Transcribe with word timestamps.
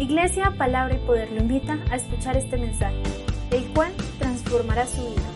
Iglesia, 0.00 0.54
Palabra 0.56 0.94
y 0.94 0.98
Poder 0.98 1.32
lo 1.32 1.40
invita 1.40 1.76
a 1.90 1.96
escuchar 1.96 2.36
este 2.36 2.56
mensaje, 2.56 3.02
el 3.50 3.66
cual 3.74 3.92
transformará 4.20 4.86
su 4.86 5.00
vida 5.00 5.26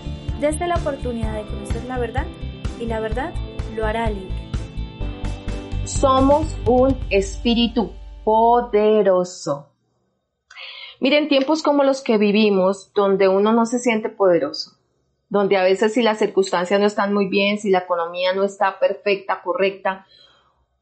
desde 0.41 0.69
la 0.69 0.77
oportunidad 0.77 1.35
de 1.35 1.51
conocer 1.51 1.85
la 1.87 1.99
verdad 1.99 2.27
y 2.79 2.87
la 2.87 3.01
verdad 3.01 3.35
lo 3.75 3.85
hará 3.85 4.09
libre. 4.09 4.51
Somos 5.85 6.47
un 6.65 6.97
espíritu 7.11 7.91
poderoso. 8.23 9.67
Miren, 11.01 11.27
tiempos 11.27 11.65
como 11.65 11.83
los 11.83 12.01
que 12.01 12.17
vivimos, 12.17 12.93
donde 12.95 13.27
uno 13.27 13.53
no 13.53 13.67
se 13.67 13.81
siente 13.81 14.11
poderoso, 14.11 14.79
donde 15.29 15.57
a 15.57 15.65
veces 15.65 15.95
si 15.95 16.03
las 16.03 16.21
circunstancias 16.21 16.79
no 16.79 16.87
están 16.87 17.13
muy 17.13 17.29
bien, 17.29 17.59
si 17.59 17.69
la 17.69 17.81
economía 17.81 18.33
no 18.33 18.45
está 18.45 18.79
perfecta, 18.79 19.43
correcta, 19.43 20.07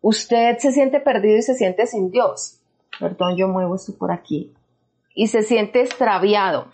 usted 0.03 0.59
se 0.59 0.71
siente 0.71 1.01
perdido 1.01 1.39
y 1.39 1.43
se 1.43 1.55
siente 1.55 1.87
sin 1.87 2.11
Dios. 2.11 2.60
Perdón, 3.01 3.37
yo 3.37 3.49
muevo 3.49 3.75
esto 3.75 3.95
por 3.97 4.13
aquí. 4.13 4.55
Y 5.15 5.29
se 5.29 5.43
siente 5.43 5.81
extraviado. 5.81 6.71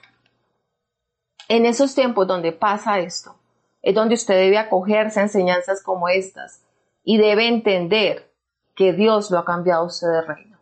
En 1.48 1.64
esos 1.64 1.94
tiempos 1.94 2.26
donde 2.26 2.50
pasa 2.50 2.98
esto, 2.98 3.36
es 3.80 3.94
donde 3.94 4.16
usted 4.16 4.34
debe 4.34 4.58
acogerse 4.58 5.20
a 5.20 5.22
enseñanzas 5.22 5.82
como 5.82 6.08
estas 6.08 6.64
y 7.04 7.18
debe 7.18 7.46
entender 7.46 8.32
que 8.74 8.92
Dios 8.92 9.30
lo 9.30 9.38
ha 9.38 9.44
cambiado 9.44 9.82
a 9.82 9.86
usted 9.86 10.08
de 10.08 10.22
reino. 10.22 10.58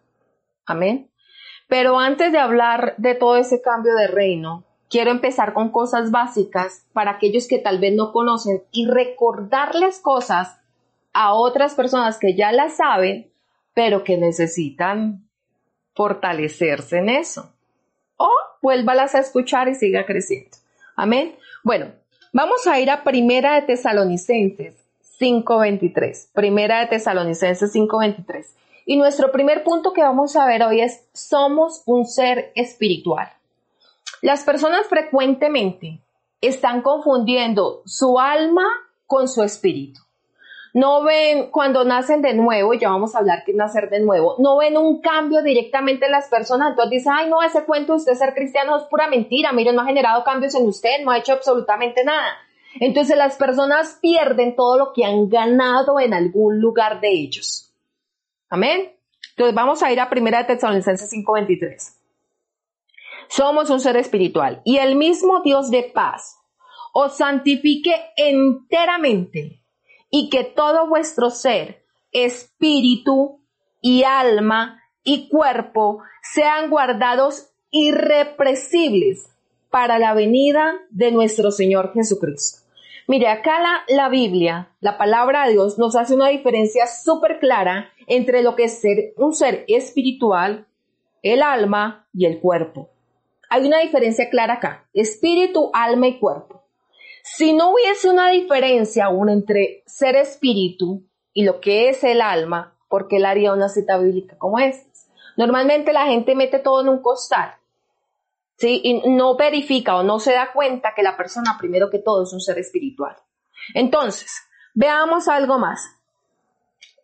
Amén. 0.67 1.11
Pero 1.67 1.99
antes 1.99 2.31
de 2.31 2.39
hablar 2.39 2.95
de 2.99 3.15
todo 3.15 3.37
ese 3.37 3.63
cambio 3.63 3.95
de 3.95 4.09
reino, 4.09 4.65
quiero 4.91 5.11
empezar 5.11 5.55
con 5.55 5.71
cosas 5.71 6.11
básicas 6.11 6.87
para 6.93 7.13
aquellos 7.13 7.49
que 7.49 7.59
tal 7.59 7.81
vez 7.81 7.95
no 7.97 8.13
conocen 8.13 8.63
y 8.71 8.87
recordarles 8.87 9.99
cosas 10.01 10.61
a 11.15 11.33
otras 11.33 11.75
personas 11.75 12.19
que 12.19 12.37
ya 12.37 12.53
las 12.53 12.77
saben, 12.77 13.33
pero 13.73 14.05
que 14.05 14.19
necesitan 14.19 15.27
fortalecerse 15.95 16.99
en 16.99 17.09
eso. 17.09 17.51
O 18.17 18.31
vuélvalas 18.63 19.15
a 19.15 19.21
escuchar 19.21 19.69
y 19.69 19.75
siga 19.75 20.07
creciendo. 20.07 20.57
Amén. 20.97 21.37
Bueno, 21.63 21.93
vamos 22.33 22.67
a 22.67 22.79
ir 22.79 22.91
a 22.91 23.05
Primera 23.05 23.55
de 23.55 23.63
Tesalonicenses 23.63 24.75
5.23. 25.21 26.29
Primera 26.33 26.81
de 26.81 26.87
Tesalonicenses 26.87 27.75
5.23. 27.75 28.47
Y 28.87 28.97
nuestro 28.97 29.33
primer 29.33 29.65
punto 29.65 29.93
que 29.93 30.03
vamos 30.03 30.37
a 30.37 30.47
ver 30.47 30.63
hoy 30.63 30.81
es, 30.81 31.05
somos 31.13 31.83
un 31.87 32.07
ser 32.07 32.53
espiritual. 32.55 33.33
Las 34.21 34.45
personas 34.45 34.87
frecuentemente 34.89 36.01
están 36.41 36.83
confundiendo 36.83 37.83
su 37.87 38.19
alma 38.19 38.65
con 39.07 39.29
su 39.29 39.43
espíritu. 39.43 40.01
No 40.75 41.05
ven 41.05 41.53
cuando 41.53 41.85
nacen 41.85 42.21
de 42.21 42.35
nuevo, 42.35 42.75
ya 42.75 42.91
vamos 42.91 43.15
a 43.15 43.19
hablar 43.19 43.45
que 43.45 43.55
nacer 43.55 43.89
de 43.91 44.01
nuevo, 44.01 44.35
no 44.39 44.57
ven 44.57 44.77
un 44.77 45.01
cambio 45.01 45.41
directamente 45.41 46.07
en 46.07 46.11
las 46.11 46.29
personas, 46.29 46.71
entonces 46.71 46.91
dicen, 46.91 47.13
ay 47.15 47.31
no, 47.31 47.41
ese 47.45 47.65
cuento 47.65 47.93
de 47.93 47.99
usted 47.99 48.15
ser 48.15 48.35
cristiano 48.35 48.77
es 48.77 48.83
pura 48.85 49.07
mentira, 49.07 49.53
miren, 49.53 49.77
no 49.77 49.83
ha 49.83 49.87
generado 49.87 50.25
cambios 50.25 50.53
en 50.57 50.67
usted, 50.67 51.05
no 51.05 51.13
ha 51.13 51.19
hecho 51.19 51.33
absolutamente 51.33 52.03
nada. 52.03 52.37
Entonces 52.81 53.17
las 53.17 53.37
personas 53.37 54.01
pierden 54.03 54.57
todo 54.57 54.77
lo 54.77 54.93
que 54.93 55.05
han 55.05 55.29
ganado 55.29 56.01
en 56.01 56.13
algún 56.13 56.61
lugar 56.61 57.01
de 57.01 57.09
ellos. 57.09 57.73
Amén. 58.51 58.93
Entonces 59.31 59.55
vamos 59.55 59.81
a 59.81 59.93
ir 59.93 60.01
a 60.01 60.09
1 60.11 60.45
Tesalonicenses 60.45 61.09
5:23. 61.09 62.01
Somos 63.29 63.71
un 63.71 63.79
ser 63.79 63.97
espiritual 63.97 64.61
y 64.65 64.79
el 64.79 64.97
mismo 64.97 65.41
Dios 65.43 65.71
de 65.71 65.85
paz 65.85 66.41
os 66.93 67.17
santifique 67.17 67.95
enteramente 68.17 69.64
y 70.17 70.31
que 70.31 70.45
todo 70.45 70.87
vuestro 70.87 71.29
ser, 71.29 71.83
espíritu 72.13 73.41
y 73.81 74.05
alma 74.05 74.81
y 75.03 75.29
cuerpo 75.29 76.05
sean 76.23 76.71
guardados 76.71 77.49
irrepresibles 77.73 79.29
para 79.71 79.99
la 79.99 80.15
venida 80.15 80.77
de 80.91 81.11
nuestro 81.11 81.51
Señor 81.51 81.93
Jesucristo. 81.95 82.61
Mire, 83.09 83.27
acá 83.27 83.59
la, 83.59 83.81
la 83.89 84.09
Biblia, 84.09 84.71
la 84.79 84.99
palabra 84.99 85.47
de 85.47 85.55
Dios, 85.55 85.81
nos 85.81 85.97
hace 85.97 86.15
una 86.15 86.29
diferencia 86.29 86.87
súper 86.87 87.41
clara 87.41 87.91
entre 88.07 88.45
lo 88.45 88.55
que 88.55 88.67
es 88.67 88.81
ser 88.81 89.15
un 89.17 89.35
ser 89.35 89.65
espiritual, 89.67 90.69
el 91.23 91.43
alma 91.43 92.07
y 92.15 92.27
el 92.27 92.39
cuerpo. 92.39 92.89
Hay 93.51 93.67
una 93.67 93.81
diferencia 93.81 94.31
clara 94.31 94.55
acá, 94.55 94.87
espíritu, 94.95 95.71
alma 95.73 96.07
y 96.07 96.21
cuerpo. 96.21 96.54
Si 97.37 97.53
no 97.53 97.73
hubiese 97.73 98.11
una 98.11 98.31
diferencia 98.31 99.07
aún 99.07 99.29
entre 99.29 99.83
ser 99.87 100.17
espíritu 100.17 101.03
y 101.33 101.45
lo 101.45 101.61
que 101.61 101.89
es 101.89 102.05
el 102.05 102.21
alma, 102.21 102.77
¿por 102.89 103.09
qué 103.09 103.17
él 103.17 103.27
haría 103.27 103.53
una 103.53 103.69
cita 103.69 103.99
bíblica 103.99 104.39
como 104.39 104.59
esta? 104.59 104.89
Normalmente 105.37 105.93
la 105.93 106.07
gente 106.07 106.35
mete 106.37 106.61
todo 106.61 106.83
en 106.83 106.89
un 106.89 107.03
costal 107.03 107.55
¿sí? 108.57 108.81
Y 108.83 109.11
no 109.11 109.37
verifica 109.37 109.97
o 109.97 110.03
no 110.03 110.19
se 110.19 110.33
da 110.33 110.53
cuenta 110.53 110.93
que 110.95 111.03
la 111.03 111.17
persona, 111.17 111.57
primero 111.59 111.91
que 111.91 111.99
todo, 111.99 112.25
es 112.25 112.33
un 112.33 112.41
ser 112.41 112.59
espiritual. 112.59 113.17
Entonces, 113.75 114.31
veamos 114.75 115.29
algo 115.29 115.59
más. 115.59 115.81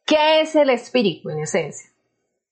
¿Qué 0.04 0.40
es 0.40 0.54
el 0.56 0.70
espíritu 0.70 1.30
en 1.30 1.40
esencia? 1.40 1.90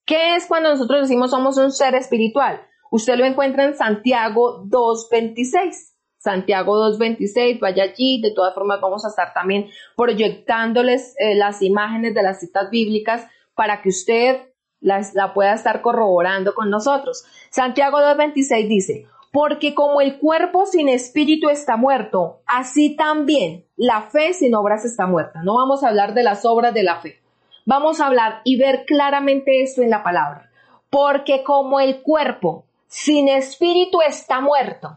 ¿Qué 0.05 0.37
es 0.37 0.47
cuando 0.47 0.71
nosotros 0.71 1.03
decimos 1.03 1.31
somos 1.31 1.59
un 1.59 1.73
ser 1.73 1.95
espiritual? 1.95 2.63
Usted 2.91 3.17
lo 3.17 3.25
encuentra 3.25 3.65
en 3.65 3.77
Santiago 3.77 4.65
2.26. 4.65 5.93
Santiago 6.29 6.77
2.26, 6.77 7.59
vaya 7.59 7.85
allí, 7.85 8.21
de 8.21 8.33
todas 8.33 8.55
formas 8.55 8.83
vamos 8.83 9.03
a 9.07 9.09
estar 9.09 9.33
también 9.33 9.71
proyectándoles 9.97 11.15
eh, 11.19 11.35
las 11.35 11.63
imágenes 11.63 12.13
de 12.13 12.23
las 12.23 12.41
citas 12.41 12.69
bíblicas 12.71 13.27
para 13.55 13.81
que 13.81 13.89
usted 13.89 14.43
la, 14.81 15.33
pueda 15.33 15.55
estar 15.55 15.81
corroborando 15.81 16.55
con 16.55 16.69
nosotros. 16.69 17.25
Santiago 17.49 17.99
2.26 17.99 18.69
dice, 18.69 19.07
porque 19.33 19.75
como 19.75 20.03
el 20.03 20.19
cuerpo 20.19 20.67
sin 20.67 20.91
espíritu 20.91 21.49
está 21.49 21.79
muerto, 21.79 22.43
así 22.45 22.95
también 22.95 23.65
la 23.75 24.03
fe 24.03 24.35
sin 24.35 24.55
obras 24.55 24.85
está 24.85 25.07
muerta. 25.07 25.41
No 25.43 25.55
vamos 25.57 25.83
a 25.83 25.89
hablar 25.89 26.13
de 26.13 26.25
las 26.25 26.45
obras 26.45 26.75
de 26.75 26.83
la 26.83 27.01
fe. 27.01 27.23
Vamos 27.65 28.01
a 28.01 28.07
hablar 28.07 28.43
y 28.45 28.59
ver 28.59 28.85
claramente 28.87 29.63
esto 29.63 29.81
en 29.81 29.89
la 29.89 30.03
palabra. 30.03 30.51
Porque 30.91 31.43
como 31.43 31.81
el 31.81 32.03
cuerpo 32.03 32.67
sin 32.87 33.29
espíritu 33.29 34.03
está 34.03 34.41
muerto. 34.41 34.97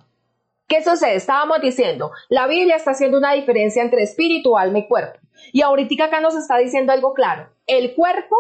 ¿Qué 0.72 0.82
sucede? 0.82 1.16
Estábamos 1.16 1.60
diciendo, 1.60 2.12
la 2.30 2.48
Biblia 2.48 2.78
está 2.78 2.92
haciendo 2.92 3.18
una 3.18 3.34
diferencia 3.34 3.84
entre 3.84 4.04
espíritu, 4.04 4.58
alma 4.58 4.80
y 4.80 4.88
cuerpo. 4.88 5.20
Y 5.52 5.62
ahorita 5.62 6.06
acá 6.06 6.22
nos 6.22 6.34
está 6.36 6.58
diciendo 6.58 6.94
algo 6.94 7.14
claro. 7.14 7.50
El 7.68 7.94
cuerpo 7.94 8.38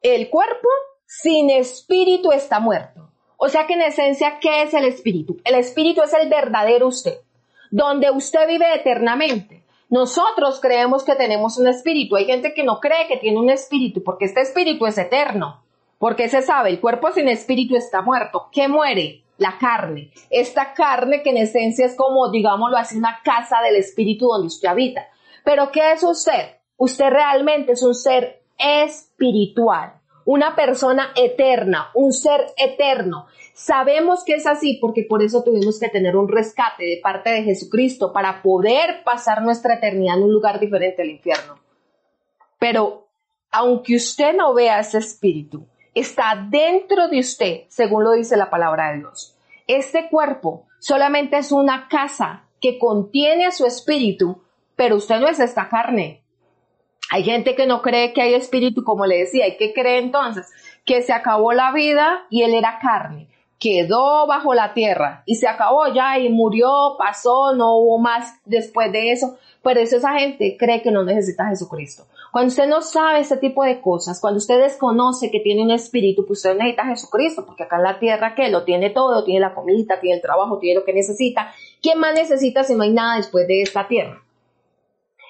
el 0.00 0.30
cuerpo 0.30 0.68
sin 1.06 1.50
espíritu 1.50 2.30
está 2.30 2.60
muerto. 2.60 3.10
O 3.36 3.48
sea 3.48 3.66
que 3.66 3.74
en 3.74 3.82
esencia, 3.82 4.38
¿qué 4.40 4.62
es 4.62 4.72
el 4.74 4.84
espíritu? 4.84 5.38
El 5.44 5.56
espíritu 5.56 6.02
es 6.02 6.14
el 6.14 6.28
verdadero 6.28 6.86
usted, 6.86 7.18
donde 7.70 8.10
usted 8.10 8.46
vive 8.48 8.74
eternamente. 8.74 9.64
Nosotros 9.90 10.60
creemos 10.60 11.02
que 11.04 11.16
tenemos 11.16 11.58
un 11.58 11.66
espíritu. 11.66 12.16
Hay 12.16 12.26
gente 12.26 12.54
que 12.54 12.64
no 12.64 12.80
cree 12.80 13.08
que 13.08 13.16
tiene 13.16 13.38
un 13.38 13.50
espíritu, 13.50 14.02
porque 14.02 14.26
este 14.26 14.40
espíritu 14.40 14.86
es 14.86 14.98
eterno. 14.98 15.62
Porque 15.98 16.28
se 16.28 16.42
sabe, 16.42 16.70
el 16.70 16.80
cuerpo 16.80 17.10
sin 17.10 17.28
espíritu 17.28 17.76
está 17.76 18.02
muerto. 18.02 18.48
¿Qué 18.52 18.68
muere? 18.68 19.24
La 19.38 19.56
carne. 19.58 20.12
Esta 20.30 20.74
carne 20.74 21.22
que 21.22 21.30
en 21.30 21.38
esencia 21.38 21.86
es 21.86 21.96
como, 21.96 22.30
digámoslo 22.30 22.76
así, 22.76 22.98
una 22.98 23.20
casa 23.24 23.60
del 23.62 23.76
espíritu 23.76 24.26
donde 24.26 24.48
usted 24.48 24.68
habita. 24.68 25.06
Pero 25.44 25.70
¿qué 25.72 25.92
es 25.92 26.02
usted? 26.02 26.56
Usted 26.76 27.08
realmente 27.08 27.72
es 27.72 27.82
un 27.82 27.94
ser 27.94 28.42
espiritual, 28.58 29.94
una 30.24 30.54
persona 30.54 31.12
eterna, 31.16 31.88
un 31.94 32.12
ser 32.12 32.46
eterno. 32.56 33.26
Sabemos 33.54 34.24
que 34.24 34.34
es 34.34 34.46
así 34.46 34.78
porque 34.80 35.04
por 35.08 35.22
eso 35.22 35.42
tuvimos 35.42 35.80
que 35.80 35.88
tener 35.88 36.16
un 36.16 36.28
rescate 36.28 36.84
de 36.84 37.00
parte 37.02 37.30
de 37.30 37.44
Jesucristo 37.44 38.12
para 38.12 38.42
poder 38.42 39.02
pasar 39.04 39.42
nuestra 39.42 39.76
eternidad 39.76 40.18
en 40.18 40.24
un 40.24 40.32
lugar 40.32 40.60
diferente 40.60 41.02
al 41.02 41.10
infierno. 41.10 41.58
Pero 42.58 43.08
aunque 43.50 43.96
usted 43.96 44.36
no 44.36 44.52
vea 44.52 44.80
ese 44.80 44.98
espíritu, 44.98 45.66
está 45.94 46.46
dentro 46.50 47.08
de 47.08 47.20
usted, 47.20 47.60
según 47.68 48.04
lo 48.04 48.12
dice 48.12 48.36
la 48.36 48.50
palabra 48.50 48.92
de 48.92 48.98
Dios. 48.98 49.37
Este 49.68 50.08
cuerpo 50.08 50.66
solamente 50.80 51.36
es 51.36 51.52
una 51.52 51.88
casa 51.88 52.44
que 52.60 52.78
contiene 52.78 53.44
a 53.44 53.52
su 53.52 53.66
espíritu, 53.66 54.42
pero 54.76 54.96
usted 54.96 55.20
no 55.20 55.28
es 55.28 55.38
esta 55.40 55.68
carne. 55.68 56.22
Hay 57.10 57.22
gente 57.22 57.54
que 57.54 57.66
no 57.66 57.82
cree 57.82 58.14
que 58.14 58.22
hay 58.22 58.34
espíritu, 58.34 58.82
como 58.82 59.04
le 59.04 59.18
decía, 59.18 59.44
hay 59.44 59.58
que 59.58 59.74
creer 59.74 60.04
entonces 60.04 60.50
que 60.86 61.02
se 61.02 61.12
acabó 61.12 61.52
la 61.52 61.70
vida 61.72 62.26
y 62.30 62.44
él 62.44 62.54
era 62.54 62.78
carne, 62.80 63.28
quedó 63.58 64.26
bajo 64.26 64.54
la 64.54 64.72
tierra 64.72 65.22
y 65.26 65.36
se 65.36 65.46
acabó 65.46 65.86
ya 65.92 66.18
y 66.18 66.30
murió, 66.30 66.96
pasó, 66.98 67.54
no 67.54 67.76
hubo 67.76 67.98
más 67.98 68.40
después 68.46 68.90
de 68.90 69.12
eso. 69.12 69.36
Pero 69.62 69.80
eso 69.80 69.96
esa 69.96 70.18
gente 70.18 70.56
cree 70.58 70.80
que 70.80 70.90
no 70.90 71.04
necesita 71.04 71.44
a 71.44 71.50
Jesucristo. 71.50 72.06
Cuando 72.32 72.48
usted 72.48 72.66
no 72.66 72.82
sabe 72.82 73.20
ese 73.20 73.36
tipo 73.36 73.64
de 73.64 73.80
cosas, 73.80 74.20
cuando 74.20 74.38
usted 74.38 74.60
desconoce 74.60 75.30
que 75.30 75.40
tiene 75.40 75.62
un 75.62 75.70
espíritu, 75.70 76.26
pues 76.26 76.40
usted 76.40 76.56
necesita 76.56 76.82
a 76.82 76.88
Jesucristo, 76.88 77.46
porque 77.46 77.62
acá 77.62 77.76
en 77.76 77.82
la 77.84 77.98
tierra 77.98 78.34
que 78.34 78.48
lo 78.50 78.64
tiene 78.64 78.90
todo, 78.90 79.24
tiene 79.24 79.40
la 79.40 79.54
comida, 79.54 80.00
tiene 80.00 80.16
el 80.16 80.22
trabajo, 80.22 80.58
tiene 80.58 80.80
lo 80.80 80.84
que 80.84 80.92
necesita. 80.92 81.52
¿Quién 81.80 81.98
más 81.98 82.14
necesita 82.14 82.64
si 82.64 82.74
no 82.74 82.82
hay 82.82 82.92
nada 82.92 83.16
después 83.16 83.46
de 83.46 83.62
esta 83.62 83.88
tierra? 83.88 84.22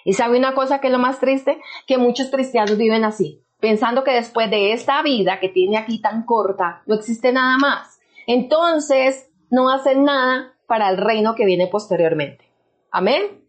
Y 0.04 0.14
sabe 0.14 0.38
una 0.38 0.54
cosa 0.54 0.80
que 0.80 0.88
es 0.88 0.92
lo 0.92 0.98
más 0.98 1.20
triste, 1.20 1.60
que 1.86 1.98
muchos 1.98 2.30
cristianos 2.30 2.76
viven 2.76 3.04
así. 3.04 3.42
pensando 3.60 4.04
que 4.04 4.12
después 4.12 4.48
de 4.50 4.72
esta 4.72 5.02
vida 5.02 5.40
que 5.40 5.48
tiene 5.48 5.78
aquí 5.78 6.00
tan 6.00 6.24
corta, 6.24 6.82
no 6.86 6.94
existe 6.94 7.32
nada 7.32 7.58
más. 7.58 7.98
Entonces, 8.26 9.28
no 9.50 9.68
hacen 9.70 10.04
nada 10.04 10.54
para 10.66 10.88
el 10.90 10.96
reino 10.96 11.34
que 11.34 11.44
viene 11.44 11.66
posteriormente. 11.66 12.44
Amén. 12.90 13.47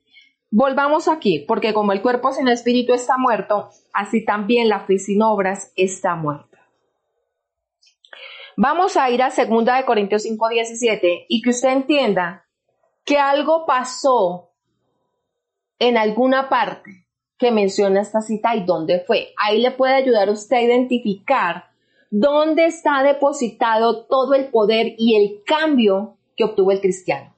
Volvamos 0.51 1.07
aquí, 1.07 1.45
porque 1.47 1.73
como 1.73 1.91
el 1.91 2.01
cuerpo 2.01 2.31
sin 2.31 2.47
espíritu 2.47 2.93
está 2.93 3.17
muerto, 3.17 3.69
así 3.93 4.25
también 4.25 4.67
la 4.67 4.81
fe 4.81 4.97
sin 4.97 5.21
obras 5.21 5.71
está 5.75 6.15
muerta. 6.15 6.49
Vamos 8.57 8.97
a 8.97 9.09
ir 9.09 9.21
a 9.21 9.29
2 9.29 9.65
de 9.65 9.85
Corintios 9.85 10.23
5:17 10.23 11.25
y 11.29 11.41
que 11.41 11.51
usted 11.51 11.69
entienda 11.69 12.45
que 13.05 13.17
algo 13.17 13.65
pasó 13.65 14.51
en 15.79 15.97
alguna 15.97 16.49
parte 16.49 17.07
que 17.37 17.51
menciona 17.51 18.01
esta 18.01 18.21
cita 18.21 18.55
y 18.55 18.65
dónde 18.65 18.99
fue. 18.99 19.33
Ahí 19.37 19.61
le 19.61 19.71
puede 19.71 19.93
ayudar 19.93 20.29
usted 20.29 20.57
a 20.57 20.61
identificar 20.61 21.69
dónde 22.11 22.65
está 22.65 23.01
depositado 23.01 24.05
todo 24.05 24.33
el 24.33 24.49
poder 24.49 24.93
y 24.97 25.15
el 25.15 25.43
cambio 25.45 26.17
que 26.35 26.43
obtuvo 26.43 26.71
el 26.71 26.81
cristiano. 26.81 27.33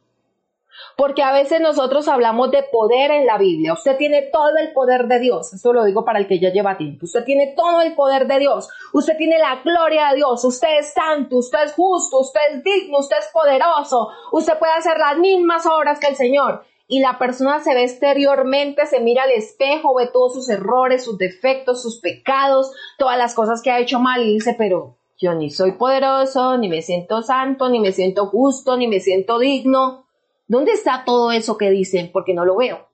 Porque 0.98 1.24
a 1.24 1.32
veces 1.32 1.62
nosotros 1.62 2.08
hablamos 2.08 2.52
de 2.52 2.64
poder 2.64 3.12
en 3.12 3.26
la 3.26 3.38
Biblia. 3.38 3.74
Usted 3.74 3.98
tiene 3.98 4.24
todo 4.32 4.58
el 4.58 4.74
poder 4.74 5.08
de 5.08 5.20
Dios. 5.20 5.54
Esto 5.54 5.74
lo 5.74 5.84
digo 5.86 6.06
para 6.06 6.20
el 6.20 6.28
que 6.28 6.40
ya 6.40 6.52
lleva 6.52 6.78
tiempo. 6.78 7.06
Usted 7.06 7.24
tiene 7.24 7.54
todo 7.56 7.82
el 7.82 7.96
poder 7.96 8.28
de 8.28 8.40
Dios. 8.40 8.70
Usted 8.94 9.18
tiene 9.18 9.40
la 9.40 9.62
gloria 9.64 10.10
de 10.10 10.18
Dios. 10.18 10.44
Usted 10.44 10.80
es 10.80 10.94
santo. 10.94 11.38
Usted 11.38 11.64
es 11.66 11.74
justo. 11.74 12.20
Usted 12.20 12.42
es 12.52 12.64
digno. 12.64 13.00
Usted 13.00 13.18
es 13.20 13.30
poderoso. 13.34 14.10
Usted 14.32 14.58
puede 14.60 14.74
hacer 14.74 14.98
las 14.98 15.18
mismas 15.18 15.66
obras 15.66 16.00
que 16.00 16.08
el 16.08 16.16
Señor. 16.16 16.64
Y 16.88 17.00
la 17.00 17.18
persona 17.18 17.62
se 17.62 17.74
ve 17.74 17.84
exteriormente, 17.84 18.86
se 18.86 19.00
mira 19.00 19.24
al 19.24 19.32
espejo, 19.32 19.96
ve 19.96 20.10
todos 20.12 20.34
sus 20.34 20.50
errores, 20.50 21.06
sus 21.06 21.18
defectos, 21.18 21.82
sus 21.82 22.02
pecados, 22.02 22.74
todas 22.98 23.18
las 23.18 23.34
cosas 23.34 23.62
que 23.62 23.72
ha 23.72 23.80
hecho 23.80 23.98
mal 23.98 24.22
y 24.22 24.34
dice, 24.34 24.56
pero 24.58 24.98
yo 25.18 25.34
ni 25.34 25.52
soy 25.52 25.74
poderoso, 25.74 26.58
ni 26.58 26.68
me 26.68 26.82
siento 26.82 27.22
santo, 27.22 27.70
ni 27.70 27.80
me 27.80 27.94
siento 27.94 28.26
justo, 28.26 28.76
ni 28.76 28.88
me 28.88 29.00
siento 29.00 29.40
digno. 29.40 30.08
¿Dónde 30.52 30.74
está 30.74 31.06
todo 31.06 31.32
eso 31.32 31.58
que 31.58 31.70
dicen? 31.70 32.12
Porque 32.12 32.34
no 32.34 32.44
lo 32.44 32.58
veo. 32.58 32.90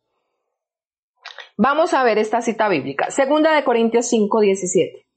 Vamos 1.57 1.95
a 1.95 2.03
ver 2.03 2.19
esta 2.19 2.39
cita 2.43 2.69
bíblica. 2.69 3.09
Segunda 3.09 3.51
de 3.55 3.63
Corintios 3.63 4.05
5, 4.09 4.41
17. 4.41 5.07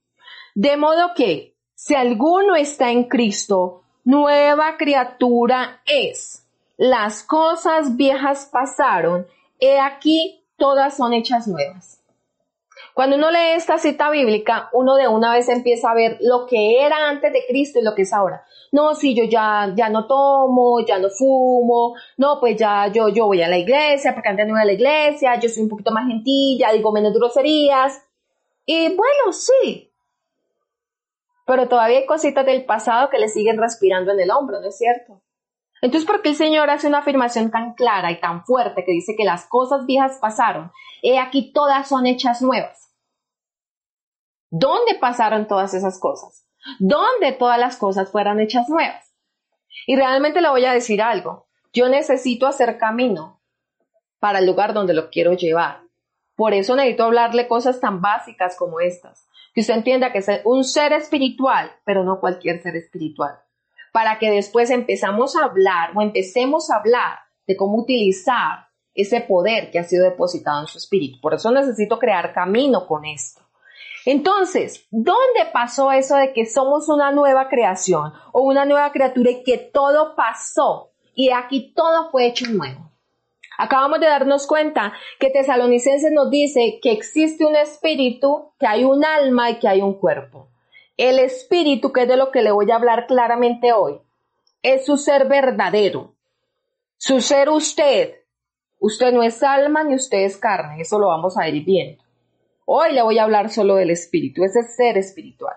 De 0.55 0.77
modo 0.79 1.11
que, 1.15 1.55
si 1.75 1.95
alguno 1.95 2.57
está 2.57 2.93
en 2.93 3.05
Cristo, 3.09 3.83
nueva 4.05 4.79
criatura 4.79 5.83
es. 5.85 6.47
Las 6.79 7.23
cosas 7.23 7.99
viejas 7.99 8.49
pasaron, 8.51 9.27
he 9.59 9.79
aquí 9.79 10.43
todas 10.57 10.97
son 10.97 11.13
hechas 11.13 11.47
nuevas. 11.47 12.00
Cuando 13.01 13.17
uno 13.17 13.31
lee 13.31 13.55
esta 13.55 13.79
cita 13.79 14.11
bíblica, 14.11 14.69
uno 14.75 14.95
de 14.95 15.09
una 15.09 15.33
vez 15.33 15.49
empieza 15.49 15.91
a 15.91 15.95
ver 15.95 16.19
lo 16.21 16.45
que 16.45 16.85
era 16.85 17.09
antes 17.09 17.33
de 17.33 17.47
Cristo 17.49 17.79
y 17.79 17.83
lo 17.83 17.95
que 17.95 18.03
es 18.03 18.13
ahora. 18.13 18.45
No, 18.73 18.95
si 18.95 19.15
yo 19.15 19.25
ya, 19.25 19.73
ya 19.75 19.89
no 19.89 20.07
tomo, 20.07 20.85
ya 20.85 20.99
no 20.99 21.09
fumo, 21.09 21.95
no, 22.19 22.39
pues 22.39 22.59
ya 22.59 22.89
yo, 22.89 23.09
yo 23.09 23.25
voy 23.25 23.41
a 23.41 23.49
la 23.49 23.57
iglesia, 23.57 24.13
porque 24.13 24.29
antes 24.29 24.47
no 24.47 24.55
a 24.55 24.67
la 24.67 24.75
iglesia, 24.75 25.41
yo 25.41 25.49
soy 25.49 25.63
un 25.63 25.71
poquito 25.71 25.93
más 25.93 26.09
gentilla, 26.09 26.73
digo 26.73 26.93
menos 26.93 27.15
groserías. 27.15 28.07
Y 28.67 28.89
bueno, 28.89 29.33
sí. 29.33 29.91
Pero 31.47 31.69
todavía 31.69 32.01
hay 32.01 32.07
cositas 32.07 32.45
del 32.45 32.67
pasado 32.67 33.09
que 33.09 33.19
le 33.19 33.29
siguen 33.29 33.57
respirando 33.57 34.13
en 34.13 34.21
el 34.21 34.31
hombro, 34.31 34.61
¿no 34.61 34.69
es 34.69 34.77
cierto? 34.77 35.23
Entonces, 35.81 36.07
¿por 36.07 36.21
qué 36.21 36.29
el 36.29 36.37
Señor 36.37 36.69
hace 36.69 36.87
una 36.87 36.99
afirmación 36.99 37.51
tan 37.51 37.73
clara 37.73 38.13
y 38.13 38.21
tan 38.21 38.45
fuerte 38.45 38.85
que 38.85 38.93
dice 38.93 39.15
que 39.17 39.25
las 39.25 39.47
cosas 39.47 39.87
viejas 39.87 40.19
pasaron? 40.21 40.71
He 41.03 41.19
aquí 41.19 41.51
todas 41.55 41.89
son 41.89 42.05
hechas 42.05 42.43
nuevas. 42.43 42.80
¿Dónde 44.51 44.97
pasaron 45.01 45.47
todas 45.47 45.75
esas 45.75 45.99
cosas? 45.99 46.47
¿Dónde 46.79 47.33
todas 47.33 47.59
las 47.59 47.77
cosas 47.77 48.11
fueran 48.11 48.41
hechas 48.41 48.69
nuevas? 48.69 49.15
Y 49.87 49.97
realmente 49.97 50.41
le 50.41 50.51
voy 50.51 50.65
a 50.65 50.73
decir 50.73 51.01
algo. 51.01 51.49
Yo 51.73 51.89
necesito 51.89 52.47
hacer 52.47 52.79
camino 52.79 53.41
para 54.19 54.41
el 54.41 54.47
lugar 54.47 54.75
donde 54.75 54.93
lo 54.93 55.09
quiero 55.11 55.33
llevar. 55.33 55.83
Por 56.37 56.53
eso 56.53 56.77
necesito 56.77 57.05
hablarle 57.05 57.49
cosas 57.49 57.81
tan 57.81 58.01
básicas 58.01 58.57
como 58.57 58.81
estas. 58.81 59.27
Que 59.55 59.63
usted 59.63 59.75
entienda 59.75 60.13
que 60.13 60.19
es 60.19 60.29
un 60.45 60.65
ser 60.65 60.93
espiritual, 60.93 61.71
pero 61.85 62.05
no 62.05 62.21
cualquier 62.21 62.63
ser 62.63 62.77
espiritual 62.77 63.41
para 63.93 64.19
que 64.19 64.31
después 64.31 64.71
empezamos 64.71 65.37
a 65.37 65.45
hablar 65.45 65.91
o 65.95 66.03
empecemos 66.03 66.71
a 66.71 66.77
hablar 66.77 67.19
de 67.47 67.57
cómo 67.57 67.79
utilizar 67.79 68.69
ese 68.95 69.21
poder 69.21 69.71
que 69.71 69.79
ha 69.79 69.85
sido 69.85 70.05
depositado 70.05 70.61
en 70.61 70.67
su 70.67 70.79
espíritu. 70.79 71.21
Por 71.21 71.35
eso 71.35 71.51
necesito 71.51 71.99
crear 71.99 72.33
camino 72.33 72.87
con 72.87 73.05
esto. 73.05 73.40
Entonces, 74.11 74.89
¿dónde 74.91 75.47
pasó 75.53 75.93
eso 75.93 76.17
de 76.17 76.33
que 76.33 76.45
somos 76.45 76.89
una 76.89 77.13
nueva 77.13 77.49
creación 77.49 78.13
o 78.33 78.43
una 78.43 78.65
nueva 78.65 78.91
criatura 78.91 79.31
y 79.31 79.45
que 79.45 79.57
todo 79.57 80.17
pasó 80.17 80.91
y 81.15 81.31
aquí 81.31 81.73
todo 81.77 82.11
fue 82.11 82.27
hecho 82.27 82.47
nuevo? 82.51 82.91
Acabamos 83.57 84.01
de 84.01 84.09
darnos 84.09 84.49
cuenta 84.49 84.95
que 85.21 85.31
Tesalonicenses 85.31 86.11
nos 86.11 86.29
dice 86.29 86.81
que 86.83 86.91
existe 86.91 87.45
un 87.45 87.55
espíritu, 87.55 88.53
que 88.59 88.67
hay 88.67 88.83
un 88.83 89.05
alma 89.05 89.49
y 89.51 89.61
que 89.61 89.69
hay 89.69 89.81
un 89.81 89.95
cuerpo. 89.95 90.49
El 90.97 91.21
espíritu, 91.21 91.93
que 91.93 92.03
es 92.03 92.09
de 92.09 92.17
lo 92.17 92.33
que 92.33 92.43
le 92.43 92.51
voy 92.51 92.69
a 92.73 92.75
hablar 92.75 93.07
claramente 93.07 93.73
hoy, 93.73 94.01
es 94.65 94.87
su 94.87 94.97
ser 94.97 95.29
verdadero. 95.29 96.17
Su 96.97 97.21
ser 97.21 97.49
usted. 97.49 98.17
Usted 98.81 99.13
no 99.13 99.23
es 99.23 99.41
alma 99.45 99.85
ni 99.85 99.95
usted 99.95 100.25
es 100.25 100.37
carne, 100.37 100.81
eso 100.81 100.99
lo 100.99 101.07
vamos 101.07 101.39
a 101.39 101.49
ir 101.49 101.65
viendo. 101.65 102.10
Hoy 102.73 102.93
le 102.93 103.03
voy 103.03 103.19
a 103.19 103.25
hablar 103.25 103.51
solo 103.51 103.75
del 103.75 103.91
espíritu, 103.91 104.45
ese 104.45 104.63
ser 104.63 104.97
espiritual. 104.97 105.57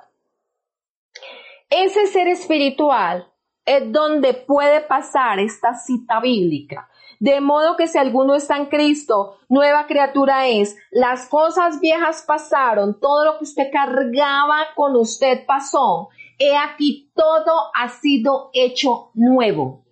Ese 1.69 2.07
ser 2.07 2.27
espiritual 2.27 3.27
es 3.65 3.91
donde 3.91 4.33
puede 4.33 4.81
pasar 4.81 5.39
esta 5.39 5.75
cita 5.75 6.19
bíblica 6.19 6.89
de 7.23 7.39
modo 7.39 7.77
que 7.77 7.87
si 7.87 7.97
alguno 7.97 8.35
está 8.35 8.57
en 8.57 8.65
Cristo, 8.65 9.37
nueva 9.47 9.87
criatura 9.87 10.47
es. 10.47 10.75
Las 10.91 11.29
cosas 11.29 11.79
viejas 11.79 12.25
pasaron, 12.27 12.99
todo 12.99 13.23
lo 13.23 13.37
que 13.37 13.45
usted 13.45 13.71
cargaba 13.71 14.67
con 14.75 14.97
usted 14.97 15.45
pasó. 15.45 16.09
He 16.37 16.53
aquí, 16.53 17.11
todo 17.15 17.71
ha 17.75 17.87
sido 17.87 18.49
hecho 18.51 19.11
nuevo. 19.13 19.85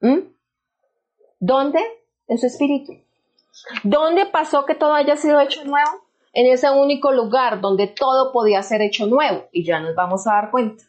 ¿Mm? 0.00 0.18
¿Dónde? 1.40 1.80
En 2.28 2.38
su 2.38 2.46
espíritu. 2.46 2.92
¿Dónde 3.82 4.26
pasó 4.26 4.64
que 4.64 4.76
todo 4.76 4.94
haya 4.94 5.16
sido 5.16 5.40
hecho 5.40 5.64
nuevo? 5.64 5.90
En 6.32 6.46
ese 6.46 6.70
único 6.70 7.12
lugar 7.12 7.60
donde 7.60 7.86
todo 7.86 8.32
podía 8.32 8.62
ser 8.62 8.82
hecho 8.82 9.06
nuevo. 9.06 9.48
Y 9.52 9.64
ya 9.64 9.80
nos 9.80 9.94
vamos 9.94 10.26
a 10.26 10.34
dar 10.34 10.50
cuenta. 10.50 10.84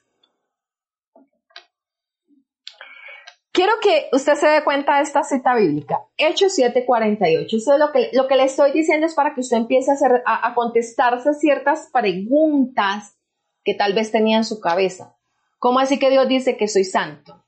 Quiero 3.53 3.73
que 3.83 4.09
usted 4.11 4.33
se 4.33 4.47
dé 4.47 4.63
cuenta 4.63 4.97
de 4.97 5.03
esta 5.03 5.21
cita 5.23 5.53
bíblica, 5.53 6.07
Hechos 6.17 6.57
7:48. 6.57 7.57
Eso 7.57 7.73
es 7.73 7.79
lo 7.79 7.91
que, 7.91 8.09
lo 8.13 8.27
que 8.27 8.35
le 8.35 8.45
estoy 8.45 8.71
diciendo 8.71 9.05
es 9.05 9.13
para 9.13 9.35
que 9.35 9.41
usted 9.41 9.57
empiece 9.57 9.91
a, 9.91 9.93
hacer, 9.93 10.23
a, 10.25 10.55
contestarse 10.55 11.35
ciertas 11.35 11.87
preguntas 11.93 13.15
que 13.63 13.75
tal 13.75 13.93
vez 13.93 14.11
tenía 14.11 14.37
en 14.37 14.43
su 14.43 14.59
cabeza. 14.59 15.15
¿Cómo 15.59 15.77
así 15.77 15.99
que 15.99 16.09
Dios 16.09 16.27
dice 16.27 16.57
que 16.57 16.67
soy 16.67 16.83
santo? 16.83 17.45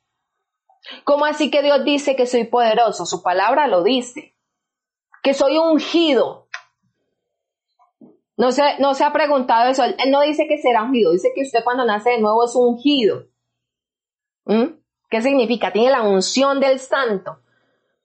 ¿Cómo 1.06 1.26
así 1.26 1.50
que 1.50 1.64
Dios 1.64 1.84
dice 1.84 2.16
que 2.16 2.28
soy 2.28 2.44
poderoso? 2.44 3.08
Su 3.08 3.24
palabra 3.24 3.68
lo 3.68 3.82
dice. 3.82 4.36
Que 5.24 5.34
soy 5.34 5.58
ungido. 5.58 6.45
No 8.38 8.52
se, 8.52 8.64
no 8.80 8.94
se 8.94 9.04
ha 9.04 9.14
preguntado 9.14 9.70
eso. 9.70 9.84
Él 9.84 10.12
no 10.12 10.22
dice 10.22 10.48
que 10.48 10.58
será 10.58 10.84
ungido. 10.84 11.12
Dice 11.12 11.32
que 11.34 11.42
usted 11.42 11.64
cuando 11.64 11.86
nace 11.86 12.12
de 12.12 12.20
nuevo 12.20 12.44
es 12.44 12.56
ungido. 12.56 13.28
¿Mm? 14.46 14.78
¿Qué 15.10 15.22
significa? 15.22 15.72
Tiene 15.72 15.92
la 15.92 16.04
unción 16.04 16.60
del 16.60 16.80
santo. 16.80 17.40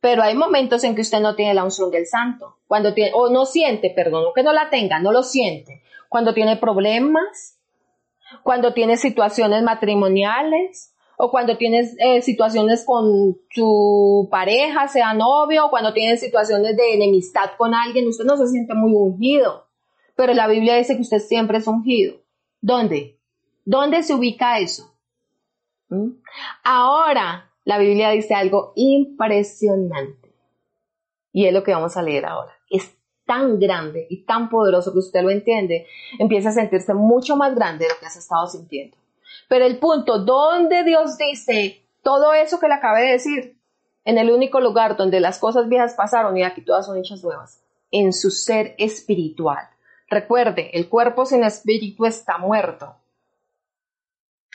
Pero 0.00 0.22
hay 0.22 0.34
momentos 0.34 0.84
en 0.84 0.94
que 0.94 1.02
usted 1.02 1.20
no 1.20 1.34
tiene 1.34 1.54
la 1.54 1.64
unción 1.64 1.90
del 1.90 2.06
santo. 2.06 2.56
Cuando 2.66 2.94
tiene, 2.94 3.12
o 3.14 3.28
no 3.30 3.44
siente, 3.44 3.90
perdón, 3.90 4.26
que 4.34 4.42
no 4.42 4.52
la 4.52 4.70
tenga, 4.70 5.00
no 5.00 5.12
lo 5.12 5.22
siente. 5.22 5.82
Cuando 6.08 6.32
tiene 6.32 6.56
problemas, 6.56 7.58
cuando 8.42 8.72
tiene 8.72 8.96
situaciones 8.96 9.62
matrimoniales, 9.62 10.94
o 11.22 11.30
cuando 11.30 11.58
tiene 11.58 11.86
eh, 11.98 12.22
situaciones 12.22 12.84
con 12.86 13.36
su 13.50 14.28
pareja, 14.30 14.88
sea 14.88 15.12
novio, 15.12 15.66
o 15.66 15.70
cuando 15.70 15.92
tiene 15.92 16.16
situaciones 16.16 16.76
de 16.76 16.94
enemistad 16.94 17.50
con 17.58 17.74
alguien, 17.74 18.08
usted 18.08 18.24
no 18.24 18.38
se 18.38 18.46
siente 18.46 18.72
muy 18.74 18.92
ungido. 18.92 19.66
Pero 20.20 20.34
la 20.34 20.48
Biblia 20.48 20.76
dice 20.76 20.96
que 20.96 21.00
usted 21.00 21.20
siempre 21.20 21.56
es 21.56 21.66
ungido. 21.66 22.18
¿Dónde? 22.60 23.18
¿Dónde 23.64 24.02
se 24.02 24.12
ubica 24.12 24.58
eso? 24.58 24.94
¿Mm? 25.88 26.10
Ahora, 26.62 27.50
la 27.64 27.78
Biblia 27.78 28.10
dice 28.10 28.34
algo 28.34 28.74
impresionante. 28.76 30.30
Y 31.32 31.46
es 31.46 31.54
lo 31.54 31.64
que 31.64 31.72
vamos 31.72 31.96
a 31.96 32.02
leer 32.02 32.26
ahora. 32.26 32.52
Es 32.68 32.94
tan 33.24 33.58
grande 33.58 34.06
y 34.10 34.26
tan 34.26 34.50
poderoso 34.50 34.92
que 34.92 34.98
usted 34.98 35.22
lo 35.22 35.30
entiende, 35.30 35.86
empieza 36.18 36.50
a 36.50 36.52
sentirse 36.52 36.92
mucho 36.92 37.34
más 37.34 37.54
grande 37.54 37.86
de 37.86 37.94
lo 37.94 37.98
que 37.98 38.04
has 38.04 38.16
estado 38.16 38.46
sintiendo. 38.46 38.98
Pero 39.48 39.64
el 39.64 39.78
punto, 39.78 40.18
donde 40.18 40.84
Dios 40.84 41.16
dice 41.16 41.82
todo 42.02 42.34
eso 42.34 42.60
que 42.60 42.68
le 42.68 42.74
acabé 42.74 43.06
de 43.06 43.12
decir, 43.12 43.56
en 44.04 44.18
el 44.18 44.30
único 44.30 44.60
lugar 44.60 44.98
donde 44.98 45.18
las 45.18 45.38
cosas 45.38 45.66
viejas 45.66 45.94
pasaron 45.94 46.36
y 46.36 46.42
aquí 46.42 46.60
todas 46.60 46.84
son 46.84 46.98
hechas 46.98 47.24
nuevas, 47.24 47.62
en 47.90 48.12
su 48.12 48.30
ser 48.30 48.74
espiritual. 48.76 49.66
Recuerde, 50.10 50.70
el 50.72 50.88
cuerpo 50.88 51.24
sin 51.24 51.44
espíritu 51.44 52.04
está 52.04 52.36
muerto. 52.36 52.96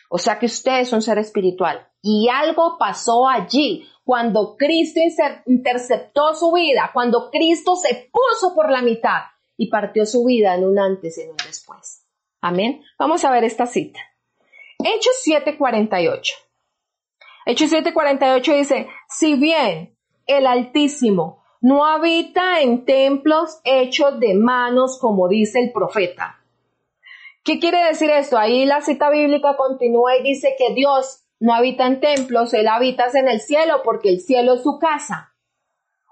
O 0.10 0.18
sea 0.18 0.38
que 0.38 0.48
usted 0.48 0.82
es 0.82 0.92
un 0.92 1.02
ser 1.02 1.18
espiritual. 1.18 1.88
Y 2.02 2.28
algo 2.30 2.78
pasó 2.78 3.28
allí 3.28 3.88
cuando 4.04 4.58
Cristo 4.58 5.00
interceptó 5.46 6.36
su 6.36 6.52
vida, 6.52 6.92
cuando 6.94 7.32
Cristo 7.32 7.76
se 7.78 8.12
puso 8.12 8.54
por 8.54 8.70
la 8.70 8.82
mitad 8.82 9.22
y 9.58 9.70
partió 9.70 10.06
su 10.06 10.26
vida 10.26 10.56
en 10.56 10.66
un 10.66 10.78
antes 10.78 11.18
y 11.18 11.22
en 11.22 11.32
un 11.32 11.38
después. 11.38 12.06
Amén. 12.42 12.84
Vamos 13.00 13.24
a 13.24 13.32
ver 13.32 13.46
esta 13.46 13.66
cita. 13.66 14.00
Hechos 14.80 15.16
7:48. 15.26 16.34
Hechos 17.46 17.72
7:48 17.72 18.58
dice, 18.58 18.90
si 19.08 19.36
bien 19.36 19.98
el 20.28 20.48
Altísimo 20.48 21.45
no 21.66 21.84
habita 21.84 22.62
en 22.62 22.86
templos 22.86 23.60
hechos 23.64 24.20
de 24.20 24.36
manos, 24.36 25.00
como 25.02 25.28
dice 25.28 25.60
el 25.60 25.72
profeta. 25.72 26.40
¿Qué 27.44 27.60
quiere 27.60 27.84
decir 27.86 28.12
esto? 28.12 28.38
Ahí 28.38 28.68
la 28.68 28.82
cita 28.82 29.10
bíblica 29.10 29.58
continúa 29.58 30.16
y 30.16 30.22
dice 30.22 30.54
que 30.60 30.76
Dios 30.76 31.24
no 31.40 31.56
habita 31.56 31.88
en 31.88 32.00
templos, 32.00 32.54
Él 32.54 32.68
habita 32.68 33.08
en 33.16 33.28
el 33.28 33.42
cielo 33.42 33.82
porque 33.84 34.10
el 34.10 34.20
cielo 34.20 34.54
es 34.54 34.62
su 34.62 34.78
casa. 34.78 35.34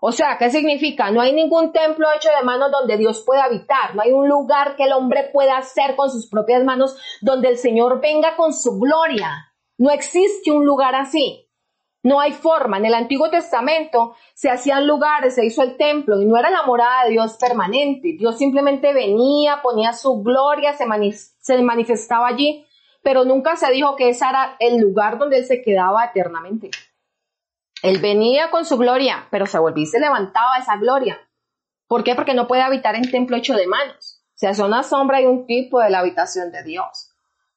O 0.01 0.11
sea, 0.11 0.39
¿qué 0.39 0.49
significa? 0.49 1.11
No 1.11 1.21
hay 1.21 1.33
ningún 1.33 1.71
templo 1.71 2.07
hecho 2.17 2.29
de 2.35 2.43
manos 2.43 2.71
donde 2.71 2.97
Dios 2.97 3.21
pueda 3.23 3.43
habitar, 3.43 3.93
no 3.93 4.01
hay 4.01 4.11
un 4.11 4.27
lugar 4.27 4.75
que 4.75 4.85
el 4.85 4.91
hombre 4.91 5.29
pueda 5.31 5.59
hacer 5.59 5.95
con 5.95 6.09
sus 6.09 6.27
propias 6.31 6.63
manos 6.63 6.97
donde 7.21 7.49
el 7.49 7.57
Señor 7.59 8.01
venga 8.01 8.35
con 8.35 8.53
su 8.53 8.79
gloria. 8.79 9.53
No 9.77 9.91
existe 9.91 10.51
un 10.51 10.65
lugar 10.65 10.95
así. 10.95 11.47
No 12.03 12.19
hay 12.19 12.33
forma. 12.33 12.77
En 12.77 12.85
el 12.85 12.93
Antiguo 12.93 13.29
Testamento 13.29 14.15
se 14.33 14.49
hacían 14.49 14.85
lugares, 14.85 15.35
se 15.35 15.45
hizo 15.45 15.63
el 15.63 15.77
templo 15.77 16.21
y 16.21 16.25
no 16.25 16.37
era 16.37 16.49
la 16.49 16.63
morada 16.63 17.05
de 17.05 17.11
Dios 17.11 17.37
permanente. 17.37 18.15
Dios 18.19 18.37
simplemente 18.37 18.93
venía, 18.93 19.61
ponía 19.61 19.93
su 19.93 20.21
gloria, 20.21 20.73
se, 20.73 20.85
manifestaba 20.85 22.27
allí, 22.27 22.65
pero 23.01 23.23
nunca 23.23 23.55
se 23.55 23.71
dijo 23.71 23.95
que 23.95 24.09
ese 24.09 24.25
era 24.25 24.57
el 24.59 24.79
lugar 24.79 25.17
donde 25.17 25.37
Él 25.37 25.45
se 25.45 25.61
quedaba 25.61 26.03
eternamente. 26.03 26.71
Él 27.81 27.99
venía 27.99 28.51
con 28.51 28.65
su 28.65 28.77
gloria, 28.77 29.27
pero 29.31 29.45
se 29.45 29.59
volvía 29.59 29.83
y 29.83 29.87
se 29.87 29.99
levantaba 29.99 30.57
esa 30.57 30.75
gloria. 30.75 31.17
¿Por 31.87 32.03
qué? 32.03 32.15
Porque 32.15 32.33
no 32.33 32.47
puede 32.47 32.63
habitar 32.63 32.95
en 32.95 33.09
templo 33.09 33.37
hecho 33.37 33.55
de 33.55 33.67
manos. 33.67 34.25
O 34.27 34.37
sea, 34.37 34.49
es 34.49 34.59
una 34.59 34.83
sombra 34.83 35.21
y 35.21 35.25
un 35.25 35.45
tipo 35.45 35.79
de 35.79 35.89
la 35.89 35.99
habitación 35.99 36.51
de 36.51 36.63
Dios. 36.63 37.11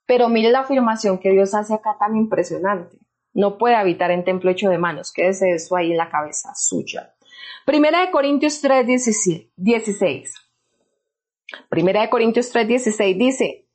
Pero 0.04 0.28
mire 0.28 0.52
la 0.52 0.60
afirmación 0.60 1.18
que 1.18 1.30
Dios 1.30 1.52
hace 1.54 1.74
acá 1.74 1.96
tan 1.98 2.16
impresionante 2.16 3.05
no 3.36 3.58
puede 3.58 3.76
habitar 3.76 4.10
en 4.10 4.24
templo 4.24 4.50
hecho 4.50 4.70
de 4.70 4.78
manos. 4.78 5.12
Quédese 5.12 5.52
eso 5.52 5.76
ahí 5.76 5.90
en 5.90 5.98
la 5.98 6.08
cabeza 6.08 6.54
suya. 6.54 7.14
Primera 7.66 8.00
de 8.00 8.10
Corintios 8.10 8.62
3, 8.62 8.86
16. 9.56 10.34
Primera 11.68 12.00
de 12.00 12.08
Corintios 12.08 12.48
3, 12.48 12.66
16 12.66 13.18
dice, 13.18 13.68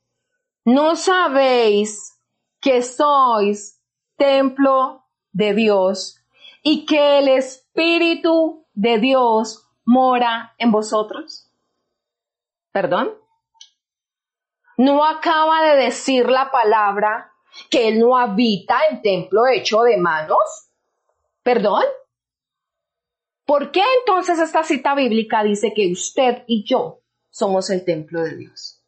¿no 0.64 0.96
sabéis 0.96 2.18
que 2.60 2.82
sois 2.82 3.80
templo 4.16 5.04
de 5.30 5.54
Dios 5.54 6.20
y 6.64 6.84
que 6.84 7.20
el 7.20 7.28
Espíritu 7.28 8.66
de 8.74 8.98
Dios 8.98 9.70
mora 9.84 10.56
en 10.58 10.72
vosotros? 10.72 11.52
¿Perdón? 12.72 13.12
¿No 14.76 15.04
acaba 15.04 15.62
de 15.62 15.76
decir 15.76 16.28
la 16.28 16.50
palabra 16.50 17.31
que 17.70 17.88
Él 17.88 17.98
no 17.98 18.16
habita 18.16 18.78
en 18.90 19.02
templo 19.02 19.46
hecho 19.46 19.82
de 19.82 19.96
manos? 19.96 20.70
¿Perdón? 21.42 21.84
¿Por 23.44 23.72
qué 23.72 23.82
entonces 24.00 24.38
esta 24.38 24.62
cita 24.62 24.94
bíblica 24.94 25.42
dice 25.42 25.72
que 25.74 25.90
usted 25.90 26.44
y 26.46 26.64
yo 26.64 27.00
somos 27.30 27.70
el 27.70 27.84
templo 27.84 28.22
de 28.22 28.36
Dios? 28.36 28.82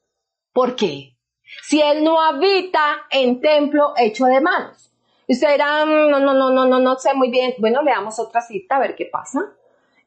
¿Por 0.52 0.76
qué? 0.76 1.16
Si 1.62 1.80
Él 1.80 2.04
no 2.04 2.20
habita 2.20 3.06
en 3.10 3.40
templo 3.40 3.94
hecho 3.96 4.26
de 4.26 4.40
manos. 4.40 4.92
Usted 5.26 5.52
dirá, 5.52 5.84
mm, 5.84 6.10
no, 6.10 6.20
no, 6.20 6.34
no, 6.34 6.50
no, 6.50 6.66
no, 6.66 6.80
no 6.80 6.96
sé 6.96 7.14
muy 7.14 7.30
bien. 7.30 7.54
Bueno, 7.58 7.82
leamos 7.82 8.18
otra 8.18 8.40
cita 8.40 8.76
a 8.76 8.80
ver 8.80 8.94
qué 8.94 9.06
pasa. 9.06 9.40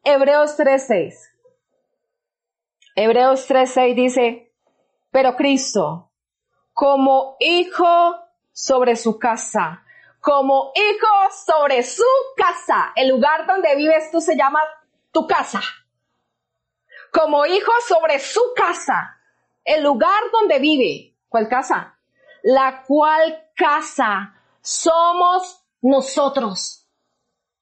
Hebreos 0.03 0.57
3.6. 0.57 1.13
Hebreos 2.95 3.49
3.6 3.49 3.95
dice, 3.95 4.53
pero 5.11 5.35
Cristo, 5.35 6.11
como 6.73 7.35
hijo 7.39 8.15
sobre 8.57 8.95
su 8.95 9.19
casa, 9.19 9.83
como 10.19 10.71
hijo 10.73 11.31
sobre 11.45 11.83
su 11.83 12.03
casa. 12.35 12.91
El 12.95 13.09
lugar 13.09 13.45
donde 13.45 13.75
vives 13.75 14.09
tú 14.11 14.19
se 14.19 14.35
llama 14.35 14.59
tu 15.11 15.27
casa. 15.27 15.61
Como 17.13 17.45
hijo 17.45 17.71
sobre 17.87 18.19
su 18.19 18.41
casa. 18.55 19.15
El 19.63 19.83
lugar 19.83 20.23
donde 20.31 20.57
vive. 20.57 21.15
¿Cuál 21.29 21.47
casa? 21.47 21.99
La 22.41 22.83
cual 22.87 23.47
casa 23.55 24.33
somos 24.59 25.63
nosotros. 25.81 26.87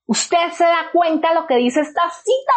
¿Usted 0.06 0.50
se 0.54 0.64
da 0.64 0.92
cuenta 0.94 1.34
lo 1.34 1.46
que 1.46 1.58
dice 1.58 1.82
esta 1.82 2.10
cita? 2.10 2.54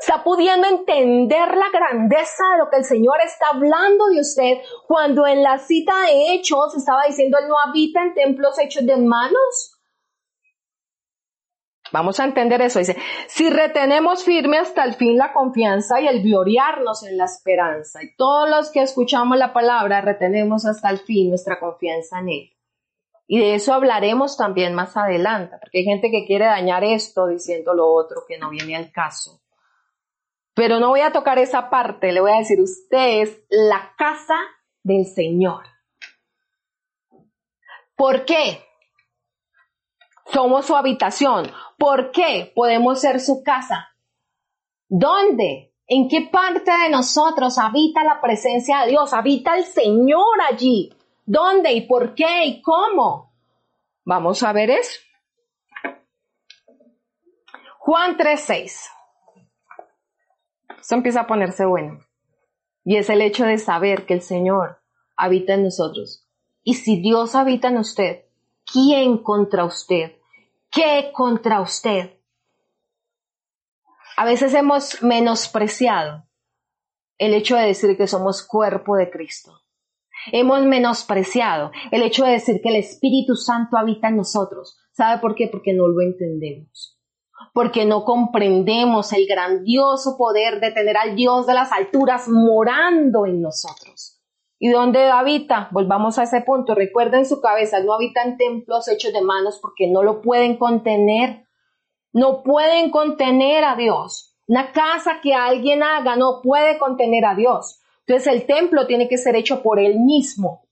Está 0.00 0.24
pudiendo 0.24 0.66
entender 0.66 1.54
la 1.54 1.68
grandeza 1.70 2.44
de 2.52 2.58
lo 2.58 2.70
que 2.70 2.78
el 2.78 2.84
Señor 2.84 3.16
está 3.24 3.48
hablando 3.48 4.06
de 4.08 4.20
usted 4.20 4.58
cuando 4.88 5.26
en 5.26 5.42
la 5.42 5.58
cita 5.58 5.92
de 6.06 6.34
Hechos 6.34 6.74
estaba 6.74 7.02
diciendo 7.06 7.38
Él 7.38 7.48
no 7.48 7.56
habita 7.58 8.02
en 8.02 8.14
templos 8.14 8.58
hechos 8.58 8.86
de 8.86 8.96
manos. 8.96 9.76
Vamos 11.92 12.20
a 12.20 12.24
entender 12.24 12.62
eso. 12.62 12.78
Dice, 12.78 12.96
si 13.26 13.50
retenemos 13.50 14.24
firme 14.24 14.58
hasta 14.58 14.84
el 14.84 14.94
fin 14.94 15.18
la 15.18 15.32
confianza 15.32 16.00
y 16.00 16.06
el 16.06 16.22
gloriarnos 16.22 17.02
en 17.02 17.16
la 17.16 17.24
esperanza, 17.24 18.02
y 18.02 18.14
todos 18.14 18.48
los 18.48 18.70
que 18.70 18.82
escuchamos 18.82 19.36
la 19.36 19.52
palabra 19.52 20.00
retenemos 20.00 20.66
hasta 20.66 20.88
el 20.88 20.98
fin 20.98 21.30
nuestra 21.30 21.58
confianza 21.58 22.20
en 22.20 22.28
Él. 22.28 22.52
Y 23.26 23.38
de 23.38 23.54
eso 23.54 23.74
hablaremos 23.74 24.36
también 24.36 24.74
más 24.74 24.96
adelante, 24.96 25.56
porque 25.60 25.78
hay 25.78 25.84
gente 25.84 26.10
que 26.10 26.26
quiere 26.26 26.46
dañar 26.46 26.84
esto 26.84 27.26
diciendo 27.26 27.74
lo 27.74 27.88
otro 27.92 28.22
que 28.26 28.38
no 28.38 28.50
viene 28.50 28.76
al 28.76 28.90
caso. 28.92 29.40
Pero 30.54 30.80
no 30.80 30.88
voy 30.88 31.00
a 31.00 31.12
tocar 31.12 31.38
esa 31.38 31.70
parte, 31.70 32.12
le 32.12 32.20
voy 32.20 32.32
a 32.32 32.38
decir, 32.38 32.60
usted 32.60 33.22
es 33.22 33.40
la 33.48 33.94
casa 33.96 34.36
del 34.82 35.06
Señor. 35.06 35.64
¿Por 37.96 38.24
qué? 38.24 38.64
Somos 40.32 40.66
su 40.66 40.76
habitación. 40.76 41.50
¿Por 41.76 42.12
qué 42.12 42.52
podemos 42.54 43.00
ser 43.00 43.20
su 43.20 43.42
casa? 43.42 43.88
¿Dónde? 44.88 45.74
¿En 45.86 46.08
qué 46.08 46.28
parte 46.30 46.70
de 46.70 46.88
nosotros 46.88 47.58
habita 47.58 48.04
la 48.04 48.20
presencia 48.20 48.82
de 48.82 48.90
Dios? 48.90 49.12
¿Habita 49.12 49.56
el 49.56 49.64
Señor 49.64 50.40
allí? 50.48 50.94
¿Dónde 51.26 51.72
y 51.72 51.82
por 51.82 52.14
qué 52.14 52.44
y 52.44 52.62
cómo? 52.62 53.32
Vamos 54.04 54.42
a 54.42 54.52
ver 54.52 54.70
eso. 54.70 55.00
Juan 57.78 58.16
3:6. 58.16 58.99
Esto 60.80 60.94
empieza 60.94 61.20
a 61.20 61.26
ponerse 61.26 61.64
bueno. 61.66 62.00
Y 62.84 62.96
es 62.96 63.10
el 63.10 63.20
hecho 63.20 63.44
de 63.44 63.58
saber 63.58 64.06
que 64.06 64.14
el 64.14 64.22
Señor 64.22 64.80
habita 65.16 65.54
en 65.54 65.64
nosotros. 65.64 66.26
Y 66.62 66.74
si 66.74 67.00
Dios 67.00 67.34
habita 67.34 67.68
en 67.68 67.78
usted, 67.78 68.24
¿quién 68.64 69.18
contra 69.18 69.64
usted? 69.64 70.16
¿Qué 70.70 71.10
contra 71.12 71.60
usted? 71.60 72.18
A 74.16 74.24
veces 74.24 74.54
hemos 74.54 75.02
menospreciado 75.02 76.24
el 77.18 77.34
hecho 77.34 77.56
de 77.56 77.66
decir 77.66 77.96
que 77.96 78.06
somos 78.06 78.42
cuerpo 78.46 78.96
de 78.96 79.10
Cristo. 79.10 79.52
Hemos 80.32 80.62
menospreciado 80.62 81.70
el 81.90 82.02
hecho 82.02 82.24
de 82.24 82.32
decir 82.32 82.60
que 82.62 82.70
el 82.70 82.76
Espíritu 82.76 83.36
Santo 83.36 83.76
habita 83.76 84.08
en 84.08 84.16
nosotros. 84.16 84.78
¿Sabe 84.92 85.20
por 85.20 85.34
qué? 85.34 85.48
Porque 85.48 85.72
no 85.72 85.88
lo 85.88 86.00
entendemos 86.02 86.99
porque 87.52 87.84
no 87.84 88.04
comprendemos 88.04 89.12
el 89.12 89.26
grandioso 89.26 90.16
poder 90.16 90.60
de 90.60 90.70
tener 90.70 90.96
al 90.96 91.16
Dios 91.16 91.46
de 91.46 91.54
las 91.54 91.72
alturas 91.72 92.28
morando 92.28 93.26
en 93.26 93.42
nosotros. 93.42 94.20
¿Y 94.58 94.68
dónde 94.68 95.08
habita? 95.08 95.68
Volvamos 95.72 96.18
a 96.18 96.24
ese 96.24 96.42
punto. 96.42 96.74
Recuerden 96.74 97.24
su 97.24 97.40
cabeza, 97.40 97.80
no 97.80 97.94
habita 97.94 98.22
en 98.22 98.36
templos 98.36 98.88
hechos 98.88 99.12
de 99.12 99.22
manos 99.22 99.58
porque 99.60 99.88
no 99.88 100.02
lo 100.02 100.20
pueden 100.20 100.58
contener. 100.58 101.46
No 102.12 102.42
pueden 102.42 102.90
contener 102.90 103.64
a 103.64 103.74
Dios. 103.76 104.36
Una 104.46 104.72
casa 104.72 105.20
que 105.22 105.32
alguien 105.32 105.82
haga 105.82 106.16
no 106.16 106.40
puede 106.42 106.78
contener 106.78 107.24
a 107.24 107.34
Dios. 107.34 107.80
Entonces 108.06 108.32
el 108.32 108.46
templo 108.46 108.86
tiene 108.86 109.08
que 109.08 109.16
ser 109.16 109.36
hecho 109.36 109.62
por 109.62 109.78
él 109.78 110.00
mismo. 110.00 110.66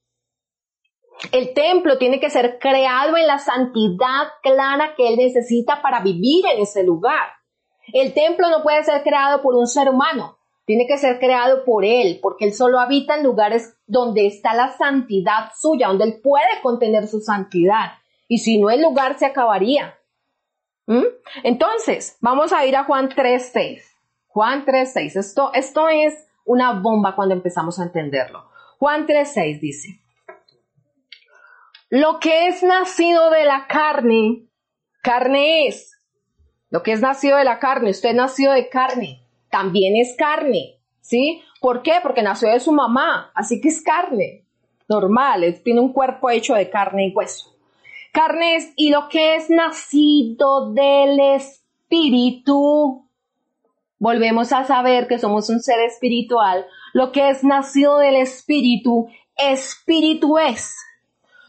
El 1.31 1.53
templo 1.53 1.97
tiene 1.97 2.19
que 2.19 2.29
ser 2.29 2.59
creado 2.59 3.17
en 3.17 3.27
la 3.27 3.39
santidad 3.39 4.27
clara 4.41 4.95
que 4.95 5.07
Él 5.07 5.17
necesita 5.17 5.81
para 5.81 6.01
vivir 6.01 6.45
en 6.53 6.61
ese 6.61 6.83
lugar. 6.83 7.33
El 7.93 8.13
templo 8.13 8.49
no 8.49 8.63
puede 8.63 8.83
ser 8.83 9.03
creado 9.03 9.41
por 9.41 9.55
un 9.55 9.67
ser 9.67 9.89
humano, 9.89 10.37
tiene 10.65 10.85
que 10.87 10.97
ser 10.97 11.19
creado 11.19 11.65
por 11.65 11.83
Él, 11.83 12.19
porque 12.21 12.45
Él 12.45 12.53
solo 12.53 12.79
habita 12.79 13.15
en 13.15 13.23
lugares 13.23 13.75
donde 13.87 14.27
está 14.27 14.53
la 14.53 14.69
santidad 14.77 15.51
suya, 15.59 15.87
donde 15.87 16.05
Él 16.05 16.21
puede 16.21 16.61
contener 16.61 17.07
su 17.07 17.19
santidad. 17.19 17.93
Y 18.27 18.37
si 18.37 18.59
no, 18.59 18.69
el 18.69 18.81
lugar 18.81 19.17
se 19.17 19.25
acabaría. 19.25 19.97
¿Mm? 20.85 21.05
Entonces, 21.43 22.17
vamos 22.21 22.53
a 22.53 22.65
ir 22.65 22.75
a 22.75 22.83
Juan 22.83 23.09
3.6. 23.09 23.81
Juan 24.27 24.65
3.6. 24.65 25.19
Esto, 25.19 25.51
esto 25.53 25.87
es 25.89 26.13
una 26.45 26.79
bomba 26.79 27.15
cuando 27.15 27.35
empezamos 27.35 27.79
a 27.79 27.83
entenderlo. 27.83 28.49
Juan 28.79 29.05
3:6 29.05 29.59
dice, 29.59 30.01
lo 31.89 32.19
que 32.19 32.47
es 32.47 32.61
nacido 32.61 33.31
de 33.31 33.45
la 33.45 33.65
carne, 33.67 34.45
carne 35.01 35.67
es. 35.67 35.99
Lo 36.69 36.83
que 36.83 36.91
es 36.91 37.01
nacido 37.01 37.37
de 37.37 37.43
la 37.43 37.57
carne, 37.57 37.89
usted 37.89 38.13
nació 38.13 38.51
de 38.51 38.69
carne, 38.69 39.23
también 39.49 39.95
es 39.97 40.15
carne, 40.15 40.77
¿sí? 41.01 41.41
¿Por 41.59 41.81
qué? 41.81 41.93
Porque 42.03 42.21
nació 42.21 42.49
de 42.49 42.59
su 42.59 42.71
mamá, 42.71 43.31
así 43.33 43.59
que 43.59 43.69
es 43.69 43.81
carne, 43.81 44.45
normal, 44.87 45.61
tiene 45.63 45.79
un 45.79 45.91
cuerpo 45.91 46.29
hecho 46.29 46.53
de 46.53 46.69
carne 46.69 47.07
y 47.07 47.13
hueso. 47.13 47.55
Carne 48.13 48.55
es, 48.55 48.71
y 48.75 48.91
lo 48.91 49.09
que 49.09 49.35
es 49.35 49.49
nacido 49.49 50.71
del 50.73 51.19
espíritu, 51.19 53.07
volvemos 53.97 54.53
a 54.53 54.63
saber 54.63 55.07
que 55.07 55.17
somos 55.17 55.49
un 55.49 55.59
ser 55.59 55.79
espiritual, 55.79 56.67
lo 56.93 57.11
que 57.11 57.29
es 57.29 57.43
nacido 57.43 57.97
del 57.97 58.15
espíritu, 58.15 59.09
espíritu 59.35 60.37
es. 60.37 60.75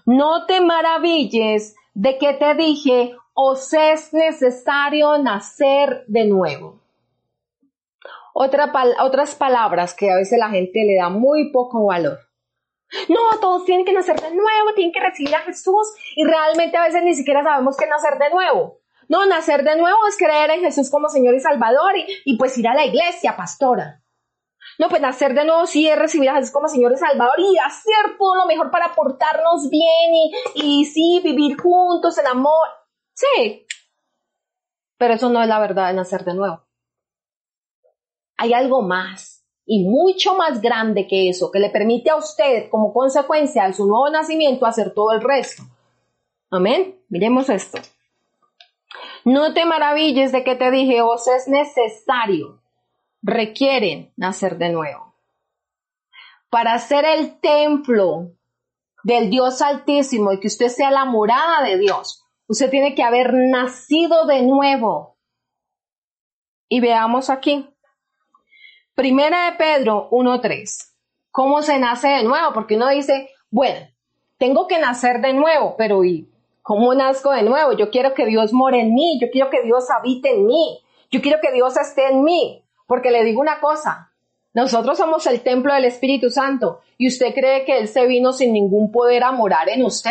No 0.07 0.47
te 0.47 0.61
maravilles 0.61 1.75
de 1.95 2.19
que 2.19 2.35
te 2.35 2.55
dije, 2.55 3.17
os 3.35 3.73
es 3.73 4.13
necesario 4.13 5.19
nacer 5.19 6.05
de 6.07 6.27
nuevo. 6.27 6.81
otras 8.35 9.35
palabras 9.35 9.95
que 9.95 10.11
a 10.11 10.17
veces 10.17 10.39
la 10.39 10.51
gente 10.51 10.85
le 10.85 10.97
da 10.97 11.09
muy 11.09 11.51
poco 11.53 11.87
valor. 11.87 12.19
No, 13.09 13.39
todos 13.41 13.65
tienen 13.65 13.85
que 13.85 13.93
nacer 13.93 14.21
de 14.21 14.35
nuevo, 14.35 14.75
tienen 14.75 14.93
que 14.93 15.01
recibir 15.01 15.35
a 15.35 15.41
Jesús 15.41 15.95
y 16.17 16.25
realmente 16.25 16.77
a 16.77 16.85
veces 16.85 17.03
ni 17.05 17.15
siquiera 17.15 17.43
sabemos 17.43 17.77
qué 17.77 17.87
nacer 17.87 18.19
de 18.19 18.31
nuevo. 18.31 18.79
No, 19.09 19.27
nacer 19.27 19.65
de 19.65 19.77
nuevo 19.77 19.99
es 20.09 20.17
creer 20.17 20.51
en 20.51 20.61
Jesús 20.61 20.91
como 20.91 21.09
Señor 21.09 21.35
y 21.35 21.41
Salvador 21.41 21.97
y, 21.97 22.07
y 22.25 22.37
pues 22.37 22.57
ir 22.59 22.69
a 22.69 22.75
la 22.75 22.85
iglesia, 22.85 23.37
pastora. 23.37 24.00
No, 24.79 24.89
pues 24.89 25.03
nacer 25.03 25.35
de 25.35 25.45
nuevo 25.45 25.67
sí 25.67 25.89
es 25.89 25.99
recibir 25.99 26.29
a 26.31 26.37
Jesús 26.37 26.53
como 26.53 26.69
Señor 26.69 26.93
y 26.93 26.97
Salvador 26.97 27.39
y 27.39 27.59
hacer 27.59 28.17
todo 28.19 28.35
lo 28.35 28.47
mejor 28.47 28.71
para 28.71 28.95
portarnos 28.95 29.69
bien 29.69 30.15
y, 30.15 30.33
y 30.55 30.85
sí, 30.85 31.21
vivir 31.23 31.61
juntos 31.61 32.17
en 32.19 32.27
amor. 32.27 32.67
Sí. 33.13 33.67
Pero 34.97 35.15
eso 35.15 35.29
no 35.29 35.43
es 35.43 35.49
la 35.49 35.59
verdad 35.59 35.89
de 35.89 35.95
nacer 35.95 36.25
de 36.25 36.35
nuevo. 36.35 36.63
Hay 38.37 38.53
algo 38.55 38.83
más 38.83 39.45
y 39.67 39.85
mucho 39.85 40.35
más 40.35 40.61
grande 40.61 41.07
que 41.07 41.29
eso, 41.29 41.51
que 41.51 41.59
le 41.59 41.71
permite 41.71 42.11
a 42.11 42.17
usted, 42.17 42.69
como 42.71 42.93
consecuencia 42.93 43.67
de 43.67 43.73
su 43.73 43.87
nuevo 43.87 44.09
nacimiento, 44.11 44.67
hacer 44.67 44.95
todo 44.95 45.13
el 45.13 45.21
resto. 45.21 45.63
Amén. 46.51 47.01
Miremos 47.09 47.49
esto. 47.49 47.79
No 49.25 49.53
te 49.53 49.65
maravilles 49.65 50.33
de 50.33 50.43
que 50.43 50.57
te 50.57 50.71
dije, 50.71 51.03
os 51.03 51.29
es 51.29 51.47
necesario 51.49 52.60
requieren 53.23 54.13
nacer 54.17 54.59
de 54.59 54.71
nuevo. 54.71 55.15
Para 56.49 56.79
ser 56.79 57.05
el 57.05 57.39
templo 57.41 58.33
del 59.05 59.31
Dios 59.31 59.63
Altísimo 59.63 60.33
y 60.33 60.41
que 60.41 60.49
usted 60.49 60.69
sea 60.69 60.91
la 60.91 61.05
morada 61.05 61.63
de 61.63 61.79
Dios, 61.79 62.25
usted 62.49 62.71
tiene 62.71 62.95
que 62.95 63.03
haber 63.03 63.33
nacido 63.33 64.27
de 64.27 64.43
nuevo. 64.43 65.17
Y 66.69 66.81
veamos 66.81 67.31
aquí. 67.31 67.69
Primera 68.95 69.51
de 69.51 69.57
Pedro 69.57 70.09
1.3. 70.11 70.95
¿Cómo 71.31 71.63
se 71.63 71.79
nace 71.79 72.09
de 72.09 72.25
nuevo? 72.25 72.53
Porque 72.53 72.77
uno 72.77 72.89
dice, 72.89 73.31
bueno, 73.51 73.89
tengo 74.39 74.67
que 74.67 74.79
nacer 74.79 75.21
de 75.21 75.33
nuevo, 75.33 75.77
pero 75.77 76.05
¿y 76.05 76.29
cómo 76.63 76.95
nazco 76.95 77.31
de 77.31 77.43
nuevo? 77.43 77.73
Yo 77.73 77.91
quiero 77.91 78.15
que 78.15 78.27
Dios 78.27 78.53
more 78.53 78.81
en 78.81 78.95
mí, 78.95 79.19
yo 79.21 79.29
quiero 79.31 79.51
que 79.51 79.63
Dios 79.63 79.89
habite 79.91 80.35
en 80.35 80.47
mí, 80.47 80.81
yo 81.11 81.21
quiero 81.21 81.41
que 81.41 81.53
Dios 81.53 81.77
esté 81.77 82.09
en 82.09 82.25
mí. 82.25 82.65
Porque 82.91 83.13
le 83.13 83.23
digo 83.23 83.41
una 83.41 83.61
cosa, 83.61 84.13
nosotros 84.53 84.99
somos 84.99 85.25
el 85.29 85.43
templo 85.43 85.73
del 85.73 85.85
Espíritu 85.85 86.29
Santo 86.29 86.81
y 86.99 87.07
usted 87.07 87.33
cree 87.33 87.65
que 87.65 87.79
Él 87.79 87.87
se 87.87 88.05
vino 88.05 88.33
sin 88.33 88.53
ningún 88.53 88.91
poder 88.91 89.23
a 89.23 89.31
morar 89.31 89.69
en 89.69 89.85
usted. 89.85 90.11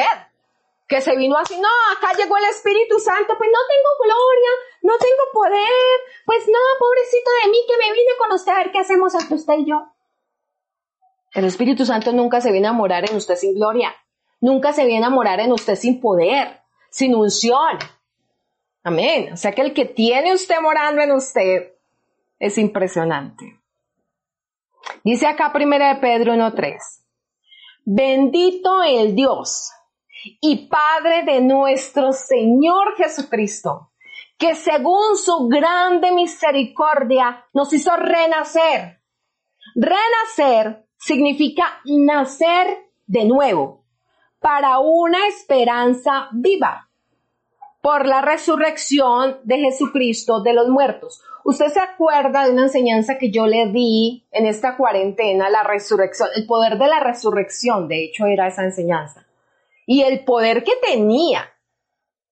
Que 0.88 1.02
se 1.02 1.14
vino 1.18 1.36
así, 1.36 1.60
no, 1.60 1.68
acá 1.98 2.14
llegó 2.18 2.38
el 2.38 2.46
Espíritu 2.46 2.98
Santo, 3.00 3.34
pues 3.38 3.50
no 3.52 3.60
tengo 3.68 3.90
gloria, 4.02 4.50
no 4.84 4.94
tengo 4.98 5.24
poder, 5.34 6.00
pues 6.26 6.48
no, 6.48 6.58
pobrecito 6.80 7.30
de 7.44 7.52
mí 7.52 7.58
que 7.68 7.86
me 7.86 7.92
vine 7.92 8.12
con 8.18 8.32
usted 8.32 8.54
a 8.54 8.58
ver 8.60 8.72
qué 8.72 8.80
hacemos 8.80 9.14
entre 9.14 9.36
usted 9.36 9.56
y 9.58 9.66
yo. 9.66 9.86
El 11.34 11.44
Espíritu 11.44 11.86
Santo 11.86 12.14
nunca 12.14 12.40
se 12.40 12.54
viene 12.54 12.70
a 12.70 12.72
morar 12.72 13.10
en 13.10 13.18
usted 13.18 13.36
sin 13.36 13.56
gloria, 13.56 13.94
nunca 14.40 14.72
se 14.72 14.86
viene 14.86 15.06
a 15.06 15.10
morar 15.10 15.42
en 15.42 15.52
usted 15.52 15.76
sin 15.76 16.00
poder, 16.00 16.62
sin 16.92 17.14
unción. 17.14 17.78
Amén. 18.86 19.34
O 19.34 19.36
sea 19.36 19.52
que 19.52 19.64
el 19.64 19.74
que 19.74 19.84
tiene 19.84 20.34
usted 20.34 20.62
morando 20.62 21.02
en 21.02 21.12
usted 21.12 21.74
es 22.40 22.58
impresionante. 22.58 23.60
Dice 25.04 25.28
acá 25.28 25.52
primera 25.54 25.94
de 25.94 26.00
Pedro 26.00 26.34
1.3. 26.34 26.78
Bendito 27.86 28.84
el 28.84 29.16
Dios 29.16 29.72
y 30.42 30.68
Padre 30.68 31.24
de 31.24 31.42
nuestro 31.42 32.12
Señor 32.12 32.96
Jesucristo, 32.98 33.92
que 34.38 34.56
según 34.56 35.18
su 35.18 35.48
grande 35.48 36.12
misericordia 36.12 37.46
nos 37.54 37.72
hizo 37.74 37.96
renacer. 37.96 39.02
Renacer 39.76 40.86
significa 40.98 41.82
nacer 41.86 42.90
de 43.06 43.26
nuevo, 43.26 43.86
para 44.40 44.80
una 44.80 45.28
esperanza 45.28 46.30
viva 46.32 46.90
por 47.82 48.06
la 48.06 48.22
resurrección 48.22 49.40
de 49.44 49.58
Jesucristo 49.60 50.42
de 50.42 50.54
los 50.54 50.70
muertos. 50.70 51.24
Usted 51.44 51.68
se 51.68 51.80
acuerda 51.80 52.46
de 52.46 52.52
una 52.52 52.64
enseñanza 52.64 53.18
que 53.18 53.32
yo 53.32 53.48
le 53.48 53.68
di 53.68 54.28
en 54.32 54.46
esta 54.46 54.78
cuarentena, 54.78 55.50
la 55.50 55.64
resurrección, 55.64 56.30
el 56.36 56.46
poder 56.46 56.78
de 56.78 56.88
la 56.88 57.00
resurrección, 57.00 57.88
de 57.88 58.06
hecho 58.06 58.26
era 58.26 58.48
esa 58.48 58.64
enseñanza. 58.64 59.26
Y 59.86 60.04
el 60.04 60.24
poder 60.24 60.64
que 60.64 60.74
tenía, 60.82 61.52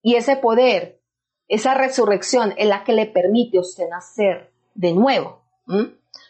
y 0.02 0.16
ese 0.16 0.36
poder, 0.36 1.02
esa 1.48 1.74
resurrección 1.74 2.54
es 2.58 2.68
la 2.68 2.84
que 2.84 2.94
le 2.94 3.06
permite 3.06 3.58
a 3.58 3.62
usted 3.62 3.90
nacer 3.90 4.52
de 4.76 4.94
nuevo. 4.94 5.42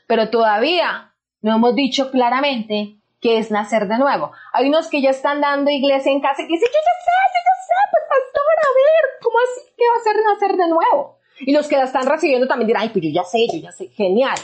Pero 0.07 0.29
todavía 0.29 1.13
no 1.41 1.55
hemos 1.55 1.75
dicho 1.75 2.11
claramente 2.11 2.97
qué 3.19 3.39
es 3.39 3.51
nacer 3.51 3.87
de 3.87 3.97
nuevo. 3.97 4.31
Hay 4.53 4.69
unos 4.69 4.87
que 4.87 5.01
ya 5.01 5.09
están 5.09 5.41
dando 5.41 5.69
iglesia 5.71 6.11
en 6.11 6.21
casa 6.21 6.41
y 6.41 6.47
dicen, 6.47 6.67
yo 6.67 6.79
ya 6.79 6.95
sé, 7.03 7.11
yo 7.33 7.41
ya 7.43 7.57
sé, 7.67 7.73
pues 7.91 8.03
pastor, 8.07 8.57
a 8.61 8.71
ver, 8.73 9.21
¿cómo 9.21 9.37
así 9.39 9.61
que 9.75 9.83
va 9.89 9.95
a 9.99 10.03
ser 10.03 10.15
nacer 10.23 10.57
de 10.57 10.69
nuevo? 10.69 11.16
Y 11.39 11.51
los 11.51 11.67
que 11.67 11.77
la 11.77 11.83
están 11.83 12.05
recibiendo 12.05 12.47
también 12.47 12.67
dirán, 12.67 12.83
ay, 12.83 12.89
pues 12.89 13.03
yo 13.05 13.11
ya 13.11 13.23
sé, 13.23 13.47
yo 13.51 13.59
ya 13.59 13.71
sé, 13.71 13.87
genial. 13.89 14.37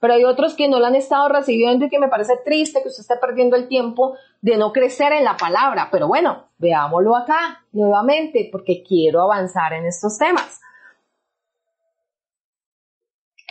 Pero 0.00 0.14
hay 0.14 0.24
otros 0.24 0.54
que 0.54 0.68
no 0.68 0.80
la 0.80 0.88
han 0.88 0.94
estado 0.94 1.28
recibiendo 1.28 1.84
y 1.84 1.90
que 1.90 1.98
me 1.98 2.08
parece 2.08 2.38
triste 2.44 2.82
que 2.82 2.88
usted 2.88 3.02
esté 3.02 3.16
perdiendo 3.16 3.56
el 3.56 3.68
tiempo 3.68 4.16
de 4.40 4.56
no 4.56 4.72
crecer 4.72 5.12
en 5.12 5.24
la 5.24 5.36
palabra. 5.36 5.88
Pero 5.92 6.08
bueno, 6.08 6.48
veámoslo 6.56 7.14
acá 7.14 7.64
nuevamente 7.72 8.48
porque 8.50 8.82
quiero 8.82 9.20
avanzar 9.20 9.74
en 9.74 9.84
estos 9.84 10.16
temas. 10.16 10.60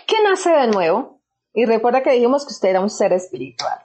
¿Qué 0.07 0.15
nace 0.23 0.49
de 0.49 0.67
nuevo? 0.67 1.19
Y 1.53 1.65
recuerda 1.65 2.01
que 2.01 2.11
dijimos 2.11 2.45
que 2.45 2.53
usted 2.53 2.69
era 2.69 2.81
un 2.81 2.89
ser 2.89 3.13
espiritual. 3.13 3.79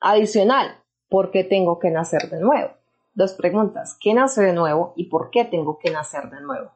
Adicional, 0.00 0.80
¿por 1.08 1.32
qué 1.32 1.42
tengo 1.42 1.80
que 1.80 1.90
nacer 1.90 2.30
de 2.30 2.38
nuevo? 2.38 2.70
Dos 3.14 3.32
preguntas. 3.32 3.96
¿Qué 4.00 4.14
nace 4.14 4.42
de 4.42 4.52
nuevo 4.52 4.92
y 4.96 5.06
por 5.06 5.30
qué 5.30 5.44
tengo 5.44 5.78
que 5.80 5.90
nacer 5.90 6.30
de 6.30 6.40
nuevo? 6.40 6.70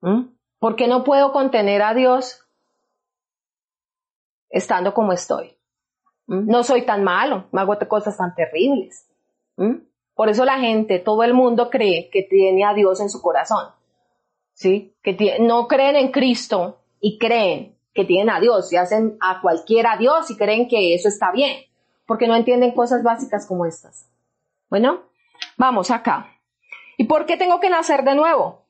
¿Mm? 0.00 0.37
¿Por 0.58 0.76
qué 0.76 0.88
no 0.88 1.04
puedo 1.04 1.32
contener 1.32 1.82
a 1.82 1.94
Dios 1.94 2.46
estando 4.50 4.94
como 4.94 5.12
estoy? 5.12 5.56
¿Mm? 6.26 6.50
No 6.50 6.62
soy 6.62 6.82
tan 6.82 7.04
malo, 7.04 7.46
me 7.52 7.60
hago 7.60 7.76
cosas 7.88 8.16
tan 8.16 8.34
terribles. 8.34 9.08
¿Mm? 9.56 9.76
Por 10.14 10.28
eso 10.28 10.44
la 10.44 10.58
gente, 10.58 10.98
todo 10.98 11.22
el 11.22 11.32
mundo 11.32 11.70
cree 11.70 12.10
que 12.10 12.22
tiene 12.22 12.64
a 12.64 12.74
Dios 12.74 13.00
en 13.00 13.08
su 13.08 13.22
corazón. 13.22 13.68
¿Sí? 14.52 14.96
Que 15.02 15.38
no 15.40 15.68
creen 15.68 15.94
en 15.94 16.10
Cristo 16.10 16.80
y 17.00 17.18
creen 17.18 17.76
que 17.94 18.04
tienen 18.04 18.30
a 18.30 18.40
Dios 18.40 18.72
y 18.72 18.76
hacen 18.76 19.16
a 19.20 19.40
cualquiera 19.40 19.96
Dios 19.96 20.30
y 20.30 20.36
creen 20.36 20.68
que 20.68 20.94
eso 20.94 21.08
está 21.08 21.30
bien, 21.30 21.64
porque 22.06 22.26
no 22.26 22.34
entienden 22.34 22.72
cosas 22.72 23.02
básicas 23.02 23.46
como 23.46 23.66
estas. 23.66 24.08
Bueno, 24.68 25.02
vamos 25.56 25.90
acá. 25.90 26.32
¿Y 26.96 27.04
por 27.04 27.26
qué 27.26 27.36
tengo 27.36 27.60
que 27.60 27.70
nacer 27.70 28.02
de 28.04 28.14
nuevo? 28.14 28.67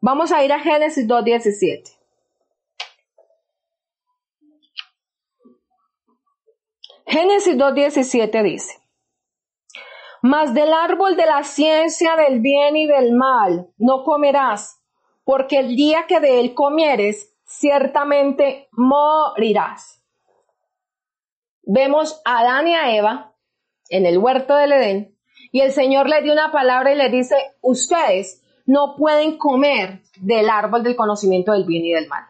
Vamos 0.00 0.32
a 0.32 0.42
ir 0.42 0.52
a 0.52 0.60
Génesis 0.60 1.06
2.17. 1.06 2.00
Génesis 7.06 7.56
2.17 7.56 8.42
dice, 8.42 8.80
Mas 10.22 10.54
del 10.54 10.72
árbol 10.72 11.16
de 11.16 11.26
la 11.26 11.42
ciencia 11.42 12.14
del 12.16 12.40
bien 12.40 12.76
y 12.76 12.86
del 12.86 13.12
mal 13.12 13.72
no 13.78 14.04
comerás, 14.04 14.80
porque 15.24 15.58
el 15.58 15.76
día 15.76 16.06
que 16.06 16.20
de 16.20 16.40
él 16.40 16.54
comieres, 16.54 17.34
ciertamente 17.44 18.68
morirás. 18.70 20.02
Vemos 21.62 22.22
a 22.24 22.38
Adán 22.38 22.68
y 22.68 22.74
a 22.74 22.96
Eva 22.96 23.34
en 23.88 24.06
el 24.06 24.18
huerto 24.18 24.54
del 24.54 24.72
Edén, 24.72 25.18
y 25.52 25.60
el 25.60 25.72
Señor 25.72 26.08
le 26.08 26.22
dio 26.22 26.32
una 26.32 26.52
palabra 26.52 26.92
y 26.92 26.96
le 26.96 27.10
dice, 27.10 27.34
ustedes 27.60 28.39
no 28.70 28.94
pueden 28.94 29.36
comer 29.36 30.00
del 30.20 30.48
árbol 30.48 30.84
del 30.84 30.94
conocimiento 30.94 31.50
del 31.50 31.64
bien 31.64 31.84
y 31.84 31.92
del 31.92 32.06
mal. 32.06 32.24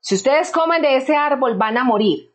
Si 0.00 0.14
ustedes 0.14 0.52
comen 0.52 0.82
de 0.82 0.96
ese 0.96 1.16
árbol 1.16 1.56
van 1.56 1.78
a 1.78 1.84
morir. 1.84 2.34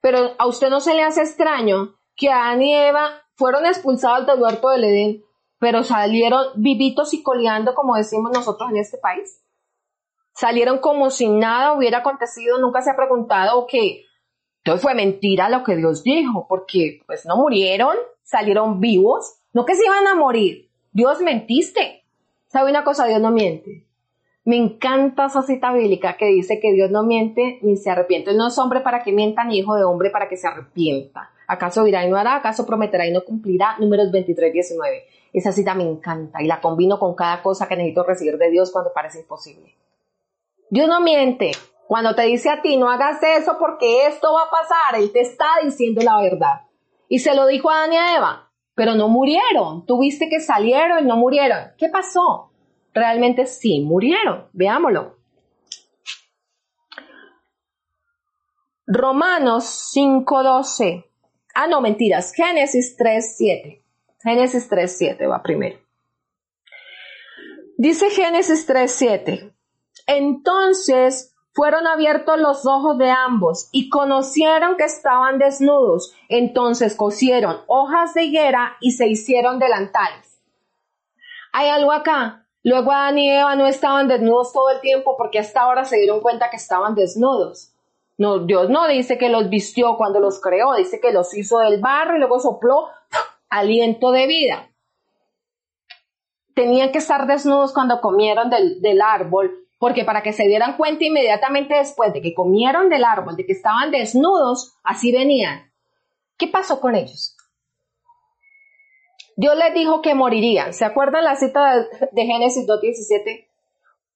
Pero 0.00 0.36
a 0.38 0.46
usted 0.46 0.70
no 0.70 0.80
se 0.80 0.94
le 0.94 1.02
hace 1.02 1.22
extraño 1.22 1.96
que 2.14 2.30
Adán 2.30 2.62
y 2.62 2.72
Eva 2.72 3.22
fueron 3.34 3.66
expulsados 3.66 4.26
del 4.28 4.40
huerto 4.40 4.68
del 4.68 4.84
Edén, 4.84 5.24
pero 5.58 5.82
salieron 5.82 6.46
vivitos 6.54 7.12
y 7.12 7.24
coleando, 7.24 7.74
como 7.74 7.96
decimos 7.96 8.30
nosotros 8.32 8.70
en 8.70 8.76
este 8.76 8.98
país. 8.98 9.42
Salieron 10.32 10.78
como 10.78 11.10
si 11.10 11.28
nada 11.28 11.72
hubiera 11.72 11.98
acontecido, 11.98 12.58
nunca 12.58 12.82
se 12.82 12.90
ha 12.90 12.96
preguntado 12.96 13.66
que 13.66 14.04
entonces 14.58 14.82
fue 14.82 14.94
mentira 14.94 15.48
lo 15.48 15.64
que 15.64 15.74
Dios 15.74 16.04
dijo, 16.04 16.46
porque 16.48 17.00
pues 17.06 17.26
no 17.26 17.36
murieron, 17.36 17.96
salieron 18.22 18.78
vivos, 18.78 19.40
no 19.52 19.64
que 19.64 19.74
se 19.74 19.84
iban 19.84 20.06
a 20.06 20.14
morir. 20.14 20.70
Dios 20.92 21.20
mentiste. 21.20 22.05
¿Sabe 22.56 22.70
una 22.70 22.84
cosa? 22.84 23.04
Dios 23.04 23.20
no 23.20 23.32
miente. 23.32 23.84
Me 24.46 24.56
encanta 24.56 25.26
esa 25.26 25.42
cita 25.42 25.74
bíblica 25.74 26.16
que 26.16 26.24
dice 26.28 26.58
que 26.58 26.72
Dios 26.72 26.90
no 26.90 27.02
miente 27.02 27.58
ni 27.60 27.76
se 27.76 27.90
arrepiente. 27.90 28.30
Él 28.30 28.38
no 28.38 28.46
es 28.46 28.56
hombre 28.56 28.80
para 28.80 29.02
que 29.02 29.12
mienta 29.12 29.44
ni 29.44 29.58
hijo 29.58 29.74
de 29.74 29.84
hombre 29.84 30.08
para 30.08 30.26
que 30.26 30.38
se 30.38 30.46
arrepienta. 30.46 31.32
¿Acaso 31.46 31.84
dirá 31.84 32.06
y 32.06 32.08
no 32.08 32.16
hará? 32.16 32.36
¿Acaso 32.36 32.64
prometerá 32.64 33.06
y 33.06 33.12
no 33.12 33.24
cumplirá? 33.24 33.76
Números 33.78 34.10
23, 34.10 34.54
19. 34.54 35.04
Esa 35.34 35.52
cita 35.52 35.74
me 35.74 35.82
encanta 35.82 36.42
y 36.42 36.46
la 36.46 36.62
combino 36.62 36.98
con 36.98 37.14
cada 37.14 37.42
cosa 37.42 37.68
que 37.68 37.76
necesito 37.76 38.04
recibir 38.04 38.38
de 38.38 38.48
Dios 38.48 38.72
cuando 38.72 38.90
parece 38.94 39.20
imposible. 39.20 39.76
Dios 40.70 40.88
no 40.88 41.02
miente. 41.02 41.50
Cuando 41.86 42.14
te 42.14 42.22
dice 42.22 42.48
a 42.48 42.62
ti, 42.62 42.78
no 42.78 42.88
hagas 42.88 43.22
eso 43.22 43.58
porque 43.60 44.06
esto 44.06 44.32
va 44.32 44.44
a 44.44 44.50
pasar, 44.50 44.98
Él 44.98 45.12
te 45.12 45.20
está 45.20 45.46
diciendo 45.62 46.00
la 46.02 46.22
verdad. 46.22 46.62
Y 47.06 47.18
se 47.18 47.34
lo 47.34 47.46
dijo 47.46 47.68
a 47.68 47.80
Adán 47.80 47.92
y 47.92 47.96
a 47.98 48.16
Eva, 48.16 48.45
pero 48.76 48.94
no 48.94 49.08
murieron. 49.08 49.86
Tuviste 49.86 50.28
que 50.28 50.38
salieron 50.38 51.02
y 51.02 51.08
no 51.08 51.16
murieron. 51.16 51.72
¿Qué 51.78 51.88
pasó? 51.88 52.52
Realmente 52.92 53.46
sí 53.46 53.80
murieron. 53.80 54.48
Veámoslo. 54.52 55.16
Romanos 58.86 59.90
5.12. 59.96 61.06
Ah, 61.54 61.66
no, 61.66 61.80
mentiras. 61.80 62.32
Génesis 62.34 62.96
3.7. 62.98 63.82
Génesis 64.22 64.70
3.7 64.70 65.28
va 65.28 65.42
primero. 65.42 65.78
Dice 67.78 68.10
Génesis 68.10 68.68
3.7. 68.68 69.54
Entonces 70.06 71.34
fueron 71.56 71.86
abiertos 71.86 72.38
los 72.38 72.66
ojos 72.66 72.98
de 72.98 73.10
ambos 73.10 73.70
y 73.72 73.88
conocieron 73.88 74.76
que 74.76 74.84
estaban 74.84 75.38
desnudos. 75.38 76.12
Entonces 76.28 76.94
cosieron 76.94 77.62
hojas 77.66 78.12
de 78.12 78.24
higuera 78.24 78.76
y 78.82 78.90
se 78.90 79.08
hicieron 79.08 79.58
delantales. 79.58 80.38
Hay 81.54 81.70
algo 81.70 81.92
acá. 81.92 82.46
Luego 82.62 82.92
Adán 82.92 83.16
y 83.16 83.30
Eva 83.30 83.56
no 83.56 83.66
estaban 83.66 84.06
desnudos 84.06 84.52
todo 84.52 84.68
el 84.68 84.80
tiempo 84.82 85.16
porque 85.16 85.38
hasta 85.38 85.62
ahora 85.62 85.86
se 85.86 85.96
dieron 85.96 86.20
cuenta 86.20 86.50
que 86.50 86.56
estaban 86.56 86.94
desnudos. 86.94 87.72
No, 88.18 88.40
Dios 88.40 88.68
no 88.68 88.86
dice 88.86 89.16
que 89.16 89.30
los 89.30 89.48
vistió 89.48 89.96
cuando 89.96 90.20
los 90.20 90.42
creó, 90.42 90.74
dice 90.74 91.00
que 91.00 91.12
los 91.12 91.34
hizo 91.34 91.60
del 91.60 91.80
barro 91.80 92.16
y 92.16 92.18
luego 92.18 92.38
sopló 92.38 92.88
aliento 93.48 94.10
de 94.10 94.26
vida. 94.26 94.68
Tenían 96.54 96.92
que 96.92 96.98
estar 96.98 97.26
desnudos 97.26 97.72
cuando 97.72 98.02
comieron 98.02 98.50
del, 98.50 98.82
del 98.82 99.00
árbol 99.00 99.65
porque 99.78 100.04
para 100.04 100.22
que 100.22 100.32
se 100.32 100.44
dieran 100.44 100.76
cuenta 100.76 101.04
inmediatamente 101.04 101.74
después 101.74 102.12
de 102.12 102.22
que 102.22 102.34
comieron 102.34 102.88
del 102.88 103.04
árbol, 103.04 103.36
de 103.36 103.44
que 103.44 103.52
estaban 103.52 103.90
desnudos, 103.90 104.76
así 104.82 105.12
venían. 105.12 105.70
¿Qué 106.38 106.48
pasó 106.48 106.80
con 106.80 106.94
ellos? 106.94 107.36
Dios 109.36 109.54
les 109.56 109.74
dijo 109.74 110.00
que 110.00 110.14
morirían. 110.14 110.72
¿Se 110.72 110.84
acuerdan 110.84 111.24
la 111.24 111.36
cita 111.36 111.86
de 112.10 112.24
Génesis 112.24 112.66
2.17? 112.66 113.46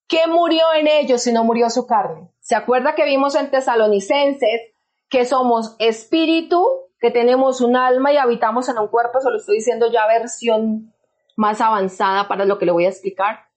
¿Qué 0.08 0.26
murió 0.26 0.64
en 0.74 0.88
ellos 0.88 1.22
si 1.22 1.32
no 1.32 1.44
murió 1.44 1.68
su 1.68 1.86
carne? 1.86 2.30
¿Se 2.40 2.56
acuerda 2.56 2.94
que 2.94 3.04
vimos 3.04 3.34
en 3.34 3.50
Tesalonicenses 3.50 4.72
que 5.10 5.24
somos 5.26 5.76
espíritu, 5.78 6.66
que 6.98 7.10
tenemos 7.10 7.60
un 7.60 7.76
alma 7.76 8.12
y 8.12 8.16
habitamos 8.16 8.68
en 8.70 8.78
un 8.78 8.88
cuerpo? 8.88 9.20
Se 9.20 9.30
lo 9.30 9.36
estoy 9.36 9.56
diciendo 9.56 9.92
ya 9.92 10.06
versión 10.06 10.94
más 11.36 11.60
avanzada 11.60 12.26
para 12.26 12.46
lo 12.46 12.58
que 12.58 12.64
le 12.66 12.72
voy 12.72 12.86
a 12.86 12.88
explicar. 12.88 13.49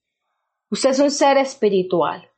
Usted 0.70 0.90
es 0.90 1.00
un 1.00 1.10
ser 1.10 1.36
espiritual. 1.38 2.28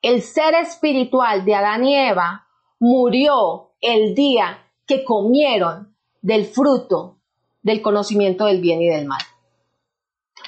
El 0.00 0.22
ser 0.22 0.54
espiritual 0.54 1.44
de 1.44 1.54
Adán 1.54 1.84
y 1.84 1.96
Eva 1.96 2.46
murió 2.78 3.72
el 3.80 4.14
día 4.14 4.58
que 4.86 5.04
comieron 5.04 5.96
del 6.20 6.46
fruto 6.46 7.18
del 7.62 7.80
conocimiento 7.80 8.46
del 8.46 8.60
bien 8.60 8.82
y 8.82 8.88
del 8.88 9.06
mal. 9.06 9.20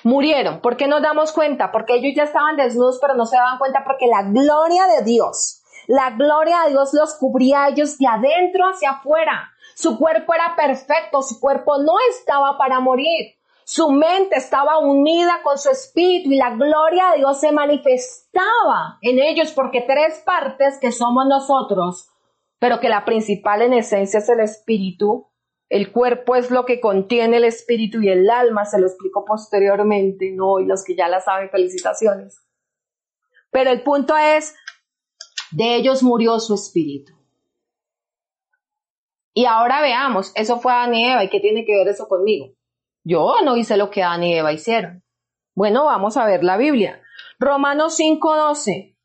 Murieron. 0.02 0.60
¿Por 0.60 0.76
qué 0.76 0.86
nos 0.86 1.02
damos 1.02 1.32
cuenta? 1.32 1.72
Porque 1.72 1.94
ellos 1.94 2.12
ya 2.16 2.24
estaban 2.24 2.56
desnudos, 2.56 2.98
pero 3.00 3.14
no 3.14 3.24
se 3.26 3.36
daban 3.36 3.58
cuenta 3.58 3.84
porque 3.84 4.06
la 4.06 4.22
gloria 4.24 4.86
de 4.86 5.04
Dios, 5.04 5.62
la 5.86 6.10
gloria 6.10 6.62
de 6.64 6.70
Dios 6.70 6.90
los 6.92 7.14
cubría 7.14 7.64
a 7.64 7.68
ellos 7.68 7.98
de 7.98 8.06
adentro 8.06 8.64
hacia 8.66 8.90
afuera. 8.90 9.50
Su 9.74 9.96
cuerpo 9.98 10.34
era 10.34 10.54
perfecto, 10.56 11.22
su 11.22 11.40
cuerpo 11.40 11.78
no 11.78 11.94
estaba 12.10 12.58
para 12.58 12.80
morir. 12.80 13.34
Su 13.66 13.90
mente 13.90 14.36
estaba 14.36 14.78
unida 14.78 15.40
con 15.42 15.56
su 15.56 15.70
espíritu 15.70 16.30
y 16.30 16.36
la 16.36 16.54
gloria 16.54 17.12
de 17.12 17.18
Dios 17.18 17.40
se 17.40 17.50
manifestaba 17.50 18.98
en 19.00 19.18
ellos 19.18 19.52
porque 19.52 19.80
tres 19.80 20.22
partes 20.24 20.78
que 20.78 20.92
somos 20.92 21.26
nosotros, 21.26 22.10
pero 22.58 22.78
que 22.78 22.90
la 22.90 23.04
principal 23.04 23.62
en 23.62 23.72
esencia 23.72 24.18
es 24.18 24.28
el 24.28 24.40
espíritu. 24.40 25.30
El 25.70 25.92
cuerpo 25.92 26.36
es 26.36 26.50
lo 26.50 26.66
que 26.66 26.78
contiene 26.78 27.38
el 27.38 27.44
espíritu 27.44 28.02
y 28.02 28.10
el 28.10 28.28
alma, 28.28 28.66
se 28.66 28.78
lo 28.78 28.86
explico 28.86 29.24
posteriormente, 29.24 30.30
no, 30.32 30.60
y 30.60 30.66
los 30.66 30.84
que 30.84 30.94
ya 30.94 31.08
la 31.08 31.20
saben, 31.20 31.48
felicitaciones. 31.48 32.44
Pero 33.50 33.70
el 33.70 33.82
punto 33.82 34.14
es, 34.16 34.54
de 35.52 35.76
ellos 35.76 36.02
murió 36.02 36.38
su 36.38 36.54
espíritu. 36.54 37.14
Y 39.32 39.46
ahora 39.46 39.80
veamos, 39.80 40.32
eso 40.36 40.60
fue 40.60 40.72
a 40.72 40.86
Eva, 40.86 41.24
¿y 41.24 41.30
qué 41.30 41.40
tiene 41.40 41.64
que 41.64 41.74
ver 41.76 41.88
eso 41.88 42.06
conmigo? 42.06 42.54
Yo 43.04 43.36
no 43.44 43.56
hice 43.56 43.76
lo 43.76 43.90
que 43.90 44.02
Adán 44.02 44.24
y 44.24 44.34
Eva 44.34 44.52
hicieron. 44.52 45.02
Bueno, 45.54 45.84
vamos 45.84 46.16
a 46.16 46.24
ver 46.24 46.42
la 46.42 46.56
Biblia. 46.56 47.00
Romanos 47.38 47.98
5.12. 48.00 48.96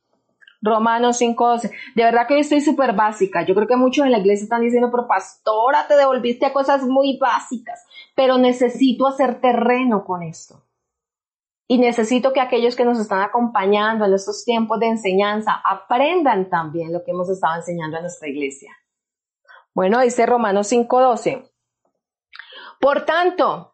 Romanos 0.62 1.21
5.12. 1.21 1.71
De 1.95 2.03
verdad 2.03 2.27
que 2.27 2.39
estoy 2.39 2.62
súper 2.62 2.93
básica. 2.93 3.45
Yo 3.45 3.53
creo 3.55 3.67
que 3.67 3.75
muchos 3.75 4.05
en 4.05 4.12
la 4.12 4.19
iglesia 4.19 4.43
están 4.43 4.62
diciendo, 4.62 4.89
pero 4.89 5.07
pastora, 5.07 5.85
te 5.88 5.95
devolviste 5.95 6.45
a 6.45 6.53
cosas 6.53 6.83
muy 6.83 7.17
básicas. 7.17 7.85
Pero 8.15 8.38
necesito 8.38 9.05
hacer 9.05 9.41
terreno 9.41 10.05
con 10.05 10.23
esto. 10.23 10.63
Y 11.67 11.77
necesito 11.77 12.33
que 12.33 12.41
aquellos 12.41 12.75
que 12.75 12.85
nos 12.85 12.99
están 12.99 13.21
acompañando 13.21 14.05
en 14.05 14.13
estos 14.13 14.43
tiempos 14.43 14.79
de 14.79 14.88
enseñanza 14.88 15.62
aprendan 15.63 16.49
también 16.49 16.91
lo 16.91 17.03
que 17.03 17.12
hemos 17.12 17.29
estado 17.29 17.57
enseñando 17.57 17.97
en 17.97 18.03
nuestra 18.03 18.27
iglesia. 18.27 18.71
Bueno, 19.75 19.99
dice 19.99 20.25
Romanos 20.25 20.71
5.12. 20.71 21.47
Por 22.79 23.05
tanto, 23.05 23.68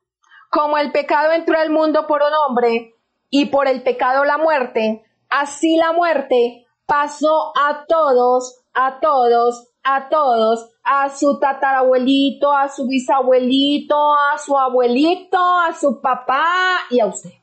como 0.55 0.77
el 0.77 0.93
pecado 0.93 1.33
entró 1.33 1.59
al 1.59 1.69
mundo 1.69 2.07
por 2.07 2.21
un 2.21 2.33
hombre 2.33 2.95
y 3.29 3.47
por 3.47 3.67
el 3.67 3.83
pecado 3.83 4.23
la 4.23 4.37
muerte, 4.37 5.03
así 5.27 5.75
la 5.75 5.91
muerte 5.91 6.65
pasó 6.85 7.51
a 7.57 7.85
todos, 7.85 8.63
a 8.73 9.01
todos, 9.01 9.67
a 9.83 10.07
todos, 10.07 10.71
a 10.81 11.09
su 11.09 11.39
tatarabuelito, 11.39 12.53
a 12.53 12.69
su 12.69 12.87
bisabuelito, 12.87 13.97
a 13.97 14.37
su 14.37 14.57
abuelito, 14.57 15.37
a 15.37 15.73
su 15.73 15.99
papá 15.99 16.85
y 16.89 17.01
a 17.01 17.07
usted. 17.07 17.33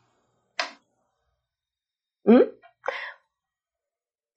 ¿Mm? 2.25 2.45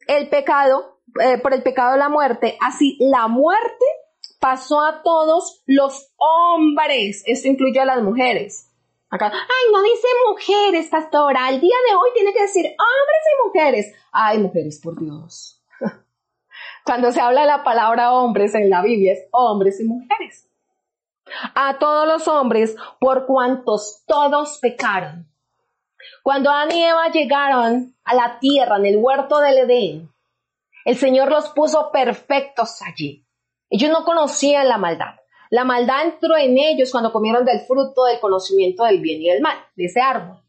El 0.06 0.28
pecado, 0.28 1.00
eh, 1.24 1.38
por 1.38 1.54
el 1.54 1.64
pecado 1.64 1.96
la 1.96 2.10
muerte, 2.10 2.58
así 2.60 2.98
la 3.00 3.30
muerte 3.30 3.86
pasó 4.46 4.80
a 4.80 5.02
todos 5.02 5.64
los 5.66 6.12
hombres. 6.18 7.24
Esto 7.26 7.48
incluye 7.48 7.80
a 7.80 7.86
las 7.86 8.04
mujeres. 8.04 8.65
Ay, 9.24 9.72
no 9.72 9.82
dice 9.82 10.08
mujeres, 10.30 10.90
pastora. 10.90 11.46
Al 11.46 11.60
día 11.60 11.76
de 11.90 11.96
hoy 11.96 12.10
tiene 12.14 12.34
que 12.34 12.42
decir 12.42 12.66
hombres 12.66 13.24
y 13.26 13.48
mujeres. 13.48 13.96
Ay, 14.12 14.38
mujeres, 14.40 14.80
por 14.82 15.00
Dios. 15.00 15.64
Cuando 16.86 17.12
se 17.12 17.22
habla 17.22 17.42
de 17.42 17.48
la 17.48 17.64
palabra 17.64 18.14
hombres 18.14 18.56
en 18.56 18.70
la 18.70 18.82
Biblia 18.82 19.14
es 19.14 19.28
hombres 19.32 19.80
y 19.80 19.86
mujeres. 19.86 20.50
A 21.56 21.80
todos 21.80 22.08
los 22.08 22.28
hombres, 22.28 22.76
por 23.00 23.26
cuantos 23.26 24.04
todos 24.06 24.60
pecaron. 24.60 25.28
Cuando 26.22 26.50
Adán 26.50 26.72
y 26.72 26.84
Eva 26.84 27.10
llegaron 27.10 27.96
a 28.04 28.16
la 28.16 28.40
tierra, 28.40 28.78
en 28.78 28.86
el 28.86 28.98
huerto 28.98 29.40
del 29.40 29.58
Edén, 29.60 30.12
el 30.86 30.98
Señor 30.98 31.30
los 31.30 31.50
puso 31.50 31.92
perfectos 31.92 32.82
allí. 32.84 33.26
Ellos 33.70 33.90
no 33.90 34.06
conocían 34.06 34.68
la 34.68 34.78
maldad. 34.78 35.16
La 35.56 35.64
maldad 35.64 36.04
entró 36.04 36.36
en 36.36 36.58
ellos 36.58 36.92
cuando 36.92 37.14
comieron 37.14 37.46
del 37.46 37.62
fruto 37.62 38.04
del 38.04 38.20
conocimiento 38.20 38.84
del 38.84 39.00
bien 39.00 39.22
y 39.22 39.30
del 39.30 39.40
mal, 39.40 39.56
de 39.78 39.86
ese 39.86 40.02
árbol. 40.02 40.44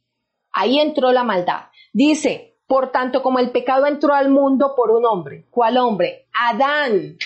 Ahí 0.50 0.80
entró 0.80 1.12
la 1.12 1.22
maldad. 1.22 1.66
Dice, 1.92 2.58
por 2.66 2.90
tanto, 2.90 3.22
como 3.22 3.38
el 3.38 3.52
pecado 3.52 3.86
entró 3.86 4.14
al 4.14 4.30
mundo 4.30 4.74
por 4.74 4.90
un 4.90 5.06
hombre. 5.06 5.46
¿Cuál 5.48 5.76
hombre? 5.76 6.26
Adán. 6.32 7.18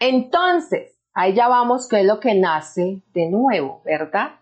Entonces, 0.00 0.98
ahí 1.14 1.34
ya 1.34 1.46
vamos 1.46 1.86
que 1.86 2.00
es 2.00 2.04
lo 2.04 2.18
que 2.18 2.34
nace 2.34 3.00
de 3.14 3.30
nuevo, 3.30 3.80
¿verdad? 3.84 4.40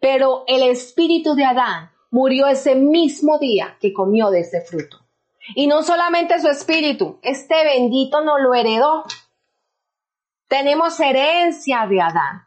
Pero 0.00 0.42
el 0.48 0.64
espíritu 0.64 1.36
de 1.36 1.44
Adán 1.44 1.92
murió 2.10 2.48
ese 2.48 2.74
mismo 2.74 3.38
día 3.38 3.76
que 3.80 3.92
comió 3.92 4.30
de 4.30 4.40
ese 4.40 4.60
fruto. 4.60 5.06
Y 5.54 5.68
no 5.68 5.84
solamente 5.84 6.40
su 6.40 6.48
espíritu, 6.48 7.20
este 7.22 7.64
bendito 7.64 8.22
no 8.22 8.40
lo 8.40 8.54
heredó. 8.54 9.04
Tenemos 10.48 11.00
herencia 11.00 11.86
de 11.88 12.00
Adán. 12.00 12.46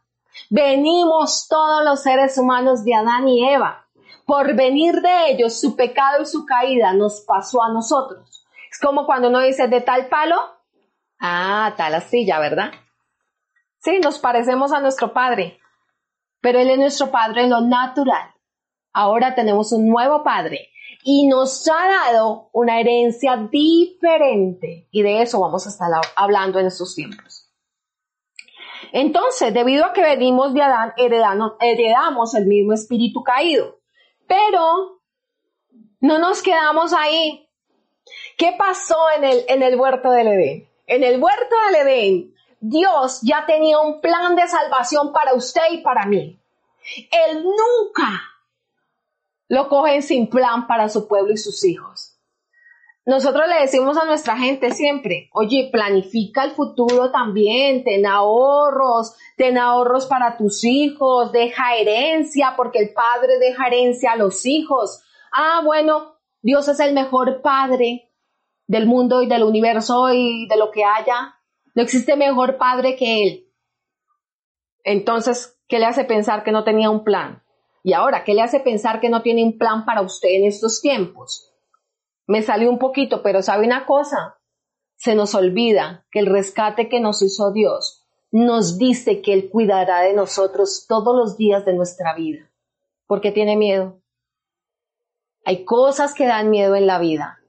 Venimos 0.50 1.48
todos 1.50 1.84
los 1.84 2.02
seres 2.02 2.38
humanos 2.38 2.86
de 2.86 2.96
Adán 2.96 3.28
y 3.28 3.48
Eva. 3.50 3.88
Por 4.26 4.56
venir 4.56 5.02
de 5.02 5.32
ellos, 5.32 5.60
su 5.60 5.76
pecado 5.76 6.22
y 6.22 6.26
su 6.26 6.46
caída 6.46 6.94
nos 6.94 7.22
pasó 7.22 7.62
a 7.62 7.74
nosotros. 7.74 8.46
Es 8.72 8.80
como 8.80 9.06
cuando 9.06 9.28
uno 9.28 9.40
dice 9.40 9.68
de 9.68 9.82
tal 9.82 10.08
palo, 10.08 10.38
ah, 11.20 11.74
tal 11.76 11.96
astilla, 11.96 12.40
¿verdad? 12.40 12.72
Sí, 13.80 14.00
nos 14.00 14.20
parecemos 14.20 14.72
a 14.72 14.80
nuestro 14.80 15.12
Padre, 15.12 15.60
pero 16.42 16.60
Él 16.60 16.70
es 16.70 16.78
nuestro 16.78 17.12
Padre 17.12 17.44
en 17.44 17.50
lo 17.50 17.62
natural. 17.62 18.34
Ahora 18.94 19.36
tenemos 19.36 19.72
un 19.74 19.88
nuevo 19.88 20.24
Padre 20.24 20.70
y 21.04 21.28
nos 21.28 21.68
ha 21.68 22.12
dado 22.12 22.50
una 22.54 22.80
herencia 22.80 23.36
diferente 23.38 24.88
y 24.92 25.02
de 25.02 25.22
eso 25.22 25.40
vamos 25.40 25.66
a 25.66 25.70
estar 25.70 25.90
hablando 26.16 26.60
en 26.60 26.68
estos 26.68 26.96
tiempos. 26.96 27.39
Entonces, 28.92 29.54
debido 29.54 29.86
a 29.86 29.94
que 29.94 30.02
venimos 30.02 30.54
de 30.54 30.62
Adán, 30.62 30.94
heredamos, 30.98 32.36
el 32.36 32.46
mismo 32.46 32.74
espíritu 32.74 33.24
caído. 33.24 33.80
Pero 34.28 35.00
no 36.00 36.20
nos 36.20 36.42
quedamos 36.42 36.94
ahí. 36.94 37.48
¿Qué 38.38 38.56
pasó 38.58 38.98
en 39.18 39.24
el, 39.24 39.46
en 39.48 39.64
el 39.64 39.80
huerto 39.80 40.12
del 40.12 40.28
Edén? 40.28 40.70
En 40.88 41.04
el 41.04 41.22
huerto 41.22 41.56
del 41.68 41.88
Edén, 41.88 42.36
Dios 42.60 43.22
ya 43.22 43.46
tenía 43.46 43.80
un 43.80 44.02
plan 44.02 44.36
de 44.36 44.48
salvación 44.48 45.14
para 45.14 45.34
usted 45.34 45.62
y 45.72 45.78
para 45.80 46.06
mí. 46.06 46.40
Él 47.12 47.44
nunca 47.44 48.22
lo 49.48 49.68
cogen 49.68 50.02
sin 50.02 50.30
plan 50.30 50.68
para 50.68 50.90
su 50.90 51.08
pueblo 51.08 51.34
y 51.34 51.38
sus 51.38 51.64
hijos. 51.66 52.09
Nosotros 53.06 53.48
le 53.48 53.62
decimos 53.62 53.98
a 53.98 54.06
nuestra 54.06 54.38
gente 54.38 54.72
siempre, 54.72 55.30
oye, 55.34 55.70
planifica 55.72 56.44
el 56.44 56.52
futuro 56.52 57.12
también, 57.12 57.84
ten 57.84 58.06
ahorros, 58.06 59.16
ten 59.36 59.58
ahorros 59.58 60.06
para 60.06 60.38
tus 60.38 60.64
hijos, 60.64 61.32
deja 61.32 61.76
herencia, 61.76 62.54
porque 62.56 62.80
el 62.80 62.94
padre 62.94 63.40
deja 63.40 63.68
herencia 63.68 64.12
a 64.12 64.16
los 64.16 64.46
hijos. 64.46 65.02
Ah, 65.32 65.62
bueno, 65.64 66.18
Dios 66.42 66.68
es 66.68 66.80
el 66.80 66.94
mejor 66.94 67.42
padre 67.42 68.12
del 68.68 68.86
mundo 68.86 69.24
y 69.24 69.28
del 69.28 69.44
universo 69.44 70.14
y 70.14 70.48
de 70.48 70.58
lo 70.58 70.70
que 70.70 70.84
haya. 70.84 71.36
No 71.74 71.82
existe 71.82 72.16
mejor 72.16 72.58
padre 72.58 72.96
que 72.96 73.24
él. 73.24 73.50
Entonces, 74.84 75.60
¿qué 75.68 75.80
le 75.80 75.86
hace 75.86 76.04
pensar 76.04 76.44
que 76.44 76.52
no 76.52 76.64
tenía 76.64 76.90
un 76.90 77.04
plan? 77.04 77.44
Y 77.84 77.94
ahora, 77.94 78.24
¿qué 78.24 78.34
le 78.34 78.42
hace 78.42 78.60
pensar 78.60 79.00
que 79.00 79.10
no 79.10 79.22
tiene 79.22 79.44
un 79.44 79.58
plan 79.58 79.86
para 79.86 80.02
usted 80.02 80.30
en 80.30 80.46
estos 80.46 80.82
tiempos? 80.82 81.50
Me 82.30 82.44
salió 82.44 82.70
un 82.70 82.78
poquito, 82.78 83.24
pero 83.24 83.42
¿sabe 83.42 83.66
una 83.66 83.88
cosa? 83.88 84.38
Se 84.98 85.16
nos 85.16 85.34
olvida 85.34 86.06
que 86.12 86.20
el 86.20 86.28
rescate 86.28 86.88
que 86.88 87.00
nos 87.00 87.24
hizo 87.24 87.52
Dios 87.52 88.06
nos 88.32 88.78
dice 88.78 89.24
que 89.24 89.34
Él 89.34 89.50
cuidará 89.50 90.02
de 90.02 90.14
nosotros 90.14 90.86
todos 90.88 91.16
los 91.16 91.38
días 91.38 91.66
de 91.66 91.74
nuestra 91.74 92.14
vida. 92.14 92.48
¿Por 93.08 93.20
qué 93.20 93.32
tiene 93.32 93.58
miedo? 93.58 94.00
Hay 95.44 95.66
cosas 95.66 96.14
que 96.14 96.28
dan 96.28 96.52
miedo 96.52 96.76
en 96.76 96.86
la 96.86 97.00
vida. 97.00 97.40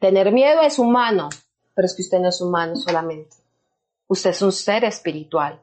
Tener 0.00 0.32
miedo 0.32 0.60
es 0.60 0.78
humano, 0.78 1.30
pero 1.72 1.86
es 1.86 1.96
que 1.96 2.02
usted 2.02 2.18
no 2.18 2.28
es 2.28 2.42
humano 2.42 2.76
solamente. 2.76 3.38
Usted 4.06 4.30
es 4.30 4.42
un 4.42 4.52
ser 4.52 4.84
espiritual. 4.84 5.62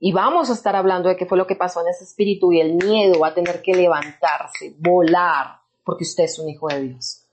Y 0.00 0.10
vamos 0.10 0.50
a 0.50 0.54
estar 0.54 0.74
hablando 0.74 1.08
de 1.08 1.16
qué 1.16 1.24
fue 1.24 1.38
lo 1.38 1.46
que 1.46 1.54
pasó 1.54 1.82
en 1.82 1.88
ese 1.90 2.02
espíritu 2.02 2.52
y 2.52 2.60
el 2.60 2.74
miedo 2.74 3.20
va 3.20 3.28
a 3.28 3.34
tener 3.34 3.62
que 3.62 3.76
levantarse, 3.76 4.74
volar, 4.76 5.60
porque 5.84 6.02
usted 6.02 6.24
es 6.24 6.40
un 6.40 6.48
hijo 6.48 6.66
de 6.66 6.80
Dios. 6.80 7.25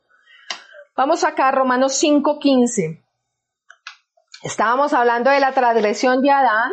Vamos 0.95 1.23
acá 1.23 1.49
Romanos 1.49 1.93
5:15. 1.93 3.03
Estábamos 4.43 4.93
hablando 4.93 5.31
de 5.31 5.39
la 5.39 5.51
transgresión 5.51 6.21
de 6.21 6.29
Adán, 6.29 6.71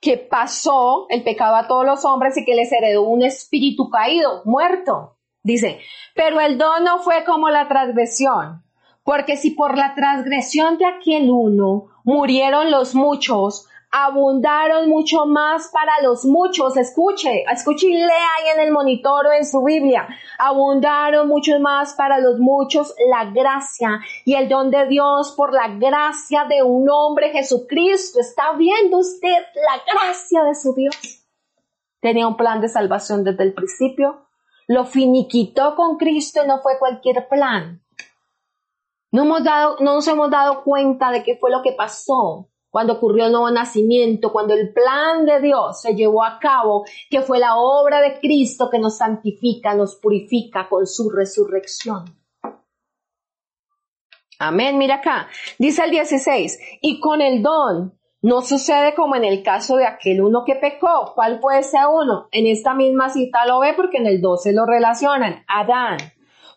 que 0.00 0.18
pasó 0.18 1.06
el 1.10 1.22
pecado 1.22 1.54
a 1.54 1.68
todos 1.68 1.86
los 1.86 2.04
hombres 2.04 2.36
y 2.36 2.44
que 2.44 2.56
les 2.56 2.72
heredó 2.72 3.02
un 3.02 3.22
espíritu 3.22 3.88
caído, 3.88 4.42
muerto. 4.46 5.16
Dice, 5.44 5.78
pero 6.16 6.40
el 6.40 6.58
don 6.58 6.82
no 6.82 6.98
fue 6.98 7.24
como 7.24 7.48
la 7.48 7.68
transgresión, 7.68 8.64
porque 9.04 9.36
si 9.36 9.52
por 9.52 9.78
la 9.78 9.94
transgresión 9.94 10.76
de 10.76 10.86
aquel 10.86 11.30
uno 11.30 11.86
murieron 12.02 12.72
los 12.72 12.96
muchos, 12.96 13.68
abundaron 13.90 14.88
mucho 14.88 15.26
más 15.26 15.68
para 15.68 16.02
los 16.02 16.24
muchos. 16.24 16.76
Escuche, 16.76 17.44
escuche 17.50 17.86
y 17.86 17.94
lea 17.94 18.06
ahí 18.08 18.48
en 18.54 18.60
el 18.60 18.72
monitor 18.72 19.26
o 19.26 19.32
en 19.32 19.44
su 19.46 19.62
Biblia. 19.62 20.06
Abundaron 20.38 21.28
mucho 21.28 21.58
más 21.60 21.94
para 21.94 22.18
los 22.18 22.38
muchos 22.38 22.94
la 23.10 23.30
gracia 23.30 24.00
y 24.24 24.34
el 24.34 24.48
don 24.48 24.70
de 24.70 24.86
Dios 24.86 25.32
por 25.32 25.52
la 25.52 25.68
gracia 25.68 26.44
de 26.44 26.62
un 26.62 26.88
hombre 26.90 27.30
Jesucristo. 27.30 28.20
¿Está 28.20 28.52
viendo 28.52 28.98
usted 28.98 29.28
la 29.54 29.82
gracia 29.92 30.44
de 30.44 30.54
su 30.54 30.74
Dios? 30.74 31.24
Tenía 32.00 32.28
un 32.28 32.36
plan 32.36 32.60
de 32.60 32.68
salvación 32.68 33.24
desde 33.24 33.44
el 33.44 33.54
principio. 33.54 34.26
Lo 34.68 34.84
finiquitó 34.84 35.74
con 35.74 35.96
Cristo 35.96 36.40
y 36.44 36.48
no 36.48 36.60
fue 36.60 36.78
cualquier 36.78 37.28
plan. 37.28 37.82
No, 39.12 39.22
hemos 39.22 39.44
dado, 39.44 39.76
no 39.80 39.94
nos 39.94 40.06
hemos 40.08 40.30
dado 40.30 40.62
cuenta 40.64 41.10
de 41.10 41.22
qué 41.22 41.36
fue 41.36 41.50
lo 41.50 41.62
que 41.62 41.72
pasó 41.72 42.50
cuando 42.76 42.92
ocurrió 42.92 43.24
el 43.24 43.32
nuevo 43.32 43.50
nacimiento, 43.50 44.30
cuando 44.30 44.52
el 44.52 44.70
plan 44.70 45.24
de 45.24 45.40
Dios 45.40 45.80
se 45.80 45.94
llevó 45.94 46.22
a 46.22 46.38
cabo, 46.38 46.84
que 47.08 47.22
fue 47.22 47.38
la 47.38 47.56
obra 47.56 48.02
de 48.02 48.20
Cristo 48.20 48.68
que 48.68 48.78
nos 48.78 48.98
santifica, 48.98 49.74
nos 49.74 49.94
purifica 49.96 50.68
con 50.68 50.86
su 50.86 51.08
resurrección. 51.08 52.04
Amén, 54.38 54.76
mira 54.76 54.96
acá, 54.96 55.26
dice 55.58 55.84
el 55.84 55.90
16, 55.90 56.58
y 56.82 57.00
con 57.00 57.22
el 57.22 57.42
don 57.42 57.98
no 58.20 58.42
sucede 58.42 58.94
como 58.94 59.16
en 59.16 59.24
el 59.24 59.42
caso 59.42 59.76
de 59.76 59.86
aquel 59.86 60.20
uno 60.20 60.44
que 60.44 60.56
pecó. 60.56 61.12
¿Cuál 61.14 61.40
fue 61.40 61.60
ese 61.60 61.78
uno? 61.90 62.28
En 62.30 62.46
esta 62.46 62.74
misma 62.74 63.08
cita 63.08 63.46
lo 63.46 63.60
ve 63.60 63.72
porque 63.72 63.96
en 63.96 64.06
el 64.06 64.20
12 64.20 64.52
lo 64.52 64.66
relacionan. 64.66 65.46
Adán 65.48 65.96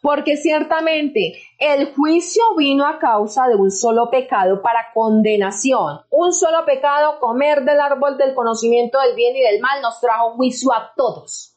porque 0.01 0.37
ciertamente 0.37 1.41
el 1.57 1.93
juicio 1.93 2.43
vino 2.57 2.85
a 2.85 2.99
causa 2.99 3.47
de 3.47 3.55
un 3.55 3.71
solo 3.71 4.09
pecado 4.09 4.61
para 4.61 4.91
condenación. 4.93 6.01
Un 6.09 6.33
solo 6.33 6.65
pecado, 6.65 7.19
comer 7.19 7.63
del 7.63 7.79
árbol 7.79 8.17
del 8.17 8.33
conocimiento 8.33 8.99
del 8.99 9.15
bien 9.15 9.35
y 9.35 9.41
del 9.41 9.59
mal, 9.59 9.81
nos 9.81 9.99
trajo 9.99 10.31
juicio 10.31 10.73
a 10.73 10.93
todos. 10.95 11.53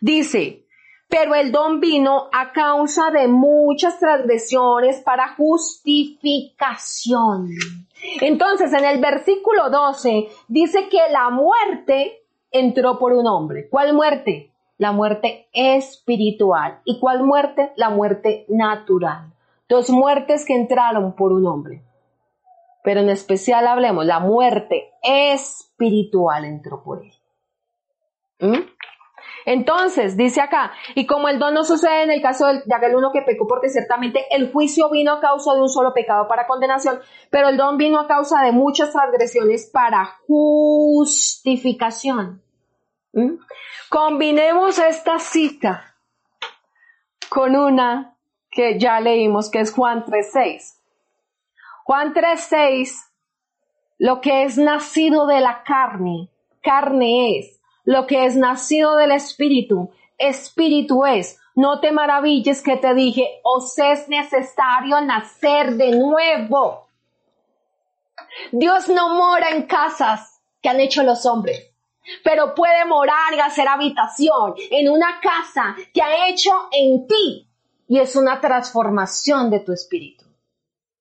Dice, 0.00 0.64
pero 1.08 1.34
el 1.34 1.50
don 1.52 1.80
vino 1.80 2.28
a 2.32 2.52
causa 2.52 3.10
de 3.10 3.28
muchas 3.28 3.98
transgresiones 3.98 5.02
para 5.02 5.34
justificación. 5.36 7.50
Entonces, 8.20 8.72
en 8.72 8.84
el 8.84 9.00
versículo 9.00 9.70
12 9.70 10.28
dice 10.48 10.88
que 10.88 11.00
la 11.10 11.30
muerte 11.30 12.24
entró 12.50 12.98
por 12.98 13.12
un 13.12 13.26
hombre. 13.26 13.68
¿Cuál 13.68 13.94
muerte? 13.94 14.53
La 14.78 14.92
muerte 14.92 15.48
espiritual. 15.52 16.80
¿Y 16.84 17.00
cuál 17.00 17.22
muerte? 17.22 17.72
La 17.76 17.90
muerte 17.90 18.46
natural. 18.48 19.32
Dos 19.68 19.90
muertes 19.90 20.44
que 20.44 20.54
entraron 20.54 21.14
por 21.14 21.32
un 21.32 21.46
hombre. 21.46 21.82
Pero 22.82 23.00
en 23.00 23.08
especial 23.08 23.66
hablemos, 23.66 24.04
la 24.04 24.20
muerte 24.20 24.92
espiritual 25.02 26.44
entró 26.44 26.82
por 26.82 27.02
él. 27.02 27.12
¿Mm? 28.40 28.74
Entonces, 29.46 30.16
dice 30.16 30.40
acá, 30.40 30.72
y 30.94 31.04
como 31.06 31.28
el 31.28 31.38
don 31.38 31.52
no 31.54 31.64
sucede 31.64 32.02
en 32.02 32.10
el 32.10 32.20
caso 32.22 32.46
de 32.46 32.74
aquel 32.74 32.96
uno 32.96 33.12
que 33.12 33.20
pecó, 33.22 33.46
porque 33.46 33.68
ciertamente 33.68 34.24
el 34.30 34.50
juicio 34.52 34.90
vino 34.90 35.12
a 35.12 35.20
causa 35.20 35.54
de 35.54 35.60
un 35.60 35.68
solo 35.68 35.92
pecado 35.92 36.26
para 36.28 36.46
condenación, 36.46 36.98
pero 37.30 37.48
el 37.48 37.58
don 37.58 37.76
vino 37.76 38.00
a 38.00 38.06
causa 38.06 38.42
de 38.42 38.52
muchas 38.52 38.92
transgresiones 38.92 39.68
para 39.70 40.06
justificación. 40.26 42.42
¿Mm? 43.12 43.34
Combinemos 43.94 44.80
esta 44.80 45.20
cita 45.20 45.94
con 47.28 47.54
una 47.54 48.16
que 48.50 48.76
ya 48.76 48.98
leímos, 48.98 49.48
que 49.48 49.60
es 49.60 49.72
Juan 49.72 50.04
3.6. 50.04 50.80
Juan 51.84 52.12
3.6, 52.12 52.90
lo 53.98 54.20
que 54.20 54.42
es 54.42 54.58
nacido 54.58 55.28
de 55.28 55.40
la 55.40 55.62
carne, 55.62 56.28
carne 56.60 57.38
es. 57.38 57.60
Lo 57.84 58.08
que 58.08 58.24
es 58.24 58.34
nacido 58.34 58.96
del 58.96 59.12
espíritu, 59.12 59.92
espíritu 60.18 61.06
es. 61.06 61.38
No 61.54 61.78
te 61.78 61.92
maravilles 61.92 62.64
que 62.64 62.76
te 62.76 62.94
dije, 62.94 63.42
os 63.44 63.78
es 63.78 64.08
necesario 64.08 65.00
nacer 65.02 65.74
de 65.74 65.92
nuevo. 65.92 66.88
Dios 68.50 68.88
no 68.88 69.14
mora 69.14 69.50
en 69.50 69.68
casas 69.68 70.42
que 70.60 70.68
han 70.68 70.80
hecho 70.80 71.04
los 71.04 71.24
hombres 71.26 71.73
pero 72.22 72.54
puede 72.54 72.84
morar 72.84 73.34
y 73.34 73.40
hacer 73.40 73.68
habitación 73.68 74.54
en 74.70 74.90
una 74.90 75.20
casa 75.20 75.76
que 75.92 76.02
ha 76.02 76.28
hecho 76.28 76.50
en 76.72 77.06
ti 77.06 77.48
y 77.88 77.98
es 77.98 78.16
una 78.16 78.40
transformación 78.40 79.50
de 79.50 79.60
tu 79.60 79.72
espíritu. 79.72 80.24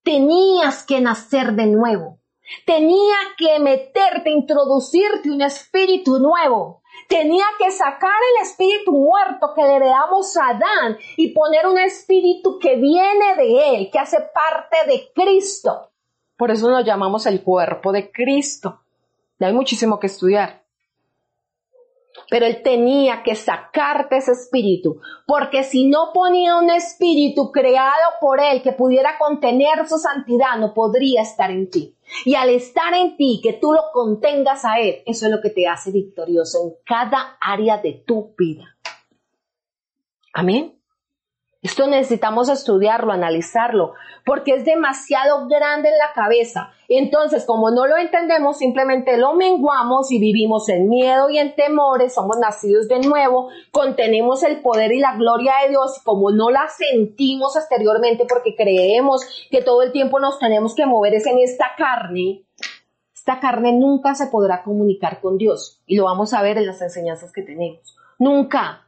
Tenías 0.04 0.84
que 0.84 1.00
nacer 1.00 1.54
de 1.54 1.68
nuevo. 1.68 2.20
Tenía 2.66 3.16
que 3.38 3.60
meterte, 3.60 4.30
introducirte 4.30 5.32
un 5.32 5.42
espíritu 5.42 6.20
nuevo. 6.20 6.82
Tenía 7.08 7.46
que 7.58 7.72
sacar 7.72 8.12
el 8.36 8.46
espíritu 8.46 8.92
muerto 8.92 9.54
que 9.56 9.64
le 9.64 9.78
heredamos 9.78 10.36
a 10.38 10.50
Adán 10.50 10.98
y 11.18 11.34
poner 11.34 11.68
un 11.68 11.80
espíritu 11.80 12.60
que 12.60 12.76
viene 12.76 13.36
de 13.38 13.76
él, 13.76 13.90
que 13.92 14.00
hace 14.00 14.18
parte 14.34 14.78
de 14.88 15.12
Cristo. 15.14 15.92
Por 16.38 16.52
eso 16.52 16.70
nos 16.70 16.86
llamamos 16.86 17.26
el 17.26 17.42
cuerpo 17.42 17.92
de 17.92 18.12
Cristo. 18.12 18.82
Y 19.40 19.46
hay 19.46 19.54
muchísimo 19.54 20.00
que 20.00 20.08
estudiar. 20.08 20.63
Pero 22.34 22.48
él 22.48 22.64
tenía 22.64 23.22
que 23.22 23.36
sacarte 23.36 24.18
ese 24.18 24.32
espíritu, 24.32 25.00
porque 25.28 25.62
si 25.62 25.88
no 25.88 26.10
ponía 26.16 26.58
un 26.58 26.72
espíritu 26.72 27.52
creado 27.52 27.94
por 28.20 28.40
él 28.42 28.64
que 28.64 28.72
pudiera 28.72 29.20
contener 29.20 29.88
su 29.88 30.00
santidad, 30.00 30.58
no 30.58 30.74
podría 30.74 31.22
estar 31.22 31.52
en 31.52 31.70
ti. 31.70 31.96
Y 32.26 32.34
al 32.34 32.50
estar 32.50 32.92
en 32.96 33.18
ti, 33.18 33.40
que 33.44 33.54
tú 33.54 33.72
lo 33.72 33.82
contengas 33.94 34.66
a 34.66 34.80
él, 34.80 35.04
eso 35.06 35.28
es 35.28 35.32
lo 35.32 35.42
que 35.42 35.52
te 35.52 35.68
hace 35.68 35.92
victorioso 35.92 36.58
en 36.64 36.74
cada 36.84 37.38
área 37.40 37.78
de 37.78 38.04
tu 38.04 38.34
vida. 38.36 38.80
Amén. 40.34 40.83
Esto 41.64 41.88
necesitamos 41.88 42.50
estudiarlo, 42.50 43.14
analizarlo, 43.14 43.94
porque 44.26 44.52
es 44.52 44.66
demasiado 44.66 45.48
grande 45.48 45.88
en 45.88 45.98
la 45.98 46.12
cabeza. 46.14 46.72
Entonces, 46.90 47.46
como 47.46 47.72
no 47.72 47.88
lo 47.88 47.96
entendemos, 47.98 48.58
simplemente 48.58 49.16
lo 49.16 49.34
menguamos 49.34 50.12
y 50.12 50.20
vivimos 50.20 50.68
en 50.68 50.90
miedo 50.90 51.30
y 51.30 51.38
en 51.38 51.56
temores, 51.56 52.14
somos 52.14 52.38
nacidos 52.38 52.90
de 52.90 53.00
nuevo, 53.00 53.48
contenemos 53.72 54.44
el 54.44 54.62
poder 54.62 54.92
y 54.92 55.00
la 55.00 55.16
gloria 55.16 55.54
de 55.64 55.70
Dios, 55.70 56.02
como 56.04 56.32
no 56.32 56.50
la 56.50 56.68
sentimos 56.68 57.56
exteriormente 57.56 58.26
porque 58.28 58.56
creemos 58.58 59.48
que 59.50 59.62
todo 59.62 59.84
el 59.84 59.94
tiempo 59.94 60.20
nos 60.20 60.40
tenemos 60.40 60.76
que 60.76 60.86
mover 60.86 61.14
es 61.14 61.26
en 61.26 61.40
esta 61.40 61.72
carne, 61.78 62.44
esta 63.16 63.40
carne 63.40 63.72
nunca 63.72 64.16
se 64.16 64.28
podrá 64.28 64.64
comunicar 64.64 65.22
con 65.22 65.38
Dios. 65.38 65.82
Y 65.86 65.96
lo 65.96 66.04
vamos 66.04 66.34
a 66.34 66.42
ver 66.42 66.58
en 66.58 66.66
las 66.66 66.82
enseñanzas 66.82 67.32
que 67.32 67.42
tenemos. 67.42 67.96
Nunca. 68.20 68.83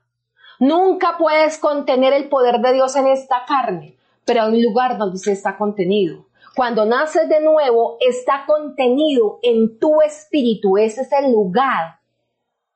Nunca 0.59 1.17
puedes 1.17 1.57
contener 1.57 2.13
el 2.13 2.29
poder 2.29 2.59
de 2.59 2.73
Dios 2.73 2.95
en 2.95 3.07
esta 3.07 3.43
carne, 3.47 3.97
pero 4.23 4.43
hay 4.43 4.53
un 4.53 4.63
lugar 4.63 4.97
donde 4.97 5.17
se 5.17 5.31
está 5.31 5.57
contenido. 5.57 6.25
Cuando 6.55 6.85
naces 6.85 7.27
de 7.27 7.41
nuevo, 7.41 7.97
está 7.99 8.45
contenido 8.47 9.39
en 9.41 9.77
tu 9.77 10.01
espíritu. 10.01 10.77
Ese 10.77 11.01
es 11.01 11.11
el 11.11 11.31
lugar 11.31 11.99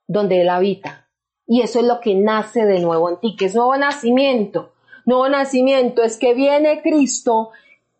donde 0.06 0.42
Él 0.42 0.50
habita. 0.50 1.08
Y 1.46 1.62
eso 1.62 1.80
es 1.80 1.86
lo 1.86 2.00
que 2.00 2.14
nace 2.14 2.66
de 2.66 2.80
nuevo 2.80 3.08
en 3.08 3.18
ti, 3.20 3.36
que 3.36 3.46
es 3.46 3.54
nuevo 3.54 3.74
nacimiento. 3.76 4.72
Nuevo 5.06 5.28
nacimiento 5.28 6.02
es 6.02 6.18
que 6.18 6.34
viene 6.34 6.82
Cristo, 6.82 7.50